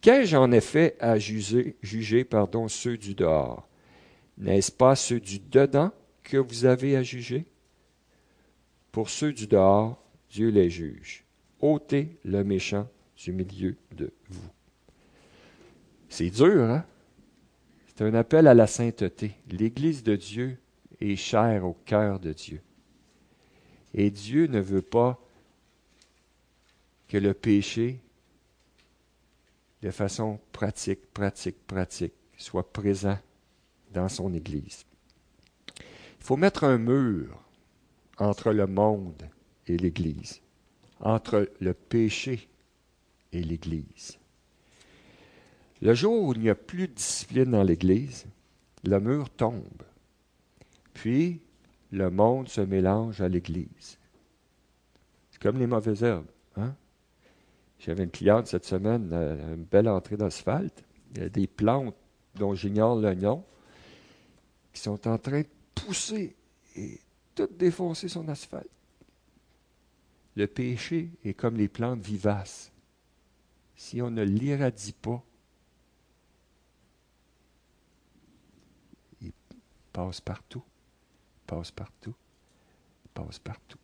Qu'ai-je 0.00 0.36
en 0.36 0.52
effet 0.52 0.96
à 1.00 1.18
juger, 1.18 1.76
juger 1.82 2.24
pardon, 2.24 2.68
ceux 2.68 2.98
du 2.98 3.14
dehors? 3.14 3.68
N'est-ce 4.38 4.70
pas 4.70 4.94
ceux 4.94 5.18
du 5.18 5.40
dedans 5.40 5.92
que 6.22 6.36
vous 6.36 6.64
avez 6.64 6.96
à 6.96 7.02
juger? 7.02 7.44
Pour 8.92 9.10
ceux 9.10 9.32
du 9.32 9.46
dehors, 9.46 10.02
Dieu 10.30 10.48
les 10.50 10.70
juge. 10.70 11.24
ôtez 11.60 12.18
le 12.24 12.44
méchant 12.44 12.88
du 13.16 13.32
milieu 13.32 13.76
de 13.92 14.12
vous. 14.28 14.48
C'est 16.08 16.30
dur, 16.30 16.62
hein? 16.62 16.84
C'est 17.88 18.04
un 18.04 18.14
appel 18.14 18.46
à 18.46 18.54
la 18.54 18.68
sainteté. 18.68 19.32
L'Église 19.50 20.04
de 20.04 20.14
Dieu 20.14 20.56
est 21.00 21.16
chère 21.16 21.64
au 21.64 21.74
cœur 21.84 22.20
de 22.20 22.32
Dieu. 22.32 22.60
Et 23.92 24.10
Dieu 24.10 24.46
ne 24.46 24.60
veut 24.60 24.82
pas 24.82 25.20
que 27.08 27.16
le 27.16 27.34
péché, 27.34 27.98
de 29.82 29.90
façon 29.90 30.38
pratique, 30.52 31.12
pratique, 31.12 31.66
pratique, 31.66 32.14
soit 32.36 32.72
présent 32.72 33.18
dans 33.92 34.08
son 34.08 34.32
Église. 34.34 34.84
Il 35.78 36.24
faut 36.24 36.36
mettre 36.36 36.64
un 36.64 36.78
mur 36.78 37.42
entre 38.18 38.52
le 38.52 38.66
monde 38.66 39.28
et 39.66 39.76
l'Église, 39.76 40.40
entre 41.00 41.50
le 41.60 41.74
péché 41.74 42.48
et 43.32 43.42
l'Église. 43.42 44.18
Le 45.80 45.94
jour 45.94 46.24
où 46.24 46.32
il 46.32 46.40
n'y 46.40 46.50
a 46.50 46.54
plus 46.54 46.88
de 46.88 46.94
discipline 46.94 47.52
dans 47.52 47.62
l'Église, 47.62 48.26
le 48.84 48.98
mur 48.98 49.30
tombe. 49.30 49.82
Puis, 50.92 51.40
le 51.92 52.10
monde 52.10 52.48
se 52.48 52.60
mélange 52.60 53.20
à 53.20 53.28
l'Église. 53.28 53.98
C'est 55.30 55.40
comme 55.40 55.58
les 55.58 55.66
mauvaises 55.66 56.02
herbes. 56.02 56.30
Hein? 56.56 56.74
J'avais 57.78 58.02
une 58.02 58.10
cliente 58.10 58.48
cette 58.48 58.64
semaine, 58.64 59.10
euh, 59.12 59.54
une 59.54 59.64
belle 59.64 59.88
entrée 59.88 60.16
d'asphalte. 60.16 60.84
Des 61.12 61.46
plantes 61.46 61.94
dont 62.34 62.54
j'ignore 62.54 62.96
le 62.96 63.14
nom, 63.14 63.42
qui 64.72 64.80
sont 64.80 65.06
en 65.08 65.18
train 65.18 65.40
de 65.40 65.48
pousser 65.74 66.36
et 66.76 67.00
tout 67.34 67.46
défoncer 67.46 68.08
son 68.08 68.28
asphalte. 68.28 68.70
Le 70.36 70.46
péché 70.46 71.10
est 71.24 71.34
comme 71.34 71.56
les 71.56 71.68
plantes 71.68 72.00
vivaces. 72.00 72.70
Si 73.74 74.00
on 74.02 74.10
ne 74.10 74.22
l'irradie 74.22 74.92
pas, 74.92 75.22
il 79.20 79.32
passe 79.92 80.20
partout, 80.20 80.62
passe 81.46 81.70
partout, 81.70 82.14
passe 83.14 83.38
partout. 83.38 83.78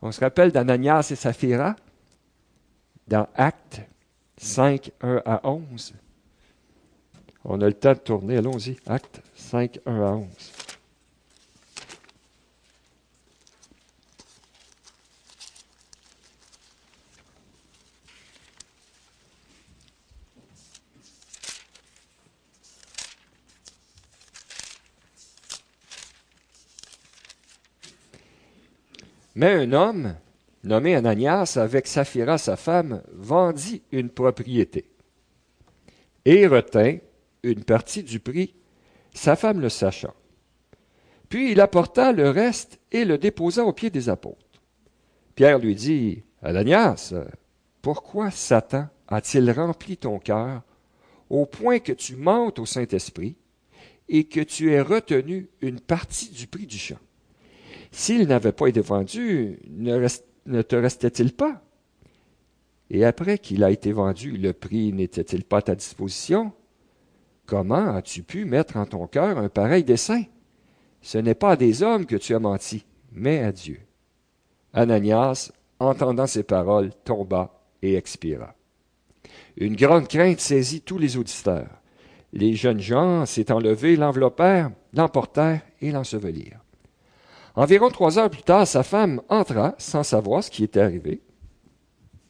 On 0.00 0.12
se 0.12 0.20
rappelle 0.20 0.52
d'Ananias 0.52 1.08
et 1.10 1.16
Saphira 1.16 1.74
dans 3.08 3.28
Actes 3.34 3.80
5, 4.36 4.92
1 5.00 5.22
à 5.24 5.40
11. 5.48 5.94
On 7.44 7.60
a 7.60 7.66
le 7.66 7.74
temps 7.74 7.92
de 7.92 7.98
tourner. 7.98 8.36
Allons-y. 8.36 8.76
Acte 8.86 9.22
5, 9.34 9.80
1 9.86 10.02
à 10.02 10.12
11. 10.12 10.26
Mais 29.38 29.52
un 29.52 29.72
homme, 29.72 30.16
nommé 30.64 30.96
Ananias, 30.96 31.56
avec 31.56 31.86
Saphira, 31.86 32.38
sa 32.38 32.56
femme, 32.56 33.02
vendit 33.12 33.82
une 33.92 34.10
propriété 34.10 34.90
et 36.24 36.48
retint 36.48 36.98
une 37.42 37.64
partie 37.64 38.02
du 38.02 38.20
prix, 38.20 38.54
sa 39.14 39.36
femme 39.36 39.60
le 39.60 39.68
sachant. 39.68 40.14
Puis 41.28 41.52
il 41.52 41.60
apporta 41.60 42.12
le 42.12 42.30
reste 42.30 42.80
et 42.92 43.04
le 43.04 43.18
déposa 43.18 43.64
aux 43.64 43.72
pieds 43.72 43.90
des 43.90 44.08
apôtres. 44.08 44.46
Pierre 45.34 45.58
lui 45.58 45.74
dit, 45.74 46.22
Ananias, 46.42 47.14
pourquoi 47.82 48.30
Satan 48.30 48.88
a-t-il 49.06 49.50
rempli 49.50 49.96
ton 49.96 50.18
cœur 50.18 50.62
au 51.30 51.46
point 51.46 51.78
que 51.78 51.92
tu 51.92 52.16
mentes 52.16 52.58
au 52.58 52.66
Saint-Esprit 52.66 53.36
et 54.08 54.24
que 54.24 54.40
tu 54.40 54.72
aies 54.72 54.80
retenu 54.80 55.48
une 55.60 55.80
partie 55.80 56.30
du 56.30 56.46
prix 56.46 56.66
du 56.66 56.78
champ? 56.78 56.98
S'il 57.90 58.26
n'avait 58.26 58.52
pas 58.52 58.66
été 58.66 58.80
vendu, 58.80 59.58
ne, 59.68 60.06
ne 60.46 60.62
te 60.62 60.76
restait-il 60.76 61.32
pas? 61.32 61.62
Et 62.90 63.04
après 63.04 63.38
qu'il 63.38 63.64
a 63.64 63.70
été 63.70 63.92
vendu, 63.92 64.32
le 64.32 64.52
prix 64.52 64.92
n'était-il 64.92 65.44
pas 65.44 65.58
à 65.58 65.62
ta 65.62 65.74
disposition? 65.74 66.52
Comment 67.48 67.96
as-tu 67.96 68.22
pu 68.22 68.44
mettre 68.44 68.76
en 68.76 68.84
ton 68.84 69.06
cœur 69.06 69.38
un 69.38 69.48
pareil 69.48 69.82
dessein? 69.82 70.24
Ce 71.00 71.16
n'est 71.16 71.34
pas 71.34 71.52
à 71.52 71.56
des 71.56 71.82
hommes 71.82 72.04
que 72.04 72.16
tu 72.16 72.34
as 72.34 72.38
menti, 72.38 72.84
mais 73.10 73.38
à 73.38 73.52
Dieu. 73.52 73.80
Ananias, 74.74 75.50
entendant 75.80 76.26
ces 76.26 76.42
paroles, 76.42 76.90
tomba 77.04 77.62
et 77.80 77.94
expira. 77.94 78.54
Une 79.56 79.76
grande 79.76 80.08
crainte 80.08 80.40
saisit 80.40 80.82
tous 80.82 80.98
les 80.98 81.16
auditeurs. 81.16 81.70
Les 82.34 82.54
jeunes 82.54 82.80
gens, 82.80 83.24
s'étant 83.24 83.60
levés, 83.60 83.96
l'enveloppèrent, 83.96 84.70
l'emportèrent 84.92 85.62
et 85.80 85.90
l'ensevelirent. 85.90 86.60
Environ 87.54 87.88
trois 87.88 88.18
heures 88.18 88.28
plus 88.28 88.42
tard, 88.42 88.66
sa 88.66 88.82
femme 88.82 89.22
entra 89.30 89.74
sans 89.78 90.02
savoir 90.02 90.44
ce 90.44 90.50
qui 90.50 90.64
était 90.64 90.80
arrivé. 90.80 91.22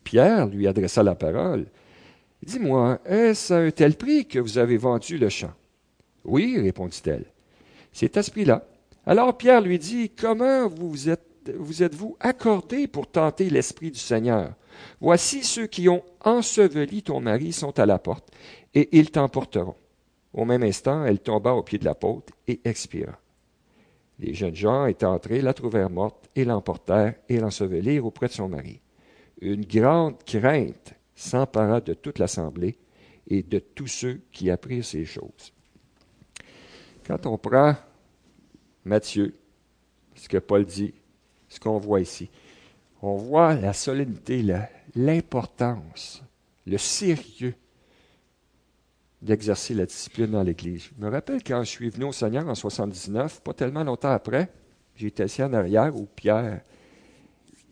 Pierre 0.04 0.46
lui 0.46 0.68
adressa 0.68 1.02
la 1.02 1.16
parole. 1.16 1.66
Dis-moi, 2.42 3.00
est-ce 3.04 3.52
à 3.52 3.58
un 3.58 3.70
tel 3.70 3.96
prix 3.96 4.26
que 4.26 4.38
vous 4.38 4.58
avez 4.58 4.76
vendu 4.76 5.18
le 5.18 5.28
champ? 5.28 5.52
Oui, 6.24 6.58
répondit-elle. 6.58 7.26
C'est 7.92 8.16
à 8.16 8.22
ce 8.22 8.30
prix-là. 8.30 8.64
Alors 9.06 9.36
Pierre 9.36 9.60
lui 9.60 9.78
dit 9.78 10.10
Comment 10.10 10.68
vous 10.68 11.08
êtes 11.08 11.28
vous 11.56 11.82
êtes-vous 11.82 12.16
accordé 12.20 12.86
pour 12.86 13.06
tenter 13.06 13.48
l'Esprit 13.50 13.90
du 13.90 13.98
Seigneur? 13.98 14.54
Voici 15.00 15.42
ceux 15.42 15.66
qui 15.66 15.88
ont 15.88 16.04
enseveli 16.24 17.02
ton 17.02 17.20
mari 17.20 17.52
sont 17.52 17.78
à 17.78 17.86
la 17.86 17.98
porte, 17.98 18.30
et 18.74 18.88
ils 18.92 19.10
t'emporteront. 19.10 19.76
Au 20.34 20.44
même 20.44 20.62
instant, 20.62 21.04
elle 21.04 21.20
tomba 21.20 21.52
au 21.52 21.62
pied 21.62 21.78
de 21.78 21.84
la 21.84 21.94
porte 21.94 22.30
et 22.46 22.60
expira. 22.64 23.18
Les 24.18 24.34
jeunes 24.34 24.54
gens 24.54 24.86
étant 24.86 25.14
entrés, 25.14 25.40
la 25.40 25.54
trouvèrent 25.54 25.90
morte, 25.90 26.28
et 26.34 26.44
l'emportèrent 26.44 27.14
et 27.28 27.38
l'ensevelirent 27.38 28.04
auprès 28.04 28.26
de 28.26 28.32
son 28.32 28.48
mari. 28.48 28.80
Une 29.40 29.64
grande 29.64 30.22
crainte 30.24 30.94
s'empara 31.18 31.80
de 31.80 31.94
toute 31.94 32.20
l'assemblée 32.20 32.78
et 33.26 33.42
de 33.42 33.58
tous 33.58 33.88
ceux 33.88 34.20
qui 34.30 34.50
apprirent 34.50 34.84
ces 34.84 35.04
choses. 35.04 35.52
Quand 37.04 37.26
on 37.26 37.36
prend 37.36 37.74
Matthieu, 38.84 39.34
ce 40.14 40.28
que 40.28 40.38
Paul 40.38 40.64
dit, 40.64 40.94
ce 41.48 41.58
qu'on 41.58 41.78
voit 41.78 42.00
ici, 42.00 42.30
on 43.02 43.16
voit 43.16 43.54
la 43.54 43.72
solennité, 43.72 44.44
l'importance, 44.94 46.22
le 46.66 46.78
sérieux 46.78 47.54
d'exercer 49.20 49.74
la 49.74 49.86
discipline 49.86 50.30
dans 50.30 50.44
l'Église. 50.44 50.90
Je 50.96 51.04
me 51.04 51.10
rappelle 51.10 51.42
quand 51.42 51.64
je 51.64 51.70
suis 51.70 51.90
venu 51.90 52.04
au 52.04 52.12
Seigneur 52.12 52.48
en 52.48 52.54
79, 52.54 53.40
pas 53.40 53.54
tellement 53.54 53.82
longtemps 53.82 54.12
après, 54.12 54.52
j'étais 54.94 55.24
assis 55.24 55.42
en 55.42 55.52
arrière 55.52 55.96
où 55.96 56.06
Pierre 56.06 56.60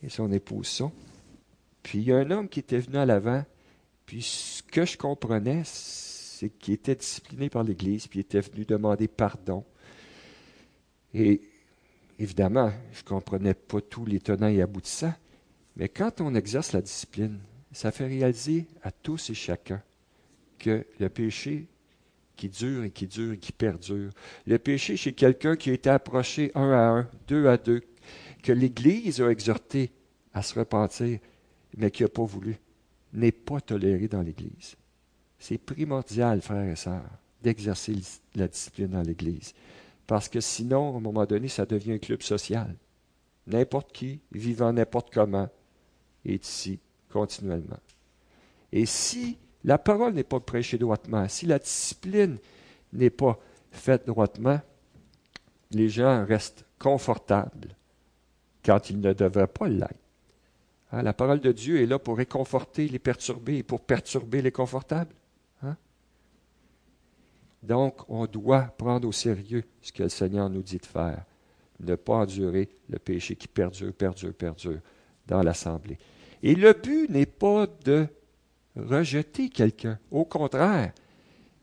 et 0.03 0.09
son 0.09 0.33
épouse 0.33 0.67
sont. 0.67 0.93
Puis 1.87 1.99
il 1.99 2.05
y 2.09 2.13
a 2.13 2.17
un 2.17 2.29
homme 2.33 2.49
qui 2.49 2.59
était 2.59 2.81
venu 2.81 2.97
à 2.97 3.07
l'avant, 3.07 3.45
puis 4.07 4.21
ce 4.21 4.61
que 4.61 4.85
je 4.85 4.99
comprenais, 4.99 5.63
c'est 5.65 6.49
qu'il 6.49 6.75
était 6.75 6.97
discipliné 6.97 7.49
par 7.49 7.63
l'Église, 7.63 8.09
puis 8.09 8.19
il 8.19 8.23
était 8.23 8.41
venu 8.41 8.65
demander 8.65 9.07
pardon. 9.07 9.65
Et 11.15 11.43
évidemment, 12.19 12.73
je 12.93 13.03
ne 13.03 13.09
comprenais 13.09 13.55
pas 13.55 13.81
tous 13.81 14.05
les 14.05 14.19
tenants 14.19 14.49
et 14.49 14.61
aboutissants, 14.61 15.15
mais 15.77 15.89
quand 15.89 16.21
on 16.21 16.35
exerce 16.35 16.73
la 16.73 16.83
discipline, 16.83 17.39
ça 17.71 17.93
fait 17.93 18.09
réaliser 18.09 18.67
à 18.83 18.91
tous 18.91 19.31
et 19.31 19.35
chacun 19.35 19.81
que 20.59 20.85
le 20.99 21.09
péché 21.09 21.69
qui 22.35 22.49
dure 22.49 22.83
et 22.83 22.91
qui 22.91 23.07
dure 23.07 23.35
et 23.35 23.39
qui 23.39 23.53
perdure. 23.53 24.11
Le 24.45 24.59
péché 24.59 24.97
chez 24.97 25.13
quelqu'un 25.13 25.55
qui 25.55 25.71
a 25.71 25.75
été 25.75 25.89
approché 25.89 26.51
un 26.57 26.73
à 26.73 26.89
un, 26.89 27.09
deux 27.29 27.47
à 27.47 27.57
deux, 27.57 27.85
que 28.43 28.51
l'Église 28.51 29.21
a 29.21 29.29
exhorté 29.29 29.93
à 30.35 30.43
se 30.43 30.59
repentir, 30.59 31.21
mais 31.77 31.91
qui 31.91 32.03
n'a 32.03 32.09
pas 32.09 32.25
voulu, 32.25 32.57
n'est 33.13 33.33
pas 33.33 33.61
toléré 33.61 34.09
dans 34.09 34.23
l'Église. 34.23 34.77
C'est 35.39 35.59
primordial, 35.59 36.41
frères 36.41 36.71
et 36.71 36.77
sœurs, 36.77 37.11
d'exercer 37.43 37.95
la 38.35 38.49
discipline 38.49 38.89
dans 38.89 39.03
l'Église. 39.03 39.55
Parce 40.07 40.29
que 40.29 40.41
sinon, 40.41 40.95
à 40.95 40.97
un 40.99 41.01
moment 41.01 41.27
donné, 41.27 41.49
ça 41.49 41.67
devient 41.67 41.93
un 41.93 41.99
club 41.99 42.23
social. 42.23 42.75
N'importe 43.47 43.93
qui, 43.93 44.21
vivant 44.33 44.73
n'importe 44.73 45.13
comment, 45.13 45.49
est 46.25 46.45
ici 46.47 46.79
continuellement. 47.11 47.79
Et 48.73 48.87
si 48.87 49.39
la 49.65 49.79
parole 49.79 50.15
n'est 50.15 50.25
pas 50.25 50.41
prêchée 50.41 50.79
droitement, 50.79 51.29
si 51.29 51.47
la 51.47 51.59
discipline 51.59 52.39
n'est 52.93 53.11
pas 53.11 53.39
faite 53.71 54.07
droitement, 54.07 54.61
les 55.71 55.89
gens 55.89 56.25
restent 56.25 56.65
confortables 56.79 57.75
quand 58.65 58.91
ils 58.91 59.01
ne 59.01 59.13
devraient 59.13 59.47
pas 59.47 59.69
l'être. 59.69 60.06
Hein, 60.93 61.03
la 61.03 61.13
parole 61.13 61.41
de 61.41 61.53
Dieu 61.53 61.83
est 61.83 61.87
là 61.87 61.99
pour 61.99 62.17
réconforter 62.17 62.89
les 62.89 62.99
perturbés 62.99 63.59
et 63.59 63.63
pour 63.63 63.81
perturber 63.81 64.43
les 64.43 64.53
confortables. 64.53 65.15
Hein? 65.63 65.77
Donc, 67.63 68.09
on 68.09 68.27
doit 68.27 68.63
prendre 68.63 69.09
au 69.09 69.13
sérieux 69.13 69.65
ce 69.81 69.93
que 69.93 70.05
le 70.05 70.09
Seigneur 70.09 70.49
nous 70.49 70.63
dit 70.63 70.79
de 70.79 70.87
faire. 70.87 71.25
Ne 71.81 71.95
pas 71.95 72.15
endurer 72.15 72.69
le 72.89 72.99
péché 72.99 73.37
qui 73.37 73.49
perdure, 73.49 73.93
perdure, 73.93 74.33
perdure 74.33 74.81
dans 75.27 75.43
l'assemblée. 75.43 75.99
Et 76.43 76.55
le 76.55 76.73
but 76.73 77.11
n'est 77.11 77.27
pas 77.27 77.67
de 77.85 78.07
rejeter 78.77 79.49
quelqu'un. 79.49 79.99
Au 80.11 80.25
contraire, 80.25 80.93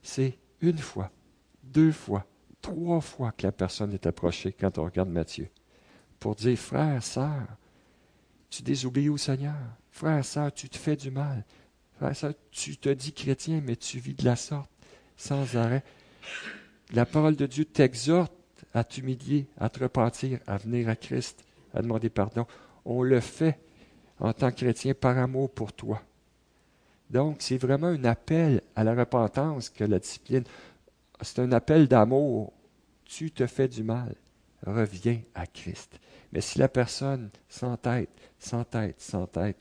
c'est 0.01 0.38
une 0.61 0.78
fois, 0.78 1.09
deux 1.63 1.91
fois, 1.91 2.26
trois 2.61 3.01
fois 3.01 3.32
que 3.32 3.47
la 3.47 3.51
personne 3.51 3.93
est 3.93 4.05
approchée 4.05 4.53
quand 4.53 4.78
on 4.78 4.86
regarde 4.86 5.09
Matthieu. 5.09 5.47
Pour 6.19 6.36
dire, 6.36 6.57
frère, 6.57 7.01
sœur, 7.01 7.47
tu 8.54 8.62
désobéis 8.62 9.10
au 9.10 9.18
Seigneur. 9.18 9.56
Frère, 9.89 10.24
sœur, 10.24 10.54
tu 10.54 10.70
te 10.70 10.78
fais 10.78 10.95
du 10.95 11.10
mal. 11.10 11.43
Frère, 11.97 12.16
sœur, 12.16 12.34
tu 12.51 12.78
te 12.78 12.89
dis 12.89 13.12
chrétien, 13.12 13.62
mais 13.66 13.76
tu 13.76 13.97
vis 13.97 14.14
de 14.14 14.24
la 14.24 14.36
sorte, 14.36 14.70
sans 15.18 15.56
arrêt. 15.56 15.84
La 16.91 17.08
parole 17.08 17.36
de 17.36 17.47
Dieu 17.47 17.66
t'exhorte 17.66 18.32
à 18.74 18.84
t'humilier, 18.84 19.47
à 19.60 19.70
te 19.70 19.80
repentir, 19.80 20.39
à 20.45 20.58
venir 20.58 20.88
à 20.88 20.95
Christ, 20.95 21.43
à 21.74 21.82
demander 21.82 22.10
pardon. 22.10 22.45
On 22.86 23.01
le 23.01 23.20
fait 23.20 23.60
en 24.20 24.34
tant 24.34 24.51
que 24.51 24.58
chrétien 24.58 24.93
par 24.93 25.18
amour 25.18 25.49
pour 25.51 25.74
toi. 25.74 26.04
Donc, 27.10 27.38
c'est 27.39 27.58
vraiment 27.58 27.88
un 27.88 28.04
appel 28.06 28.62
à 28.76 28.84
la 28.84 28.93
repentance 28.93 29.70
que 29.70 29.84
la 29.84 29.97
discipline. 29.97 30.43
C'est 31.22 31.39
un 31.39 31.51
appel 31.51 31.88
d'amour. 31.88 32.54
Tu 33.06 33.32
te 33.32 33.47
fais 33.47 33.68
du 33.68 33.84
mal. 33.84 34.16
Reviens 34.66 35.22
à 35.34 35.47
Christ. 35.47 35.99
Mais 36.34 36.41
si 36.41 36.57
la 36.57 36.67
personne 36.67 37.29
s'entête, 37.47 38.09
s'entête, 38.39 38.99
s'entête, 38.99 39.57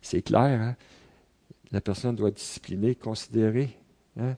c'est 0.00 0.22
clair, 0.22 0.60
hein? 0.60 0.76
la 1.72 1.80
personne 1.80 2.14
doit 2.14 2.30
discipliner, 2.30 2.94
considérer. 2.94 3.76
Hein? 4.16 4.36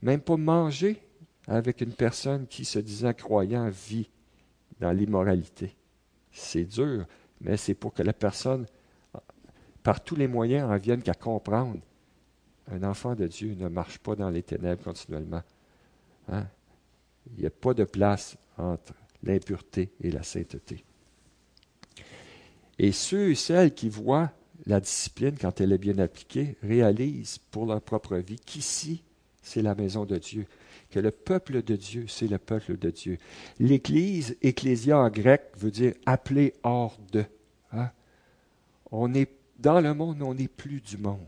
Même 0.00 0.22
pas 0.22 0.38
manger 0.38 1.02
avec 1.46 1.82
une 1.82 1.92
personne 1.92 2.46
qui, 2.46 2.64
se 2.64 2.78
disant 2.78 3.12
croyant, 3.12 3.68
vit 3.68 4.08
dans 4.80 4.92
l'immoralité. 4.92 5.76
C'est 6.32 6.64
dur, 6.64 7.04
mais 7.42 7.58
c'est 7.58 7.74
pour 7.74 7.92
que 7.92 8.02
la 8.02 8.14
personne 8.14 8.66
par 9.82 10.02
tous 10.02 10.16
les 10.16 10.28
moyens 10.28 10.70
en 10.70 10.76
viennent 10.78 11.02
qu'à 11.02 11.14
comprendre. 11.14 11.80
Un 12.72 12.82
enfant 12.82 13.14
de 13.14 13.26
Dieu 13.26 13.54
ne 13.54 13.68
marche 13.68 13.98
pas 13.98 14.16
dans 14.16 14.30
les 14.30 14.42
ténèbres 14.42 14.82
continuellement. 14.82 15.42
Hein? 16.28 16.46
Il 17.26 17.40
n'y 17.40 17.46
a 17.46 17.50
pas 17.50 17.74
de 17.74 17.84
place 17.84 18.38
entre 18.56 18.94
l'impureté 19.22 19.92
et 20.00 20.10
la 20.10 20.22
sainteté. 20.22 20.82
Et 22.78 22.92
ceux 22.92 23.30
et 23.30 23.34
celles 23.34 23.74
qui 23.74 23.88
voient 23.88 24.30
la 24.66 24.80
discipline, 24.80 25.36
quand 25.40 25.60
elle 25.60 25.72
est 25.72 25.78
bien 25.78 25.98
appliquée, 25.98 26.56
réalisent 26.62 27.38
pour 27.50 27.66
leur 27.66 27.80
propre 27.80 28.16
vie 28.16 28.38
qu'ici, 28.44 29.02
c'est 29.42 29.62
la 29.62 29.74
maison 29.74 30.04
de 30.04 30.18
Dieu, 30.18 30.46
que 30.90 30.98
le 30.98 31.10
peuple 31.10 31.62
de 31.62 31.76
Dieu, 31.76 32.06
c'est 32.08 32.26
le 32.26 32.38
peuple 32.38 32.76
de 32.76 32.90
Dieu. 32.90 33.18
L'Église, 33.60 34.36
ecclésia 34.42 34.98
en 34.98 35.08
grec, 35.08 35.42
veut 35.56 35.70
dire 35.70 35.94
appelé 36.04 36.54
hors 36.64 36.98
de. 37.12 37.24
Hein? 37.72 37.90
On 38.90 39.14
est 39.14 39.30
dans 39.58 39.80
le 39.80 39.94
monde, 39.94 40.20
on 40.22 40.34
n'est 40.34 40.48
plus 40.48 40.80
du 40.80 40.98
monde. 40.98 41.20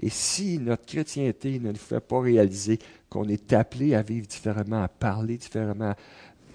Et 0.00 0.10
si 0.10 0.58
notre 0.58 0.86
chrétienté 0.86 1.58
ne 1.58 1.72
nous 1.72 1.78
fait 1.78 2.00
pas 2.00 2.20
réaliser 2.20 2.78
qu'on 3.08 3.28
est 3.28 3.52
appelé 3.52 3.94
à 3.94 4.02
vivre 4.02 4.26
différemment, 4.26 4.82
à 4.82 4.88
parler 4.88 5.38
différemment, 5.38 5.94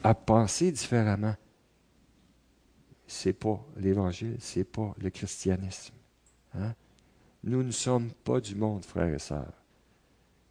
à 0.03 0.13
penser 0.13 0.71
différemment, 0.71 1.35
c'est 3.07 3.33
pas 3.33 3.63
l'Évangile, 3.77 4.37
c'est 4.39 4.63
pas 4.63 4.93
le 4.99 5.09
christianisme. 5.09 5.93
Hein? 6.55 6.73
Nous 7.43 7.63
ne 7.63 7.71
sommes 7.71 8.09
pas 8.23 8.39
du 8.39 8.55
monde, 8.55 8.85
frères 8.85 9.13
et 9.13 9.19
sœurs. 9.19 9.53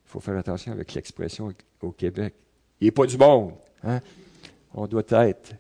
Il 0.06 0.10
faut 0.10 0.20
faire 0.20 0.36
attention 0.36 0.72
avec 0.72 0.92
l'expression 0.94 1.52
au 1.80 1.92
Québec. 1.92 2.34
Il 2.80 2.86
n'est 2.86 2.90
pas 2.90 3.06
du 3.06 3.16
monde. 3.16 3.54
Hein? 3.82 4.00
On 4.74 4.86
doit 4.86 5.02
être 5.08 5.54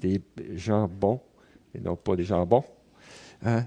des 0.00 0.22
gens 0.54 0.88
bons 0.88 1.20
et 1.74 1.80
non 1.80 1.96
pas 1.96 2.16
des 2.16 2.24
gens 2.24 2.44
bons. 2.46 2.64
Hein, 3.42 3.64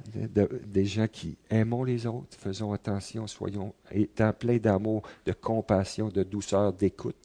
des 0.67 0.85
gens 0.85 1.07
qui 1.07 1.35
aimons 1.49 1.83
les 1.83 2.05
autres, 2.05 2.37
faisons 2.37 2.73
attention, 2.73 3.25
soyons 3.25 3.73
étant 3.89 4.31
pleins 4.31 4.59
d'amour, 4.59 5.01
de 5.25 5.33
compassion, 5.33 6.09
de 6.09 6.21
douceur, 6.21 6.71
d'écoute. 6.73 7.15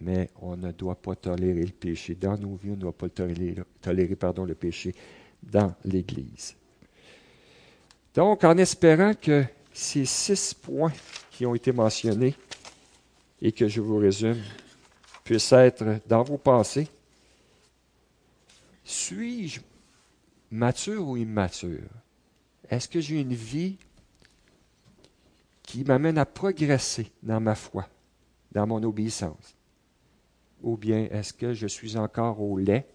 Mais 0.00 0.30
on 0.40 0.56
ne 0.56 0.70
doit 0.72 0.94
pas 0.94 1.16
tolérer 1.16 1.64
le 1.64 1.72
péché 1.72 2.14
dans 2.14 2.36
nos 2.36 2.54
vies, 2.56 2.70
on 2.70 2.76
ne 2.76 2.80
doit 2.80 2.92
pas 2.96 3.08
tolérer, 3.08 3.62
tolérer 3.80 4.16
pardon, 4.16 4.44
le 4.44 4.54
péché 4.54 4.94
dans 5.42 5.74
l'Église. 5.84 6.54
Donc, 8.14 8.44
en 8.44 8.56
espérant 8.58 9.14
que 9.14 9.44
ces 9.72 10.04
six 10.04 10.54
points 10.54 10.92
qui 11.30 11.46
ont 11.46 11.54
été 11.54 11.72
mentionnés 11.72 12.34
et 13.40 13.52
que 13.52 13.68
je 13.68 13.80
vous 13.80 13.98
résume 13.98 14.42
puissent 15.24 15.52
être 15.52 16.00
dans 16.06 16.22
vos 16.22 16.38
pensées, 16.38 16.88
suis-je 18.84 19.60
mature 20.50 21.06
ou 21.06 21.16
immature? 21.16 21.88
Est-ce 22.70 22.88
que 22.88 23.00
j'ai 23.00 23.20
une 23.20 23.34
vie 23.34 23.76
qui 25.62 25.84
m'amène 25.84 26.18
à 26.18 26.24
progresser 26.24 27.10
dans 27.22 27.40
ma 27.40 27.54
foi, 27.54 27.86
dans 28.52 28.66
mon 28.66 28.82
obéissance? 28.82 29.57
Ou 30.62 30.76
bien 30.76 31.08
est-ce 31.10 31.32
que 31.32 31.54
je 31.54 31.66
suis 31.66 31.96
encore 31.96 32.40
au 32.40 32.58
lait 32.58 32.86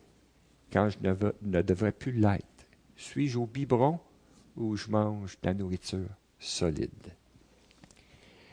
quand 0.71 0.89
je 0.89 0.97
ne, 1.01 1.61
devrais 1.61 1.91
plus 1.91 2.11
l'être? 2.11 2.45
Suis-je 2.95 3.37
au 3.37 3.45
biberon 3.45 3.99
ou 4.55 4.75
je 4.75 4.89
mange 4.89 5.37
de 5.41 5.47
la 5.47 5.53
nourriture 5.53 6.09
solide? 6.39 6.89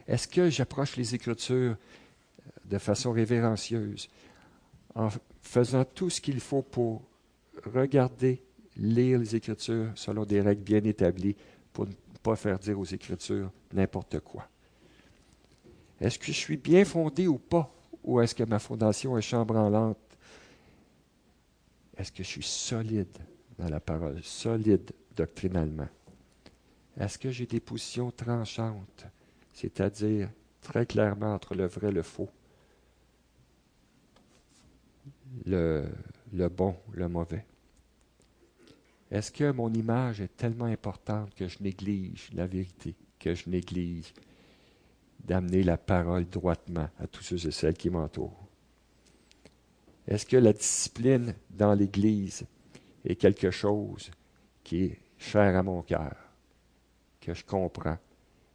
Est-ce 0.07 0.29
que 0.29 0.51
j'approche 0.51 0.97
les 0.97 1.15
Écritures 1.15 1.77
de 2.65 2.79
façon 2.79 3.13
révérencieuse 3.13 4.09
en 4.95 5.09
faisant 5.43 5.85
tout 5.85 6.11
ce 6.11 6.21
qu'il 6.21 6.41
faut 6.41 6.63
pour 6.63 7.03
regarder 7.65 8.43
lire 8.77 9.19
les 9.19 9.37
Écritures 9.37 9.91
selon 9.95 10.25
des 10.25 10.41
règles 10.41 10.63
bien 10.63 10.83
établies 10.85 11.37
pour 11.73 11.87
ne 11.87 11.93
pas 12.23 12.37
faire 12.37 12.59
dire 12.59 12.79
aux 12.79 12.85
Écritures 12.85 13.51
n'importe 13.73 14.21
quoi? 14.21 14.49
Est-ce 16.01 16.19
que 16.19 16.27
je 16.27 16.33
suis 16.33 16.57
bien 16.57 16.85
fondé 16.85 17.27
ou 17.27 17.39
pas? 17.39 17.73
Ou 18.11 18.21
est-ce 18.21 18.35
que 18.35 18.43
ma 18.43 18.59
fondation 18.59 19.17
est 19.17 19.23
chambranlante? 19.23 19.97
Est-ce 21.97 22.11
que 22.11 22.25
je 22.25 22.29
suis 22.29 22.43
solide 22.43 23.17
dans 23.57 23.69
la 23.69 23.79
parole, 23.79 24.21
solide 24.25 24.91
doctrinalement? 25.15 25.87
Est-ce 26.99 27.17
que 27.17 27.31
j'ai 27.31 27.47
des 27.47 27.61
positions 27.61 28.11
tranchantes, 28.11 29.07
c'est-à-dire 29.55 30.29
très 30.61 30.87
clairement 30.87 31.35
entre 31.35 31.55
le 31.55 31.67
vrai 31.67 31.91
et 31.91 31.93
le 31.93 32.03
faux, 32.03 32.29
le, 35.47 35.87
le 36.33 36.49
bon, 36.49 36.75
le 36.93 37.09
mauvais? 37.09 37.47
Est-ce 39.09 39.31
que 39.31 39.53
mon 39.53 39.73
image 39.73 40.21
est 40.21 40.37
tellement 40.37 40.65
importante 40.65 41.33
que 41.37 41.47
je 41.47 41.63
néglige 41.63 42.29
la 42.33 42.49
vérité, 42.49 42.97
que 43.21 43.37
je 43.37 43.49
néglige 43.49 44.13
d'amener 45.25 45.63
la 45.63 45.77
parole 45.77 46.29
droitement 46.29 46.89
à 46.99 47.07
tous 47.07 47.23
ceux 47.23 47.47
et 47.47 47.51
celles 47.51 47.77
qui 47.77 47.91
m'entourent? 47.91 48.49
Est-ce 50.07 50.27
que 50.27 50.37
la 50.37 50.53
discipline 50.53 51.35
dans 51.51 51.75
l'Église 51.75 52.45
est 53.05 53.17
quelque 53.17 53.51
chose 53.51 54.11
qui 54.65 54.85
est 54.85 54.99
cher 55.19 55.57
à 55.57 55.63
mon 55.63 55.83
cœur, 55.83 56.17
que 57.21 57.35
je 57.35 57.45
comprends, 57.45 57.99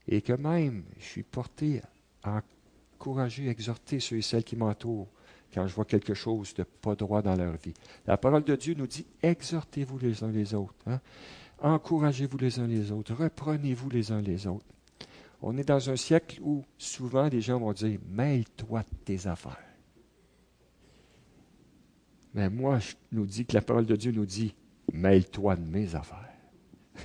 et 0.08 0.22
que 0.22 0.34
même 0.34 0.84
je 1.00 1.06
suis 1.06 1.24
porté 1.24 1.82
à 2.24 2.42
encourager, 2.98 3.48
exhorter 3.48 4.00
ceux 4.00 4.18
et 4.18 4.22
celles 4.22 4.44
qui 4.44 4.56
m'entourent 4.56 5.08
quand 5.54 5.66
je 5.68 5.74
vois 5.74 5.86
quelque 5.86 6.14
chose 6.14 6.54
de 6.56 6.64
pas 6.64 6.96
droit 6.96 7.22
dans 7.22 7.36
leur 7.36 7.56
vie? 7.58 7.74
La 8.06 8.18
parole 8.18 8.44
de 8.44 8.56
Dieu 8.56 8.74
nous 8.78 8.88
dit, 8.88 9.06
exhortez-vous 9.22 9.98
les 10.00 10.24
uns 10.24 10.32
les 10.32 10.54
autres. 10.54 10.76
Hein? 10.88 11.00
Encouragez-vous 11.60 12.38
les 12.38 12.60
uns 12.60 12.68
les 12.68 12.92
autres. 12.92 13.14
Reprenez-vous 13.14 13.90
les 13.90 14.12
uns 14.12 14.22
les 14.22 14.46
autres. 14.48 14.66
On 15.48 15.56
est 15.58 15.64
dans 15.64 15.92
un 15.92 15.96
siècle 15.96 16.40
où 16.42 16.66
souvent 16.76 17.28
les 17.28 17.40
gens 17.40 17.60
vont 17.60 17.72
dire 17.72 18.00
Mêle-toi 18.10 18.82
de 18.82 18.98
tes 19.06 19.28
affaires. 19.28 19.60
Mais 22.34 22.50
moi, 22.50 22.80
je 22.80 22.96
nous 23.12 23.28
dis 23.28 23.46
que 23.46 23.54
la 23.54 23.62
parole 23.62 23.86
de 23.86 23.96
Dieu 23.96 24.12
nous 24.12 24.26
dit 24.26 24.56
Mêle-toi 24.92 25.56
de 25.56 25.70
mes 25.70 25.94
affaires. 25.94 26.34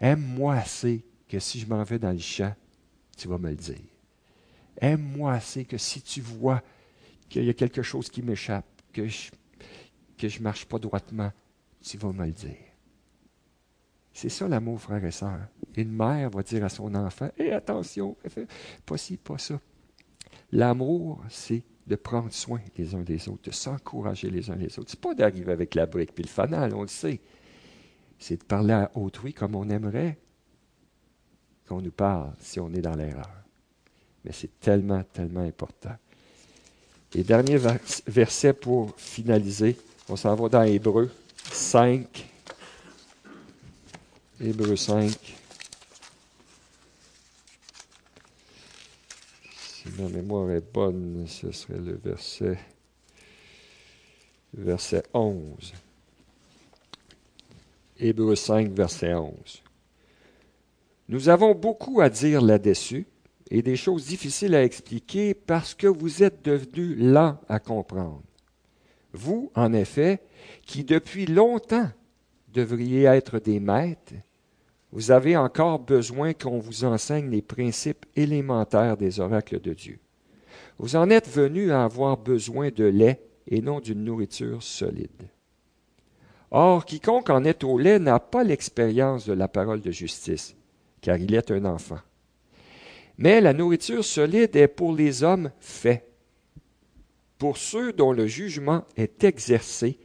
Aime-moi 0.00 0.54
assez 0.54 1.04
que 1.26 1.40
si 1.40 1.58
je 1.58 1.66
m'en 1.66 1.82
vais 1.82 1.98
dans 1.98 2.12
le 2.12 2.18
champ, 2.18 2.54
tu 3.16 3.26
vas 3.26 3.38
me 3.38 3.50
le 3.50 3.56
dire. 3.56 3.88
Aime-moi 4.80 5.32
assez 5.32 5.64
que 5.64 5.76
si 5.76 6.00
tu 6.00 6.20
vois 6.20 6.62
qu'il 7.28 7.44
y 7.44 7.50
a 7.50 7.54
quelque 7.54 7.82
chose 7.82 8.08
qui 8.08 8.22
m'échappe, 8.22 8.66
que 8.92 9.08
je 9.08 9.32
que 10.16 10.28
je 10.28 10.38
ne 10.38 10.44
marche 10.44 10.64
pas 10.66 10.78
droitement, 10.78 11.32
tu 11.82 11.98
vas 11.98 12.12
me 12.12 12.24
le 12.24 12.30
dire. 12.30 12.73
C'est 14.14 14.28
ça 14.28 14.46
l'amour, 14.46 14.80
frère 14.80 15.04
et 15.04 15.10
sœurs. 15.10 15.48
Une 15.76 15.90
mère 15.90 16.30
va 16.30 16.44
dire 16.44 16.64
à 16.64 16.68
son 16.68 16.94
enfant 16.94 17.28
Hé, 17.36 17.50
attention, 17.50 18.16
pas 18.86 18.96
ci, 18.96 19.16
pas 19.16 19.38
ça. 19.38 19.60
L'amour, 20.52 21.20
c'est 21.28 21.64
de 21.86 21.96
prendre 21.96 22.32
soin 22.32 22.60
les 22.78 22.94
uns 22.94 23.02
des 23.02 23.28
autres, 23.28 23.42
de 23.42 23.50
s'encourager 23.50 24.30
les 24.30 24.50
uns 24.50 24.54
les 24.54 24.78
autres. 24.78 24.90
Ce 24.92 24.96
n'est 24.96 25.00
pas 25.00 25.14
d'arriver 25.14 25.52
avec 25.52 25.74
la 25.74 25.86
brique 25.86 26.14
puis 26.14 26.22
le 26.22 26.28
fanal, 26.28 26.72
on 26.74 26.82
le 26.82 26.88
sait. 26.88 27.20
C'est 28.18 28.36
de 28.36 28.44
parler 28.44 28.72
à 28.72 28.90
autrui 28.94 29.34
comme 29.34 29.56
on 29.56 29.68
aimerait 29.68 30.16
qu'on 31.68 31.82
nous 31.82 31.90
parle 31.90 32.32
si 32.38 32.60
on 32.60 32.72
est 32.72 32.80
dans 32.80 32.94
l'erreur. 32.94 33.30
Mais 34.24 34.30
c'est 34.32 34.60
tellement, 34.60 35.02
tellement 35.12 35.40
important. 35.40 35.96
Et 37.14 37.24
dernier 37.24 37.58
verset 38.06 38.52
pour 38.52 38.94
finaliser. 38.96 39.76
On 40.08 40.16
s'en 40.16 40.34
va 40.36 40.48
dans 40.48 40.62
Hébreu 40.62 41.10
5. 41.52 42.33
Hébreu 44.46 44.76
5. 44.76 45.10
Si 49.56 49.88
ma 49.98 50.06
mémoire 50.10 50.50
est 50.50 50.70
bonne, 50.70 51.24
ce 51.26 51.50
serait 51.50 51.78
le 51.78 51.94
verset, 51.94 52.58
verset 54.52 55.02
11. 55.14 55.72
Hébreu 57.98 58.36
5, 58.36 58.70
verset 58.72 59.14
11. 59.14 59.32
Nous 61.08 61.30
avons 61.30 61.54
beaucoup 61.54 62.02
à 62.02 62.10
dire 62.10 62.42
là-dessus 62.42 63.06
et 63.50 63.62
des 63.62 63.76
choses 63.76 64.04
difficiles 64.04 64.54
à 64.54 64.62
expliquer 64.62 65.32
parce 65.32 65.72
que 65.72 65.86
vous 65.86 66.22
êtes 66.22 66.44
devenus 66.44 66.98
lents 66.98 67.40
à 67.48 67.58
comprendre. 67.60 68.22
Vous, 69.14 69.50
en 69.54 69.72
effet, 69.72 70.20
qui 70.66 70.84
depuis 70.84 71.24
longtemps 71.24 71.88
devriez 72.52 73.04
être 73.04 73.38
des 73.38 73.58
maîtres, 73.58 74.12
vous 74.94 75.10
avez 75.10 75.36
encore 75.36 75.80
besoin 75.80 76.34
qu'on 76.34 76.60
vous 76.60 76.84
enseigne 76.84 77.28
les 77.28 77.42
principes 77.42 78.06
élémentaires 78.14 78.96
des 78.96 79.18
oracles 79.18 79.60
de 79.60 79.74
Dieu. 79.74 79.98
Vous 80.78 80.94
en 80.94 81.10
êtes 81.10 81.28
venus 81.28 81.72
à 81.72 81.82
avoir 81.82 82.16
besoin 82.16 82.70
de 82.70 82.84
lait 82.84 83.20
et 83.48 83.60
non 83.60 83.80
d'une 83.80 84.04
nourriture 84.04 84.62
solide. 84.62 85.28
Or, 86.52 86.84
quiconque 86.84 87.28
en 87.28 87.42
est 87.42 87.64
au 87.64 87.76
lait 87.76 87.98
n'a 87.98 88.20
pas 88.20 88.44
l'expérience 88.44 89.26
de 89.26 89.32
la 89.32 89.48
parole 89.48 89.80
de 89.80 89.90
justice, 89.90 90.54
car 91.00 91.16
il 91.16 91.34
est 91.34 91.50
un 91.50 91.64
enfant. 91.64 91.98
Mais 93.18 93.40
la 93.40 93.52
nourriture 93.52 94.04
solide 94.04 94.54
est 94.54 94.68
pour 94.68 94.94
les 94.94 95.24
hommes 95.24 95.50
faits 95.58 96.08
pour 97.36 97.56
ceux 97.56 97.92
dont 97.92 98.12
le 98.12 98.28
jugement 98.28 98.84
est 98.96 99.24
exercé 99.24 99.98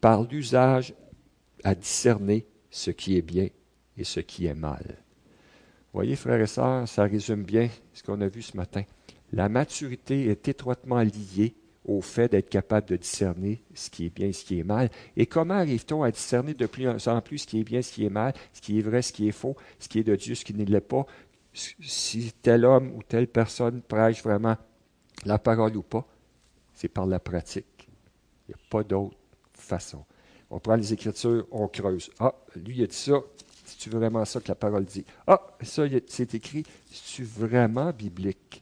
par 0.00 0.22
l'usage 0.22 0.94
à 1.64 1.74
discerner 1.74 2.46
ce 2.70 2.92
qui 2.92 3.18
est 3.18 3.22
bien 3.22 3.48
et 3.98 4.04
ce 4.04 4.20
qui 4.20 4.46
est 4.46 4.54
mal. 4.54 4.96
Voyez, 5.92 6.16
frères 6.16 6.40
et 6.40 6.46
sœurs, 6.46 6.86
ça 6.86 7.04
résume 7.04 7.42
bien 7.42 7.68
ce 7.92 8.02
qu'on 8.02 8.20
a 8.20 8.28
vu 8.28 8.42
ce 8.42 8.56
matin. 8.56 8.82
La 9.32 9.48
maturité 9.48 10.28
est 10.28 10.48
étroitement 10.48 11.02
liée 11.02 11.54
au 11.84 12.00
fait 12.00 12.30
d'être 12.30 12.48
capable 12.48 12.88
de 12.88 12.96
discerner 12.96 13.62
ce 13.74 13.90
qui 13.90 14.06
est 14.06 14.14
bien 14.14 14.28
et 14.28 14.32
ce 14.32 14.44
qui 14.44 14.58
est 14.58 14.64
mal. 14.64 14.90
Et 15.16 15.26
comment 15.26 15.54
arrive-t-on 15.54 16.02
à 16.02 16.10
discerner 16.10 16.54
de 16.54 16.66
plus 16.66 16.86
en 16.86 17.20
plus 17.20 17.38
ce 17.38 17.46
qui 17.46 17.60
est 17.60 17.64
bien, 17.64 17.82
ce 17.82 17.92
qui 17.92 18.04
est 18.04 18.10
mal, 18.10 18.34
ce 18.52 18.60
qui 18.60 18.78
est 18.78 18.82
vrai, 18.82 19.02
ce 19.02 19.12
qui 19.12 19.28
est 19.28 19.32
faux, 19.32 19.56
ce 19.78 19.88
qui 19.88 19.98
est 19.98 20.04
de 20.04 20.14
Dieu, 20.14 20.34
ce 20.34 20.44
qui 20.44 20.54
ne 20.54 20.64
l'est 20.64 20.80
pas, 20.80 21.06
si 21.52 22.32
tel 22.42 22.64
homme 22.64 22.92
ou 22.94 23.02
telle 23.02 23.26
personne 23.26 23.82
prêche 23.82 24.22
vraiment 24.22 24.56
la 25.24 25.38
parole 25.38 25.76
ou 25.76 25.82
pas? 25.82 26.06
c'est 26.78 26.88
par 26.88 27.06
la 27.06 27.18
pratique. 27.18 27.88
Il 28.46 28.50
n'y 28.50 28.54
a 28.54 28.58
pas 28.70 28.84
d'autre 28.84 29.16
façon. 29.52 30.04
On 30.48 30.60
prend 30.60 30.76
les 30.76 30.92
Écritures, 30.92 31.44
on 31.50 31.66
creuse. 31.66 32.08
Ah, 32.20 32.34
lui, 32.54 32.76
il 32.76 32.84
a 32.84 32.86
dit 32.86 32.94
ça. 32.94 33.20
C'est-tu 33.78 33.90
vraiment 33.90 34.24
ça 34.24 34.40
que 34.40 34.48
la 34.48 34.56
parole 34.56 34.84
dit? 34.84 35.04
Ah, 35.24 35.40
ça, 35.62 35.84
c'est 36.08 36.34
écrit. 36.34 36.64
C'est-tu 36.90 37.22
vraiment 37.22 37.92
biblique? 37.92 38.60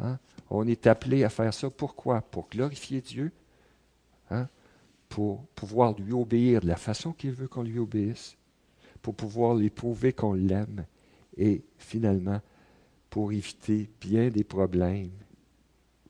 Hein? 0.00 0.18
On 0.50 0.66
est 0.66 0.88
appelé 0.88 1.22
à 1.22 1.28
faire 1.28 1.54
ça. 1.54 1.70
Pourquoi? 1.70 2.20
Pour 2.20 2.48
glorifier 2.48 3.00
Dieu, 3.00 3.30
hein? 4.28 4.48
pour 5.08 5.46
pouvoir 5.54 5.94
lui 5.96 6.12
obéir 6.12 6.62
de 6.62 6.66
la 6.66 6.74
façon 6.74 7.12
qu'il 7.12 7.30
veut 7.30 7.46
qu'on 7.46 7.62
lui 7.62 7.78
obéisse, 7.78 8.36
pour 9.00 9.14
pouvoir 9.14 9.54
lui 9.54 9.70
prouver 9.70 10.12
qu'on 10.12 10.32
l'aime 10.32 10.84
et 11.36 11.62
finalement 11.78 12.40
pour 13.08 13.30
éviter 13.30 13.88
bien 14.00 14.30
des 14.30 14.42
problèmes 14.42 15.12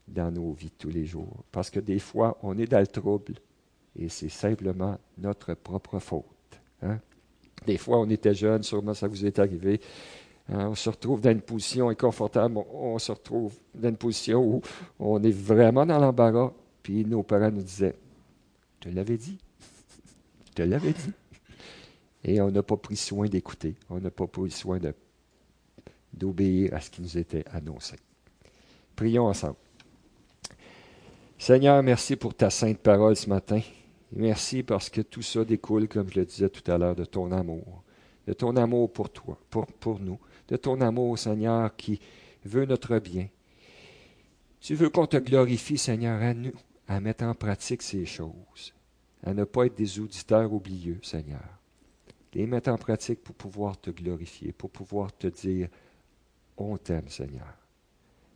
dans 0.09 0.31
nos 0.31 0.53
vies 0.53 0.71
tous 0.71 0.89
les 0.89 1.05
jours. 1.05 1.45
Parce 1.53 1.69
que 1.69 1.79
des 1.79 1.99
fois, 1.99 2.39
on 2.43 2.57
est 2.57 2.67
dans 2.67 2.81
le 2.81 2.87
trouble 2.87 3.35
et 3.97 4.09
c'est 4.09 4.31
simplement 4.31 4.99
notre 5.19 5.53
propre 5.53 5.99
faute. 5.99 6.25
Hein? 6.81 7.01
Des 7.67 7.77
fois, 7.77 7.99
on 7.99 8.09
était 8.09 8.35
jeune, 8.35 8.63
sûrement 8.63 8.95
ça 8.95 9.09
vous 9.09 9.25
est 9.25 9.39
arrivé. 9.39 9.81
Hein. 10.49 10.69
on 10.71 10.75
se 10.75 10.91
retrouve 10.91 11.21
dans 11.21 11.31
une 11.31 11.43
position 11.43 11.89
inconfortable, 11.89 12.59
on 12.73 12.99
se 12.99 13.13
retrouve 13.13 13.55
dans 13.75 13.89
une 13.89 13.97
position 13.97 14.43
où 14.43 14.63
on 14.99 15.23
est 15.23 15.31
vraiment 15.31 15.87
dans 15.87 15.99
l'embarras. 15.99 16.53
Puis 16.83 17.05
nos 17.05 17.23
parents 17.23 17.51
nous 17.51 17.63
disaient 17.63 17.95
Je 18.83 18.89
te 18.89 18.95
l'avais 18.95 19.17
dit. 19.17 19.39
Je 20.49 20.53
te 20.55 20.63
l'avais 20.63 20.93
dit. 20.93 21.13
Et 22.25 22.41
on 22.41 22.51
n'a 22.51 22.63
pas 22.63 22.77
pris 22.77 22.97
soin 22.97 23.29
d'écouter. 23.29 23.75
On 23.89 23.99
n'a 23.99 24.11
pas 24.11 24.27
pris 24.27 24.51
soin 24.51 24.79
d'obéir 26.13 26.75
à 26.75 26.81
ce 26.81 26.91
qui 26.91 27.03
nous 27.03 27.17
était 27.17 27.45
annoncé. 27.53 27.97
Prions 28.97 29.27
ensemble. 29.27 29.57
Seigneur, 31.39 31.83
merci 31.83 32.17
pour 32.17 32.35
ta 32.35 32.51
sainte 32.51 32.79
parole 32.79 33.17
ce 33.17 33.29
matin. 33.29 33.61
Merci 34.13 34.63
parce 34.63 34.91
que 34.91 35.01
tout 35.01 35.23
ça 35.23 35.45
découle, 35.45 35.89
comme 35.89 36.09
je 36.11 36.21
le 36.21 36.27
disais 36.27 36.49
tout 36.49 36.69
à 36.71 36.79
l'heure, 36.79 36.97
de 36.97 37.05
ton 37.05 37.31
amour, 37.31 37.85
de 38.27 38.33
ton 38.33 38.57
amour 38.57 38.93
pour 38.93 39.11
toi, 39.11 39.39
pour, 39.51 39.67
pour 39.67 40.01
nous, 40.01 40.19
de 40.49 40.57
ton 40.57 40.81
amour, 40.81 41.19
Seigneur, 41.19 41.75
qui 41.77 42.01
veut 42.45 42.65
notre 42.65 42.99
bien. 42.99 43.29
Tu 44.61 44.75
veux 44.75 44.91
qu'on 44.91 45.07
te 45.07 45.17
glorifie, 45.17 45.79
Seigneur, 45.79 46.21
à 46.21 46.35
nous, 46.35 46.53
à 46.89 47.01
mettre 47.01 47.25
en 47.25 47.35
pratique 47.35 47.83
ces 47.83 48.05
choses, 48.05 48.75
à 49.23 49.33
ne 49.33 49.45
pas 49.45 49.67
être 49.67 49.77
des 49.77 50.01
auditeurs 50.01 50.53
oublieux, 50.53 50.99
Seigneur. 51.03 51.59
Les 52.35 52.47
mettre 52.47 52.71
en 52.71 52.79
pratique 52.79 53.23
pour 53.23 53.35
pouvoir 53.35 53.81
te 53.81 53.91
glorifier, 53.91 54.53
pour 54.53 54.71
pouvoir 54.71 55.17
te 55.17 55.29
dire, 55.29 55.69
on 56.57 56.77
t'aime, 56.77 57.09
Seigneur. 57.09 57.57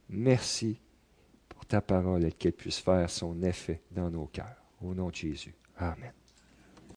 Merci 0.08 0.78
ta 1.64 1.80
parole 1.80 2.24
et 2.24 2.32
qu'elle 2.32 2.52
puisse 2.52 2.78
faire 2.78 3.08
son 3.10 3.42
effet 3.42 3.80
dans 3.90 4.10
nos 4.10 4.26
cœurs. 4.26 4.62
Au 4.82 4.94
nom 4.94 5.08
de 5.08 5.14
Jésus. 5.14 5.54
Amen. 5.80 6.12